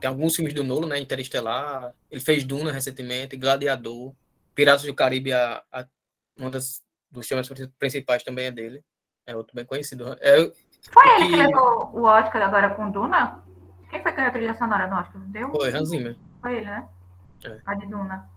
tem 0.00 0.08
alguns 0.08 0.36
filmes 0.36 0.54
do 0.54 0.62
Nolan, 0.62 0.88
né? 0.88 1.00
Interestelar, 1.00 1.92
ele 2.10 2.20
fez 2.20 2.44
Duna 2.44 2.70
recentemente, 2.70 3.36
Gladiador, 3.36 4.14
Piratas 4.54 4.84
do 4.84 4.94
Caribe, 4.94 5.32
a, 5.32 5.62
a, 5.72 5.84
uma 6.36 6.50
das 6.50 6.82
dos 7.10 7.26
temas 7.26 7.48
principais 7.78 8.22
também 8.22 8.46
é 8.46 8.50
dele. 8.50 8.84
É 9.26 9.34
outro 9.34 9.54
bem 9.54 9.64
conhecido. 9.64 10.16
É, 10.20 10.50
Foi 10.90 11.08
ele 11.16 11.28
que 11.28 11.36
levou 11.36 11.90
o 11.92 12.02
Oscar 12.02 12.42
agora 12.42 12.74
com 12.74 12.90
Duna? 12.90 13.42
Quem 13.90 14.02
foi 14.02 14.12
que 14.12 14.16
ganhou 14.16 14.30
a 14.30 14.32
trilha 14.32 14.56
sonora 14.56 14.86
no 14.86 14.96
Oscar? 14.96 15.20
Deu? 15.26 15.50
foi 15.50 15.74
Hans 15.74 15.88
Zimmer. 15.88 16.16
Foi 16.40 16.56
ele, 16.56 16.66
né? 16.66 16.88
É. 17.44 17.60
A 17.66 17.74
de 17.74 17.86
Duna. 17.86 18.28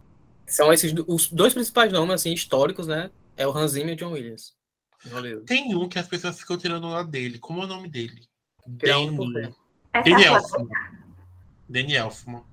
São 0.48 0.72
esses 0.74 0.94
os 1.08 1.32
dois 1.32 1.54
principais 1.54 1.92
nomes 1.92 2.16
assim 2.16 2.34
históricos, 2.34 2.88
né? 2.88 3.12
É 3.38 3.48
o 3.48 3.56
Hans 3.56 3.72
Zimmer 3.72 3.92
e 3.92 3.94
o 3.94 3.96
John 3.96 4.14
Williams. 4.14 4.56
Hollywood. 5.10 5.46
Tem 5.46 5.76
um 5.76 5.90
que 5.90 6.00
as 6.00 6.08
pessoas 6.08 6.40
ficam 6.40 6.58
tirando 6.58 6.88
lá 6.88 7.04
dele. 7.04 7.40
Como 7.40 7.62
é 7.62 7.66
o 7.66 7.68
nome 7.68 7.90
dele? 7.90 8.22
É 8.84 8.90
Elfman. 8.90 9.56
Danny 11.68 11.96
Elfman. 11.96 12.44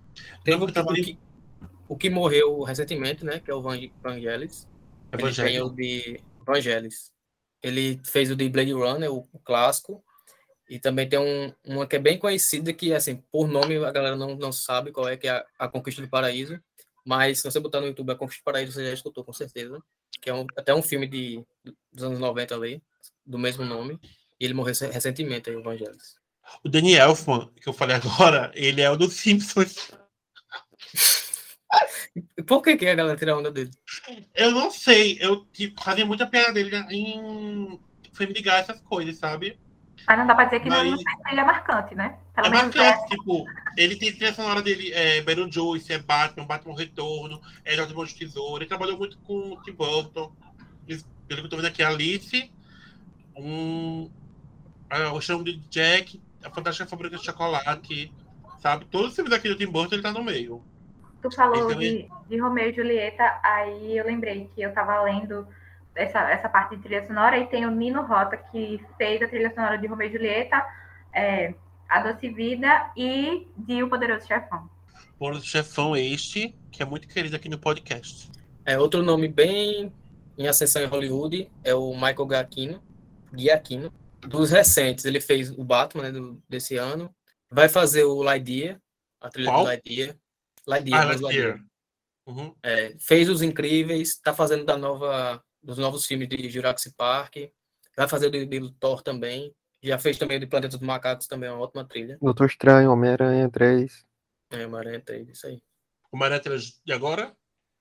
Teve 0.44 0.64
o, 0.64 0.72
tava 0.72 0.94
que, 0.94 1.18
o 1.88 1.96
que 1.96 2.08
morreu 2.10 2.62
recentemente, 2.62 3.24
né? 3.24 3.38
Que 3.40 3.50
é 3.50 3.54
o 3.54 3.62
Van- 3.62 3.90
Vangelis. 4.02 4.66
Ele 5.12 5.22
tem 5.22 5.28
Evangelho. 5.28 5.66
o 5.66 5.70
de 5.70 6.20
Vangelis. 6.46 7.12
Ele 7.62 8.00
fez 8.04 8.30
o 8.30 8.36
de 8.36 8.48
Blade 8.48 8.72
Runner, 8.72 9.12
o, 9.12 9.28
o 9.32 9.38
clássico. 9.38 10.02
E 10.68 10.78
também 10.78 11.08
tem 11.08 11.18
um, 11.18 11.52
uma 11.64 11.86
que 11.86 11.96
é 11.96 11.98
bem 11.98 12.18
conhecida, 12.18 12.72
que, 12.72 12.92
assim, 12.92 13.22
por 13.32 13.48
nome 13.48 13.76
a 13.84 13.90
galera 13.90 14.16
não, 14.16 14.36
não 14.36 14.52
sabe 14.52 14.92
qual 14.92 15.08
é, 15.08 15.16
que 15.16 15.26
é 15.26 15.30
a, 15.30 15.46
a 15.58 15.68
Conquista 15.68 16.02
do 16.02 16.08
Paraíso. 16.08 16.60
Mas 17.04 17.40
se 17.40 17.50
você 17.50 17.58
botar 17.58 17.80
no 17.80 17.86
YouTube 17.86 18.12
a 18.12 18.14
Conquista 18.14 18.42
do 18.42 18.44
Paraíso, 18.44 18.72
você 18.72 18.84
já 18.84 18.92
escutou, 18.92 19.24
com 19.24 19.32
certeza. 19.32 19.82
Que 20.20 20.30
é 20.30 20.34
um- 20.34 20.46
até 20.56 20.74
um 20.74 20.82
filme 20.82 21.06
de, 21.06 21.44
dos 21.92 22.04
anos 22.04 22.18
90 22.18 22.54
ali, 22.54 22.82
do 23.24 23.38
mesmo 23.38 23.64
nome. 23.64 23.98
E 24.40 24.44
ele 24.44 24.54
morreu 24.54 24.74
rec- 24.74 24.92
recentemente, 24.92 25.50
aí, 25.50 25.56
o 25.56 25.62
Vangelis. 25.62 26.16
O 26.64 26.68
Danny 26.68 26.94
Elfman, 26.94 27.50
que 27.60 27.68
eu 27.68 27.72
falei 27.72 27.96
agora, 27.96 28.50
ele 28.54 28.80
é 28.80 28.90
o 28.90 28.96
dos 28.96 29.14
Simpsons. 29.14 29.90
Por 32.46 32.62
que, 32.62 32.76
que 32.76 32.86
a 32.88 32.94
galera 32.94 33.18
tira 33.18 33.32
a 33.32 33.38
onda 33.38 33.50
dele? 33.50 33.70
Eu 34.34 34.50
não 34.52 34.70
sei, 34.70 35.18
eu 35.20 35.44
tipo, 35.46 35.82
fazia 35.82 36.06
muita 36.06 36.26
piada 36.26 36.52
dele 36.52 36.74
em 36.90 37.78
filme 38.14 38.32
de 38.32 38.40
gás, 38.42 38.68
essas 38.68 38.80
coisas, 38.82 39.16
sabe? 39.18 39.58
Mas 40.08 40.18
não 40.18 40.26
dá 40.26 40.34
pra 40.34 40.44
dizer 40.46 40.60
que 40.60 40.70
Mas- 40.70 40.90
não 40.90 40.96
fez 40.96 41.18
trilha 41.22 41.44
marcante, 41.44 41.94
né? 41.94 42.16
Pelo 42.34 42.46
é 42.46 42.50
marcante, 42.50 43.08
tipo, 43.08 43.44
ele 43.76 43.94
tem 43.94 44.10
trilha 44.10 44.32
sonora 44.32 44.62
dele, 44.62 44.90
é 44.94 45.20
Beetlejuice, 45.20 45.92
é 45.92 45.98
Batman, 45.98 46.46
Batman 46.46 46.74
Retorno, 46.74 47.42
é 47.62 47.74
Jorge 47.76 48.14
de 48.14 48.20
Tesouro, 48.20 48.62
ele 48.62 48.68
trabalhou 48.68 48.96
muito 48.96 49.18
com 49.18 49.52
o 49.52 49.62
Tim 49.62 49.72
Burton, 49.72 50.32
pelo 50.86 51.40
que 51.40 51.46
eu 51.46 51.48
tô 51.50 51.56
vendo 51.56 51.66
aqui, 51.66 51.82
Alice, 51.82 52.50
um, 53.36 54.10
ah, 54.88 55.12
o 55.12 55.20
chão 55.20 55.42
de 55.42 55.58
Jack, 55.68 56.22
a 56.42 56.48
Fantástica 56.48 56.88
Fábrica 56.88 57.18
de 57.18 57.24
Chocolate, 57.24 58.10
sabe? 58.60 58.86
Todos 58.86 59.10
os 59.10 59.14
filmes 59.14 59.32
aqui 59.34 59.50
do 59.50 59.56
Tim 59.56 59.66
Burton, 59.66 59.96
ele 59.96 60.02
tá 60.02 60.12
no 60.12 60.24
meio. 60.24 60.64
Tu 61.20 61.30
falou 61.32 61.70
Ele 61.70 62.08
de, 62.08 62.08
de 62.30 62.40
Romeu 62.40 62.70
e 62.70 62.72
Julieta, 62.72 63.40
aí 63.42 63.98
eu 63.98 64.06
lembrei 64.06 64.50
que 64.54 64.62
eu 64.62 64.72
tava 64.72 65.02
lendo 65.02 65.46
essa, 65.98 66.20
essa 66.30 66.48
parte 66.48 66.76
de 66.76 66.82
trilha 66.82 67.06
sonora 67.06 67.38
e 67.38 67.46
tem 67.48 67.66
o 67.66 67.70
Nino 67.70 68.02
Rota, 68.06 68.36
que 68.36 68.80
fez 68.96 69.20
a 69.22 69.28
trilha 69.28 69.52
sonora 69.54 69.76
de 69.78 69.86
Romeu 69.86 70.08
e 70.08 70.12
Julieta, 70.12 70.64
é, 71.12 71.54
A 71.88 72.00
Doce 72.00 72.28
Vida 72.30 72.90
e 72.96 73.46
de 73.56 73.82
O 73.82 73.88
Poderoso 73.88 74.26
Chefão. 74.26 74.68
Por 75.18 75.40
chefão 75.42 75.96
este, 75.96 76.54
que 76.70 76.82
é 76.82 76.86
muito 76.86 77.08
querido 77.08 77.34
aqui 77.36 77.48
no 77.48 77.58
podcast. 77.58 78.30
É, 78.64 78.78
outro 78.78 79.02
nome 79.02 79.26
bem 79.28 79.92
em 80.36 80.46
ascensão 80.46 80.80
em 80.82 80.86
Hollywood 80.86 81.50
é 81.64 81.74
o 81.74 81.92
Michael 81.94 82.28
Giacchino, 82.28 82.82
Giacchino. 83.36 83.92
Dos 84.20 84.50
recentes, 84.50 85.04
ele 85.04 85.20
fez 85.20 85.50
o 85.50 85.64
Batman 85.64 86.04
né, 86.04 86.12
do- 86.12 86.42
desse 86.48 86.76
ano. 86.76 87.12
Vai 87.50 87.68
fazer 87.68 88.04
o 88.04 88.22
Lightyear, 88.22 88.78
a 89.20 89.28
trilha 89.30 89.50
Qual? 89.50 89.60
do 89.62 89.66
Lightyear. 89.68 90.16
Lightyear, 90.66 91.00
Ah, 91.02 91.06
Buzz 91.06 91.20
Lightyear. 91.20 91.48
Lightyear. 91.48 91.68
Uhum. 92.26 92.54
É, 92.62 92.94
fez 93.00 93.28
Os 93.28 93.42
Incríveis, 93.42 94.18
tá 94.20 94.34
fazendo 94.34 94.64
da 94.64 94.76
nova, 94.76 95.42
dos 95.62 95.78
novos 95.78 96.06
filmes 96.06 96.28
de 96.28 96.48
Jurassic 96.48 96.94
Park. 96.96 97.36
Vai 97.96 98.08
fazer 98.08 98.30
do, 98.30 98.46
do 98.46 98.70
Thor 98.72 99.02
também. 99.02 99.54
Já 99.82 99.98
fez 99.98 100.18
também 100.18 100.36
o 100.36 100.40
de 100.40 100.46
Planeta 100.46 100.76
dos 100.76 100.86
Macacos, 100.86 101.26
também 101.26 101.48
é 101.48 101.52
uma 101.52 101.62
ótima 101.62 101.84
trilha. 101.84 102.18
Doutor 102.20 102.46
Estranho, 102.46 102.90
Homem-Aranha 102.90 103.48
3. 103.48 104.06
É, 104.50 104.66
uma 104.66 104.78
aranha 104.78 105.00
3, 105.00 105.28
isso 105.28 105.46
aí. 105.46 105.62
O 106.10 106.16
Mareta 106.16 106.56
de 106.56 106.92
agora, 106.92 107.34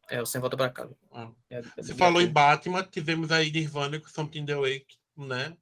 É, 0.10 0.22
o 0.22 0.26
Sem 0.26 0.40
Volta 0.40 0.56
Pra 0.56 0.70
Casa. 0.70 0.96
Ah. 1.12 1.30
É, 1.50 1.60
é 1.60 1.62
você 1.78 1.94
falou 1.94 2.22
em. 2.22 2.32
Batman, 2.32 2.84
tivemos 2.84 3.32
aí 3.32 3.52
Nirvana 3.52 4.00
com 4.00 4.08
Something 4.08 4.46
the 4.46 4.56
Wake, 4.56 4.98
né? 5.18 5.56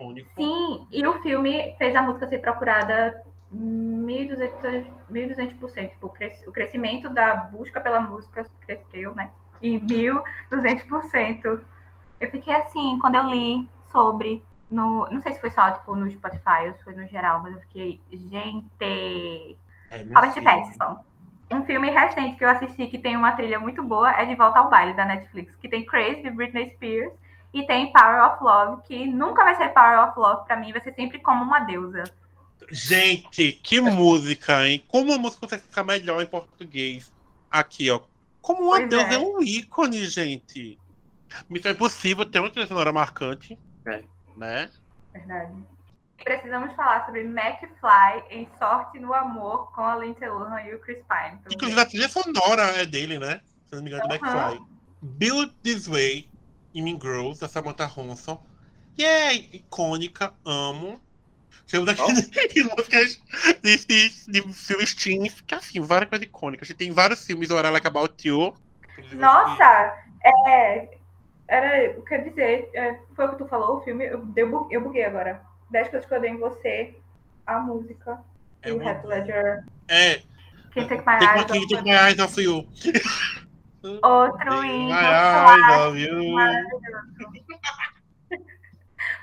Único. 0.00 0.30
Sim, 0.36 0.88
e 0.90 1.06
o 1.06 1.22
filme 1.22 1.76
fez 1.78 1.94
a 1.94 2.02
música 2.02 2.28
ser 2.28 2.40
procurada 2.40 3.22
1.200%. 3.54 4.86
1.200%. 5.10 5.90
Tipo, 5.90 6.06
o 6.46 6.52
crescimento 6.52 7.08
da 7.10 7.34
busca 7.34 7.80
pela 7.80 8.00
música 8.00 8.44
cresceu, 8.66 9.14
né? 9.14 9.30
Em 9.62 9.78
1.200%. 9.80 11.60
Eu 12.20 12.30
fiquei 12.30 12.54
assim, 12.54 12.98
quando 13.00 13.16
eu 13.16 13.28
li 13.28 13.68
sobre. 13.90 14.42
No, 14.70 15.06
não 15.10 15.20
sei 15.22 15.34
se 15.34 15.40
foi 15.40 15.50
só 15.50 15.70
tipo, 15.70 15.94
no 15.94 16.10
Spotify 16.10 16.68
ou 16.68 16.74
se 16.74 16.84
foi 16.84 16.94
no 16.94 17.06
geral, 17.06 17.40
mas 17.42 17.54
eu 17.54 17.60
fiquei, 17.60 18.00
gente. 18.10 19.56
É, 19.90 20.02
Robert. 20.14 20.42
Pattinson. 20.42 21.04
Um 21.50 21.64
filme 21.66 21.90
recente 21.90 22.36
que 22.36 22.44
eu 22.44 22.48
assisti 22.48 22.86
que 22.86 22.98
tem 22.98 23.14
uma 23.14 23.32
trilha 23.32 23.60
muito 23.60 23.82
boa 23.82 24.10
é 24.12 24.24
De 24.24 24.34
Volta 24.34 24.58
ao 24.58 24.70
Baile, 24.70 24.94
da 24.94 25.04
Netflix, 25.04 25.54
que 25.60 25.68
tem 25.68 25.84
Crazy, 25.84 26.22
de 26.22 26.30
Britney 26.30 26.70
Spears, 26.70 27.12
e 27.52 27.66
tem 27.66 27.92
Power 27.92 28.32
of 28.32 28.42
Love, 28.42 28.82
que 28.84 29.06
nunca 29.06 29.44
vai 29.44 29.54
ser 29.56 29.68
Power 29.68 30.08
of 30.08 30.18
Love 30.18 30.46
pra 30.46 30.56
mim, 30.56 30.72
vai 30.72 30.80
ser 30.80 30.94
sempre 30.94 31.18
como 31.18 31.44
uma 31.44 31.60
deusa. 31.60 32.04
Gente, 32.70 33.52
que 33.52 33.82
música, 33.82 34.66
hein? 34.66 34.82
Como 34.88 35.12
a 35.12 35.18
música 35.18 35.42
consegue 35.42 35.64
ficar 35.64 35.84
melhor 35.84 36.22
em 36.22 36.26
português? 36.26 37.12
Aqui, 37.50 37.90
ó. 37.90 38.00
Como 38.42 38.64
o 38.64 38.70
Pois 38.70 38.84
Adeus 38.84 39.04
é. 39.04 39.14
é. 39.14 39.18
um 39.18 39.40
ícone, 39.40 40.04
gente. 40.06 40.78
Missão 41.48 41.72
Impossível 41.72 42.26
tem 42.26 42.42
uma 42.42 42.50
trilha 42.50 42.66
sonora 42.66 42.92
marcante. 42.92 43.58
É. 43.86 44.02
Né? 44.36 44.68
Verdade. 45.12 45.54
Precisamos 46.22 46.74
falar 46.76 47.06
sobre 47.06 47.22
McFly 47.22 48.24
em 48.30 48.48
Sorte 48.58 48.98
no 48.98 49.12
Amor 49.14 49.72
com 49.72 49.82
a 49.82 49.96
Lindsay 49.96 50.28
Lohan 50.28 50.60
e 50.62 50.74
o 50.74 50.80
Chris 50.80 50.98
Pine. 51.08 51.38
Então, 51.40 51.52
Inclusive 51.52 51.80
a 51.80 51.86
trilha 51.86 52.08
sonora 52.08 52.62
é 52.80 52.84
dele, 52.86 53.18
né? 53.18 53.40
Se 53.66 53.74
não 53.74 53.82
me 53.82 53.90
engano, 53.90 54.06
do 54.06 54.14
Aham. 54.14 54.52
McFly. 54.52 54.66
Build 55.02 55.52
This 55.62 55.88
Way, 55.88 56.28
em 56.74 56.82
Mean 56.82 56.98
Girls, 57.00 57.40
da 57.40 57.48
Samantha 57.48 57.86
Ronson. 57.86 58.40
E 58.96 59.04
é 59.04 59.34
icônica, 59.34 60.32
amo. 60.44 61.00
Temos 61.72 61.88
aqui 61.88 62.02
em 62.60 62.64
músicas 62.64 63.18
desses 63.62 64.26
de 64.26 64.42
filmes 64.52 64.94
teens, 64.94 65.40
que 65.40 65.54
assim, 65.54 65.80
várias 65.80 66.10
coisas 66.10 66.26
icônicas. 66.28 66.68
A 66.68 66.70
gente 66.70 66.76
tem 66.76 66.92
vários 66.92 67.24
filmes, 67.24 67.50
o 67.50 67.54
Like 67.54 67.86
About 67.86 68.28
You. 68.28 68.54
Nossa, 69.14 69.96
é, 70.22 70.98
era, 71.48 71.94
que 72.02 72.14
ia 72.14 72.24
dizer, 72.24 72.70
é, 72.74 72.98
foi 73.16 73.24
o 73.24 73.30
que 73.30 73.36
tu 73.38 73.46
falou, 73.46 73.78
o 73.78 73.80
filme, 73.80 74.04
eu, 74.04 74.22
eu, 74.36 74.68
eu 74.70 74.80
buguei 74.82 75.04
agora. 75.04 75.40
10 75.70 75.88
coisas 75.88 76.06
que 76.06 76.14
eu 76.14 76.18
odeio 76.18 76.34
em 76.34 76.38
você, 76.38 76.94
a 77.46 77.58
música, 77.58 78.20
É 78.60 78.70
o 78.70 78.82
Heath 78.82 79.04
Ledger, 79.06 79.64
É, 79.88 80.20
Quem 80.74 80.86
tem 80.86 81.00
Off 81.00 81.66
de 81.66 81.74
You, 81.74 81.82
My 81.82 81.90
Eyes 81.90 82.18
Off 82.18 82.38
You. 82.38 82.68
outro 84.02 84.64
You. 85.96 86.36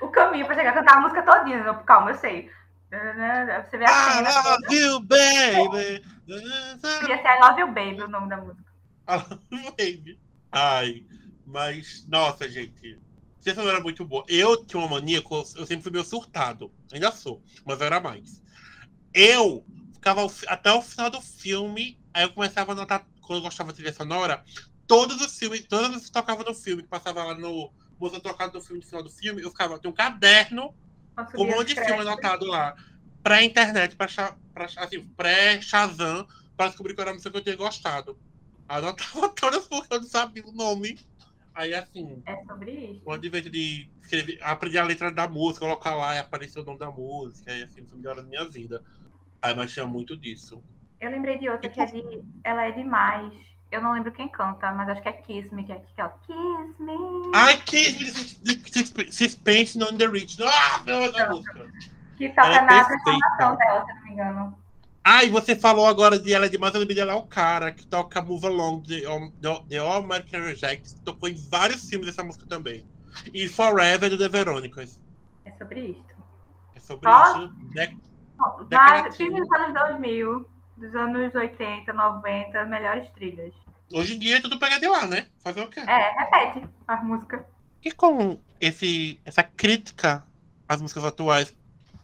O 0.00 0.08
caminho 0.08 0.46
pra 0.46 0.54
chegar 0.54 0.70
a 0.70 0.74
cantar 0.74 0.96
a 0.96 1.00
música 1.00 1.22
todinha. 1.22 1.58
Eu, 1.58 1.74
calma, 1.76 2.10
eu 2.10 2.18
sei. 2.18 2.50
Você 2.90 3.78
vê 3.78 3.84
a 3.84 3.90
I 3.90 4.14
cena 4.14 4.32
toda. 4.32 4.50
love 4.50 4.76
you, 4.76 5.00
baby. 5.00 6.04
Podia 6.26 7.22
ser 7.22 7.28
I 7.28 7.40
Love 7.40 7.60
You 7.60 7.66
Baby 7.68 8.02
o 8.02 8.08
nome 8.08 8.28
da 8.28 8.36
música. 8.36 8.70
I 9.08 9.16
love 9.16 9.40
you, 9.50 9.70
baby. 9.70 10.20
Ai, 10.50 11.04
mas, 11.46 12.04
nossa, 12.08 12.48
gente. 12.48 12.98
Essa 13.46 13.62
não 13.62 13.70
era 13.70 13.80
muito 13.80 14.04
boa. 14.04 14.24
Eu 14.28 14.64
tinha 14.64 14.80
uma 14.80 14.88
mania, 14.88 15.22
eu 15.30 15.66
sempre 15.66 15.82
fui 15.82 15.92
meio 15.92 16.04
surtado. 16.04 16.70
Ainda 16.92 17.10
sou, 17.10 17.42
mas 17.64 17.80
eu 17.80 17.86
era 17.86 18.00
mais. 18.00 18.42
Eu 19.14 19.64
ficava 19.94 20.26
até 20.48 20.72
o 20.72 20.82
final 20.82 21.10
do 21.10 21.20
filme, 21.20 21.98
aí 22.12 22.24
eu 22.24 22.32
começava 22.32 22.72
a 22.72 22.74
notar, 22.74 23.06
quando 23.22 23.38
eu 23.38 23.42
gostava 23.42 23.70
de 23.70 23.76
trilha 23.76 23.92
sonora, 23.92 24.44
todos 24.86 25.20
os 25.20 25.38
filmes, 25.38 25.64
todas 25.66 25.94
as 25.94 26.04
que 26.06 26.12
tocavam 26.12 26.44
no 26.44 26.54
filme, 26.54 26.82
que 26.82 26.88
passava 26.88 27.24
lá 27.24 27.34
no 27.34 27.72
música 28.00 28.20
tocada 28.20 28.52
no 28.52 28.60
filme, 28.64 28.80
no 28.82 28.86
final 28.88 29.02
do 29.02 29.10
filme, 29.10 29.42
eu 29.42 29.50
ficava, 29.50 29.78
tinha 29.78 29.90
um 29.90 29.94
caderno 29.94 30.74
com 31.34 31.42
um 31.42 31.46
monte 31.46 31.68
de 31.68 31.74
filme 31.74 32.00
anotado 32.00 32.46
lá. 32.46 32.74
Pré-internet, 33.22 33.96
pra, 33.96 34.08
cha- 34.08 34.36
pra, 34.54 34.64
assim, 34.76 35.06
pré-Shazam, 35.16 36.26
pra 36.56 36.68
descobrir 36.68 36.94
qual 36.94 37.02
era 37.02 37.10
a 37.10 37.14
música 37.14 37.30
que 37.30 37.36
eu 37.38 37.42
tinha 37.42 37.56
gostado. 37.56 38.18
Anotava 38.66 39.28
todas 39.38 39.66
porque 39.68 39.92
eu 39.94 40.00
não 40.00 40.08
sabia 40.08 40.44
o 40.46 40.52
nome. 40.52 40.98
Aí, 41.54 41.74
assim, 41.74 42.22
É 42.26 42.36
sobre 42.44 42.70
isso. 42.72 43.00
quando 43.04 43.24
em 43.26 43.30
vez 43.30 43.44
de 43.50 43.90
escrever, 44.02 44.38
aprender 44.42 44.78
a 44.78 44.84
letra 44.84 45.10
da 45.12 45.28
música, 45.28 45.66
colocar 45.66 45.94
lá 45.94 46.14
e 46.14 46.18
aparecer 46.18 46.60
o 46.60 46.64
nome 46.64 46.78
da 46.78 46.90
música, 46.90 47.52
e 47.52 47.62
assim, 47.64 47.82
isso 47.82 47.96
melhora 47.96 48.20
a 48.20 48.24
minha 48.24 48.48
vida. 48.48 48.82
Aí, 49.42 49.54
mas 49.54 49.72
tinha 49.72 49.86
muito 49.86 50.16
disso. 50.16 50.62
Eu 51.00 51.10
lembrei 51.10 51.38
de 51.38 51.48
outra 51.48 51.68
que 51.68 51.80
é 51.80 51.86
de. 51.86 52.02
Ela 52.44 52.66
é 52.66 52.72
demais. 52.72 53.32
Eu 53.70 53.80
não 53.80 53.92
lembro 53.92 54.10
quem 54.10 54.28
canta, 54.28 54.72
mas 54.72 54.88
acho 54.88 55.02
que 55.02 55.08
é 55.08 55.12
Kiss 55.12 55.54
Me, 55.54 55.64
que 55.64 55.72
é 55.72 55.76
aquela 55.76 56.08
Kiss 56.26 56.82
Me. 56.82 57.30
Ai, 57.34 57.56
que 57.58 59.12
Suspense 59.12 59.80
on 59.82 59.96
the 59.96 60.06
Rich. 60.06 60.42
Ah, 60.42 60.82
meu 60.84 61.12
Deus. 61.12 61.44
Que 62.16 62.28
toca 62.30 62.48
é 62.48 62.60
na 62.62 62.84
transformação 62.84 63.56
dela, 63.56 63.84
se 63.84 63.90
eu 63.90 63.94
não 63.94 64.02
me 64.02 64.10
engano. 64.12 64.58
Ah, 65.04 65.24
e 65.24 65.30
você 65.30 65.56
falou 65.56 65.86
agora 65.86 66.18
de 66.18 66.32
ela 66.34 66.46
é 66.46 66.48
demais, 66.48 66.74
eu 66.74 66.80
lembrei 66.80 66.96
dela 66.96 67.14
o 67.14 67.26
cara 67.26 67.72
que 67.72 67.86
toca 67.86 68.20
Move 68.20 68.46
Along, 68.46 68.82
The, 68.82 69.00
The, 69.40 69.62
The 69.68 69.78
All 69.78 70.02
American 70.02 70.42
Rejects, 70.42 70.94
tocou 71.04 71.28
em 71.28 71.34
vários 71.34 71.88
filmes 71.88 72.08
essa 72.08 72.22
música 72.22 72.44
também. 72.46 72.84
E 73.32 73.48
Forever, 73.48 74.10
do 74.10 74.18
The 74.18 74.28
Veronicas. 74.28 75.00
É 75.44 75.52
sobre 75.52 75.80
isso. 75.80 76.04
É 76.74 76.80
sobre 76.80 77.08
Ó. 77.08 77.22
isso. 77.22 77.52
né? 77.74 77.96
Mas 78.36 78.68
Daquela 78.68 79.12
filme 79.12 79.40
dos 79.40 79.52
anos 79.52 79.74
2000, 79.74 80.46
dos 80.80 80.94
anos 80.94 81.34
80, 81.34 81.92
90, 81.92 82.64
melhores 82.66 83.08
trilhas. 83.12 83.52
Hoje 83.92 84.14
em 84.14 84.18
dia 84.18 84.36
é 84.38 84.40
tudo 84.40 84.58
pegar 84.58 84.78
de 84.78 84.88
lá, 84.88 85.06
né? 85.06 85.26
Fazer 85.42 85.60
o 85.62 85.68
quê? 85.68 85.80
É, 85.80 86.10
repete 86.18 86.68
as 86.86 87.04
músicas. 87.04 87.42
E 87.84 87.92
com 87.92 88.40
esse, 88.60 89.20
essa 89.24 89.42
crítica 89.42 90.24
às 90.68 90.80
músicas 90.80 91.04
atuais, 91.04 91.54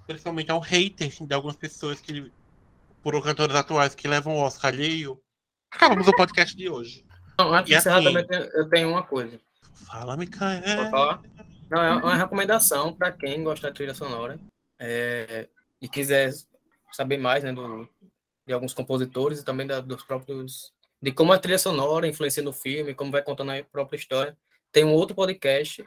principalmente 0.07 0.51
ao 0.51 0.61
hater 0.61 1.09
de 1.09 1.35
algumas 1.35 1.57
pessoas 1.57 2.01
que, 2.01 2.31
por 3.03 3.21
cantores 3.23 3.55
atuais 3.55 3.95
que 3.95 4.09
levam 4.09 4.35
o 4.35 4.41
Oscar 4.41 4.73
alheio, 4.73 5.21
acabamos 5.71 6.09
o 6.09 6.13
podcast 6.17 6.57
de 6.57 6.69
hoje. 6.69 7.05
Não, 7.39 7.53
antes 7.53 7.71
de 7.71 7.77
encerrar, 7.77 7.97
assim- 7.99 8.07
também 8.07 8.27
tenho- 8.27 8.51
eu 8.55 8.69
tenho 8.69 8.91
uma 8.91 9.03
coisa. 9.03 9.39
Fala, 9.87 10.17
Micael. 10.17 10.63
Pode 10.63 10.91
falar? 10.91 11.23
Não, 11.71 11.83
é 11.83 11.95
uma 11.97 12.17
recomendação 12.17 12.93
para 12.93 13.13
quem 13.13 13.43
gosta 13.45 13.69
da 13.69 13.75
trilha 13.75 13.95
sonora 13.95 14.39
é, 14.81 15.49
e 15.81 15.89
quiser 15.89 16.33
saber 16.93 17.19
mais 17.19 17.45
né, 17.45 17.53
do, 17.53 17.89
de 18.47 18.53
alguns 18.53 18.73
compositores 18.73 19.41
e 19.41 19.45
também 19.45 19.67
da, 19.67 19.81
dos 19.81 20.03
próprios. 20.05 20.73
de 21.03 21.13
como 21.13 21.33
a 21.33 21.39
trilha 21.39 21.59
sonora 21.59 22.07
influencia 22.07 22.43
no 22.43 22.53
filme, 22.53 22.95
como 22.95 23.11
vai 23.11 23.23
contando 23.23 23.53
a 23.53 23.63
própria 23.65 23.99
história. 23.99 24.37
Tem 24.73 24.85
um 24.85 24.93
outro 24.93 25.15
podcast 25.15 25.83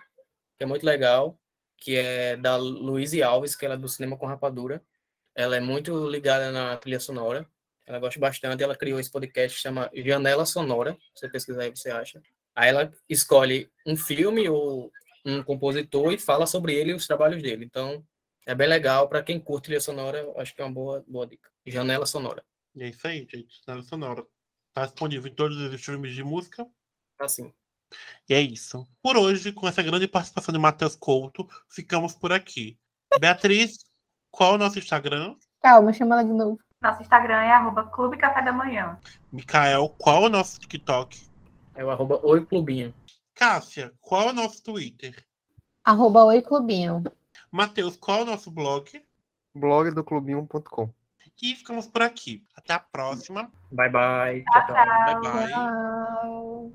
que 0.58 0.64
é 0.64 0.66
muito 0.66 0.86
legal, 0.86 1.40
que 1.78 1.96
é 1.96 2.36
da 2.36 2.58
Luíse 2.58 3.24
Alves, 3.24 3.56
que 3.56 3.66
ela 3.66 3.76
é 3.76 3.78
do 3.78 3.88
Cinema 3.88 4.18
com 4.18 4.26
Rapadura. 4.26 4.84
Ela 5.34 5.56
é 5.56 5.60
muito 5.60 6.10
ligada 6.10 6.52
na 6.52 6.76
trilha 6.76 7.00
sonora. 7.00 7.48
Ela 7.88 8.00
gosta 8.00 8.20
bastante. 8.20 8.62
Ela 8.62 8.76
criou 8.76 9.00
esse 9.00 9.10
podcast 9.10 9.56
que 9.56 9.62
chama 9.62 9.90
Janela 9.94 10.46
Sonora. 10.46 10.98
Se 11.16 11.22
você 11.22 11.30
pesquisar 11.30 11.64
aí, 11.64 11.70
você 11.70 11.90
acha. 11.90 12.22
Aí 12.54 12.70
ela 12.70 12.92
escolhe 13.08 13.70
um 13.86 13.96
filme 13.96 14.50
ou 14.50 14.92
um 15.26 15.42
compositor 15.42 16.12
e 16.12 16.20
fala 16.20 16.46
sobre 16.46 16.74
ele 16.76 16.92
e 16.92 16.94
os 16.94 17.08
trabalhos 17.08 17.42
dele. 17.42 17.64
Então, 17.64 18.04
é 18.46 18.54
bem 18.54 18.68
legal 18.68 19.08
para 19.08 19.24
quem 19.24 19.40
curte 19.40 19.66
trilha 19.66 19.80
sonora, 19.80 20.28
acho 20.38 20.54
que 20.56 20.62
é 20.62 20.66
uma 20.66 20.74
boa, 20.74 21.04
boa 21.08 21.26
dica. 21.26 21.50
Janela 21.66 22.06
sonora. 22.06 22.44
E 22.76 22.84
é 22.84 22.90
isso 22.90 23.08
aí, 23.08 23.28
gente. 23.30 23.62
Trilha 23.66 23.82
sonora. 23.84 24.26
Tá 24.74 24.86
disponível 24.86 25.32
em 25.32 25.36
todos 25.36 25.58
os 25.58 25.74
streams 25.74 26.14
de 26.14 26.24
música. 26.24 26.68
Assim. 27.20 27.54
E 28.28 28.34
é 28.34 28.42
isso. 28.42 28.88
Por 29.02 29.18
hoje, 29.18 29.52
com 29.52 29.68
essa 29.68 29.82
grande 29.82 30.08
participação 30.08 30.54
de 30.54 30.60
Matheus 30.60 30.96
Couto, 30.96 31.48
ficamos 31.68 32.16
por 32.16 32.32
aqui. 32.32 32.78
Beatriz, 33.20 33.86
qual 34.32 34.54
é 34.54 34.56
o 34.56 34.58
nosso 34.60 34.78
Instagram? 34.78 35.36
Calma, 35.62 35.92
chama 35.92 36.16
ela 36.16 36.24
de 36.24 36.34
novo. 36.34 36.60
Nosso 36.82 37.02
Instagram 37.02 37.42
é 37.42 37.52
arroba 37.52 37.84
Clube 37.88 38.18
Café 38.18 38.42
da 38.42 38.54
Manhã. 38.54 38.98
Micael, 39.32 39.90
qual 39.98 40.24
é 40.24 40.26
o 40.28 40.30
nosso 40.30 40.60
TikTok? 40.60 41.28
É 41.76 41.84
o 41.84 41.90
arroba 41.90 42.20
Oi 42.24 42.46
Clubinho. 42.46 42.94
Cássia, 43.36 43.94
qual 44.00 44.30
é 44.30 44.30
o 44.32 44.34
nosso 44.34 44.64
Twitter? 44.64 45.26
Arroba 45.84 46.24
Oi 46.26 46.42
Clubinho. 46.42 47.04
Matheus, 47.52 47.98
qual 47.98 48.20
é 48.20 48.22
o 48.22 48.26
nosso 48.26 48.52
blog? 48.52 49.04
Blog 49.54 49.92
do 49.92 50.04
clubinho.com. 50.04 50.94
E 51.42 51.56
ficamos 51.56 51.88
por 51.88 52.02
aqui. 52.02 52.42
Até 52.56 52.74
a 52.74 52.80
próxima. 52.80 53.50
Bye, 53.72 53.90
bye. 53.90 54.44
Tchau, 54.52 54.66
tchau. 54.66 54.76
Bye, 54.76 55.16
bye. 55.22 55.48
Tchau. 55.48 56.72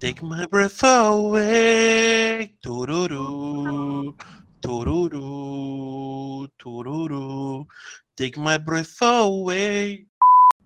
Take 0.00 0.22
my 0.22 0.46
breath 0.46 0.84
away. 0.84 2.52
Tururu. 2.62 4.14
Tururu. 4.60 6.48
Tururu. 6.58 7.66
Take 8.16 8.38
my 8.38 8.58
breath 8.58 9.00
away. 9.02 10.06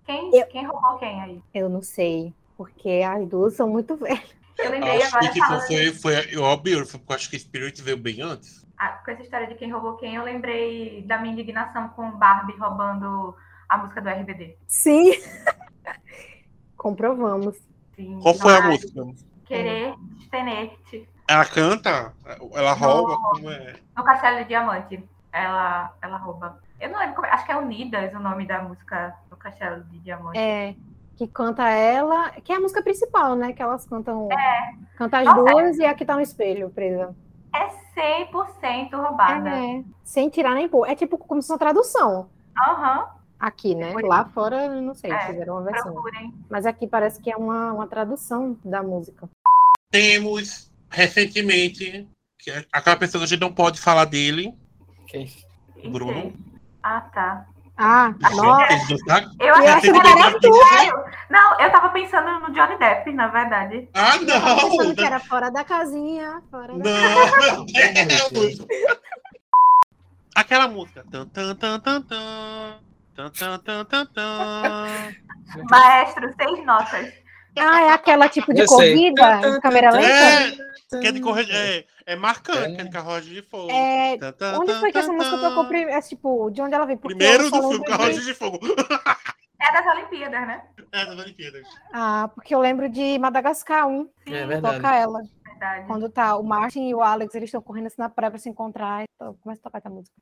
Quem, 0.05 0.35
Eu- 0.35 0.47
quem 0.47 0.65
roubou 0.65 0.97
quem 0.97 1.21
aí? 1.21 1.41
Eu 1.53 1.69
não 1.69 1.81
sei, 1.81 2.33
porque 2.57 3.01
as 3.05 3.27
duas 3.27 3.53
são 3.55 3.69
muito 3.69 3.95
velhas. 3.97 4.35
Eu 4.59 4.69
lembrei 4.71 4.97
Acho 4.97 5.07
agora 5.07 5.27
que 5.27 5.33
tipo, 5.33 5.45
falando 5.47 5.65
foi, 5.65 5.91
foi 5.93 6.37
óbvio, 6.37 6.85
porque 6.87 7.11
eu 7.11 7.15
acho 7.15 7.29
que 7.29 7.39
Spirit 7.39 7.81
veio 7.81 7.97
bem 7.97 8.21
antes. 8.21 8.65
Ah, 8.77 9.01
com 9.03 9.11
essa 9.11 9.21
história 9.23 9.47
de 9.47 9.55
quem 9.55 9.71
roubou 9.71 9.95
quem, 9.97 10.15
eu 10.15 10.23
lembrei 10.23 11.03
da 11.03 11.17
minha 11.19 11.33
indignação 11.33 11.89
com 11.89 12.11
Barbie 12.11 12.57
roubando 12.57 13.35
a 13.69 13.77
música 13.77 14.01
do 14.01 14.09
RBD. 14.09 14.57
Sim. 14.67 15.11
Comprovamos. 16.77 17.55
Sim, 17.95 18.19
Qual 18.21 18.33
foi 18.35 18.55
a 18.55 18.61
música? 18.61 19.05
Querer 19.45 19.95
Tenete 20.29 21.07
Ela 21.27 21.45
canta? 21.45 22.13
Ela 22.53 22.73
rouba? 22.73 23.17
Como 23.17 23.49
é? 23.49 23.75
no 23.95 24.03
Castelo 24.03 24.37
de 24.39 24.45
Diamante. 24.45 25.03
Ela, 25.31 25.93
ela 26.01 26.17
rouba. 26.17 26.59
Eu 26.79 26.89
não 26.89 26.99
lembro, 26.99 27.15
como, 27.15 27.27
acho 27.27 27.45
que 27.45 27.51
é 27.51 27.57
Unidas 27.57 28.13
o 28.13 28.19
nome 28.19 28.45
da 28.45 28.61
música 28.61 29.15
do 29.29 29.37
Castelo 29.37 29.83
de 29.85 29.99
Diamante. 29.99 30.37
É, 30.37 30.75
que 31.15 31.27
canta 31.27 31.67
ela, 31.69 32.31
que 32.31 32.51
é 32.51 32.55
a 32.55 32.59
música 32.59 32.83
principal, 32.83 33.35
né? 33.35 33.53
Que 33.53 33.61
elas 33.61 33.85
cantam. 33.85 34.29
É. 34.31 34.73
Canta 34.97 35.19
as 35.19 35.25
Nossa, 35.25 35.41
duas 35.41 35.77
e 35.77 35.85
aqui 35.85 36.05
tá 36.05 36.15
um 36.15 36.21
espelho 36.21 36.69
presa. 36.69 37.15
É 37.55 38.25
100% 38.27 38.91
roubada. 38.95 39.49
É, 39.49 39.83
sem 40.03 40.29
tirar 40.29 40.55
nem 40.55 40.67
pôr. 40.67 40.87
É 40.87 40.95
tipo 40.95 41.17
como 41.17 41.41
se 41.41 41.47
fosse 41.47 41.53
uma 41.53 41.59
tradução. 41.59 42.29
Aham. 42.67 43.07
Aqui, 43.39 43.75
né? 43.75 43.93
Lá 44.03 44.25
fora, 44.25 44.65
eu 44.65 44.81
não 44.81 44.93
sei, 44.93 45.11
É, 45.11 45.19
fizeram 45.27 45.55
uma 45.55 45.63
versão. 45.63 45.91
Procurem. 45.91 46.33
Mas 46.49 46.65
aqui 46.65 46.87
parece 46.87 47.21
que 47.21 47.29
é 47.29 47.35
uma, 47.35 47.73
uma 47.73 47.87
tradução 47.87 48.57
da 48.63 48.81
música. 48.81 49.29
Temos 49.91 50.71
recentemente, 50.93 52.07
que 52.39 52.51
é 52.51 52.63
aquela 52.71 52.95
pessoa 52.95 53.19
que 53.21 53.25
a 53.25 53.27
gente 53.27 53.41
não 53.41 53.51
pode 53.53 53.79
falar 53.81 54.05
dele, 54.05 54.53
Ok. 55.03 55.27
o 55.83 55.89
Bruno. 55.89 56.33
Ah, 56.83 57.01
tá. 57.01 57.45
Ah, 57.75 58.13
Gente, 58.21 58.35
nossa. 58.35 59.31
Eu 59.39 59.47
Eu 59.47 59.55
achei 59.55 59.67
acho 59.69 59.81
que 59.81 60.07
era 60.07 60.31
sério. 60.77 61.03
Não, 61.31 61.59
eu 61.59 61.71
tava 61.71 61.89
pensando 61.89 62.39
no 62.41 62.53
Johnny 62.53 62.77
Depp, 62.77 63.11
na 63.13 63.27
verdade. 63.29 63.89
Ah, 63.95 64.15
Eu 64.15 64.27
tava 64.27 64.45
não! 64.47 64.69
pensando 64.69 64.95
que 64.95 65.03
era 65.03 65.19
fora 65.19 65.49
da 65.49 65.63
casinha, 65.63 66.41
fora 66.51 66.77
da... 66.77 66.83
Não! 66.83 67.65
Aquela 70.35 70.67
música. 70.67 71.03
Tan, 71.11 71.27
tan, 71.27 71.55
tan, 71.55 71.79
tan, 71.79 72.01
tan. 72.03 72.79
Tan, 73.15 73.29
tan, 73.31 73.59
tan, 73.59 73.85
tan, 73.85 74.05
tan. 74.07 75.15
Maestro, 75.69 76.33
seis 76.35 76.65
notas. 76.65 77.13
Ah, 77.57 77.81
é 77.83 77.89
aquela 77.91 78.27
tipo 78.29 78.53
de 78.53 78.61
Eu 78.61 78.67
sei. 78.67 78.93
corrida 78.93 79.41
em 79.47 79.59
câmera 79.59 79.91
lenta? 79.91 80.07
É, 80.07 80.99
que 80.99 81.07
é 81.07 81.11
de 81.11 81.21
correr, 81.21 81.47
é, 81.49 81.85
é 82.05 82.15
marcante, 82.15 82.75
que 82.75 82.81
é 82.81 82.83
de 82.83 82.89
carruagem 82.89 83.33
de 83.33 83.41
fogo. 83.41 83.71
É, 83.71 84.17
Onde 84.59 84.73
foi 84.75 84.91
que 84.91 84.97
essa 84.97 85.11
música 85.11 85.37
tocou 85.37 85.65
primeiro? 85.65 85.91
É, 85.91 86.01
tipo, 86.01 86.49
de 86.51 86.61
onde 86.61 86.73
ela 86.73 86.85
veio? 86.85 86.97
Porque 86.97 87.15
Primeiro 87.15 87.49
do 87.49 87.69
filme, 87.69 88.13
de... 88.13 88.25
de 88.25 88.33
Fogo. 88.33 88.59
É 89.61 89.71
das 89.71 89.95
Olimpíadas, 89.95 90.41
né? 90.47 90.61
É, 90.91 91.05
das 91.05 91.17
Olimpíadas. 91.17 91.67
Ah, 91.93 92.29
porque 92.35 92.53
eu 92.53 92.59
lembro 92.59 92.89
de 92.89 93.17
Madagascar 93.17 93.87
1, 93.87 94.09
É 94.27 94.45
verdade. 94.45 94.75
toca 94.75 94.95
ela. 94.95 95.21
Verdade. 95.45 95.87
Quando 95.87 96.09
tá 96.09 96.35
o 96.35 96.43
Martin 96.43 96.89
e 96.89 96.93
o 96.93 97.01
Alex, 97.01 97.33
eles 97.33 97.47
estão 97.47 97.61
correndo 97.61 97.87
assim 97.87 97.95
na 98.01 98.09
praia 98.09 98.29
pra 98.31 98.39
se 98.39 98.49
encontrar. 98.49 99.03
Então, 99.15 99.35
começa 99.41 99.61
a 99.61 99.63
tocar 99.63 99.77
essa 99.77 99.89
música. 99.89 100.13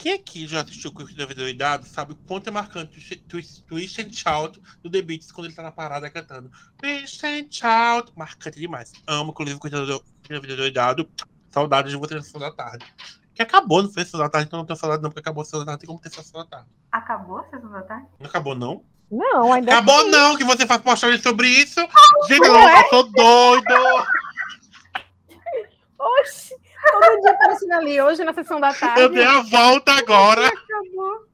Quem 0.00 0.14
aqui 0.14 0.46
já 0.46 0.62
assistiu 0.62 0.90
o 0.90 0.94
Curso 0.94 1.14
da 1.14 1.26
Vida 1.26 1.42
Doidado 1.42 1.86
sabe 1.86 2.12
o 2.12 2.16
quanto 2.16 2.48
é 2.48 2.50
marcante 2.50 2.98
o 2.98 3.28
Twist, 3.28 3.62
twist 3.64 4.00
and 4.00 4.10
Shout 4.10 4.58
do 4.82 4.90
The 4.90 5.02
Beats 5.02 5.30
quando 5.30 5.48
ele 5.48 5.54
tá 5.54 5.62
na 5.62 5.70
parada 5.70 6.08
cantando 6.08 6.50
Twist 6.78 7.22
and 7.26 7.48
Shout. 7.50 8.10
Marcante 8.16 8.58
demais. 8.58 8.92
Amo, 9.06 9.30
inclusive, 9.32 9.58
o 9.58 9.60
Curso 9.60 10.02
da 10.26 10.40
Vida 10.40 10.56
Doidado. 10.56 11.06
Saudades 11.50 11.92
de 11.92 11.98
você 11.98 12.14
na 12.14 12.22
sessão 12.22 12.40
da 12.40 12.50
tarde. 12.50 12.86
Que 13.34 13.42
acabou, 13.42 13.82
não 13.82 13.92
foi 13.92 14.02
sessão 14.04 14.18
da 14.20 14.30
tarde, 14.30 14.46
então 14.46 14.58
não 14.60 14.64
tenho 14.64 14.78
saudade 14.78 15.02
não, 15.02 15.10
porque 15.10 15.20
acabou 15.20 15.42
a 15.42 15.44
sessão 15.44 15.60
da 15.60 15.66
tarde, 15.66 15.80
tem 15.80 15.86
como 15.88 16.00
ter 16.00 16.10
sessão 16.10 16.40
da 16.40 16.46
tarde. 16.46 16.68
Acabou 16.90 17.38
a 17.38 17.44
sessão 17.44 17.70
da 17.70 17.82
tarde? 17.82 18.06
Não 18.18 18.26
acabou, 18.26 18.54
não? 18.54 18.82
Não, 19.10 19.52
ainda 19.52 19.72
Acabou, 19.72 20.02
tem. 20.02 20.10
não, 20.12 20.36
que 20.36 20.44
você 20.44 20.66
faz 20.66 20.80
postagem 20.80 21.20
sobre 21.20 21.46
isso. 21.46 21.78
Gente, 22.26 22.48
não, 22.48 22.68
eu 22.70 22.88
sou 22.88 23.02
doido. 23.10 23.74
Oxi, 25.98 26.54
todo 26.82 27.20
dia 27.20 27.30
aparecendo 27.32 27.72
ali. 27.72 28.00
Hoje 28.00 28.24
na 28.24 28.32
sessão 28.32 28.60
da 28.60 28.72
tarde. 28.72 29.00
Eu 29.00 29.08
dei 29.08 29.24
a 29.24 29.40
volta 29.42 29.92
agora. 29.92 30.46
Acabou. 30.46 31.26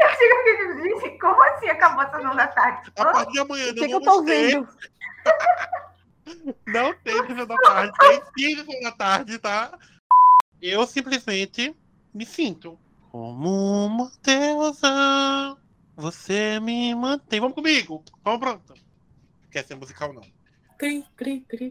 Eu 0.00 0.08
digo 0.18 0.44
que 0.44 0.82
gente, 0.82 1.18
como 1.18 1.42
assim 1.42 1.68
acabou 1.68 2.00
a 2.02 2.10
sessão 2.10 2.36
da 2.36 2.46
tarde? 2.48 2.92
A 2.98 3.04
partir 3.04 3.32
de 3.32 3.38
amanhã 3.40 3.70
O 3.70 3.74
que, 3.74 3.80
não 3.80 3.88
que 3.88 3.94
eu 3.94 4.00
tô 4.00 4.24
ter. 4.24 4.50
vendo? 4.50 4.68
Não 6.66 6.94
tem 7.02 7.26
sessão 7.26 7.46
da 7.46 7.56
tarde, 7.56 7.92
tem 7.98 8.22
sim 8.38 8.56
sessão 8.56 8.80
da 8.82 8.92
tarde, 8.92 9.38
tá? 9.38 9.76
Eu 10.62 10.86
simplesmente 10.86 11.76
me 12.14 12.24
sinto 12.24 12.78
como 13.10 13.86
uma 13.86 14.10
deusa. 14.22 15.56
Você 15.96 16.60
me 16.60 16.94
mantém. 16.94 17.40
Vamos 17.40 17.54
comigo. 17.56 18.04
Vamos 18.24 18.40
pronto. 18.40 18.74
Quer 19.50 19.64
ser 19.64 19.74
musical, 19.74 20.12
não. 20.12 20.22
Cri, 20.78 21.04
cri, 21.16 21.40
cri. 21.48 21.68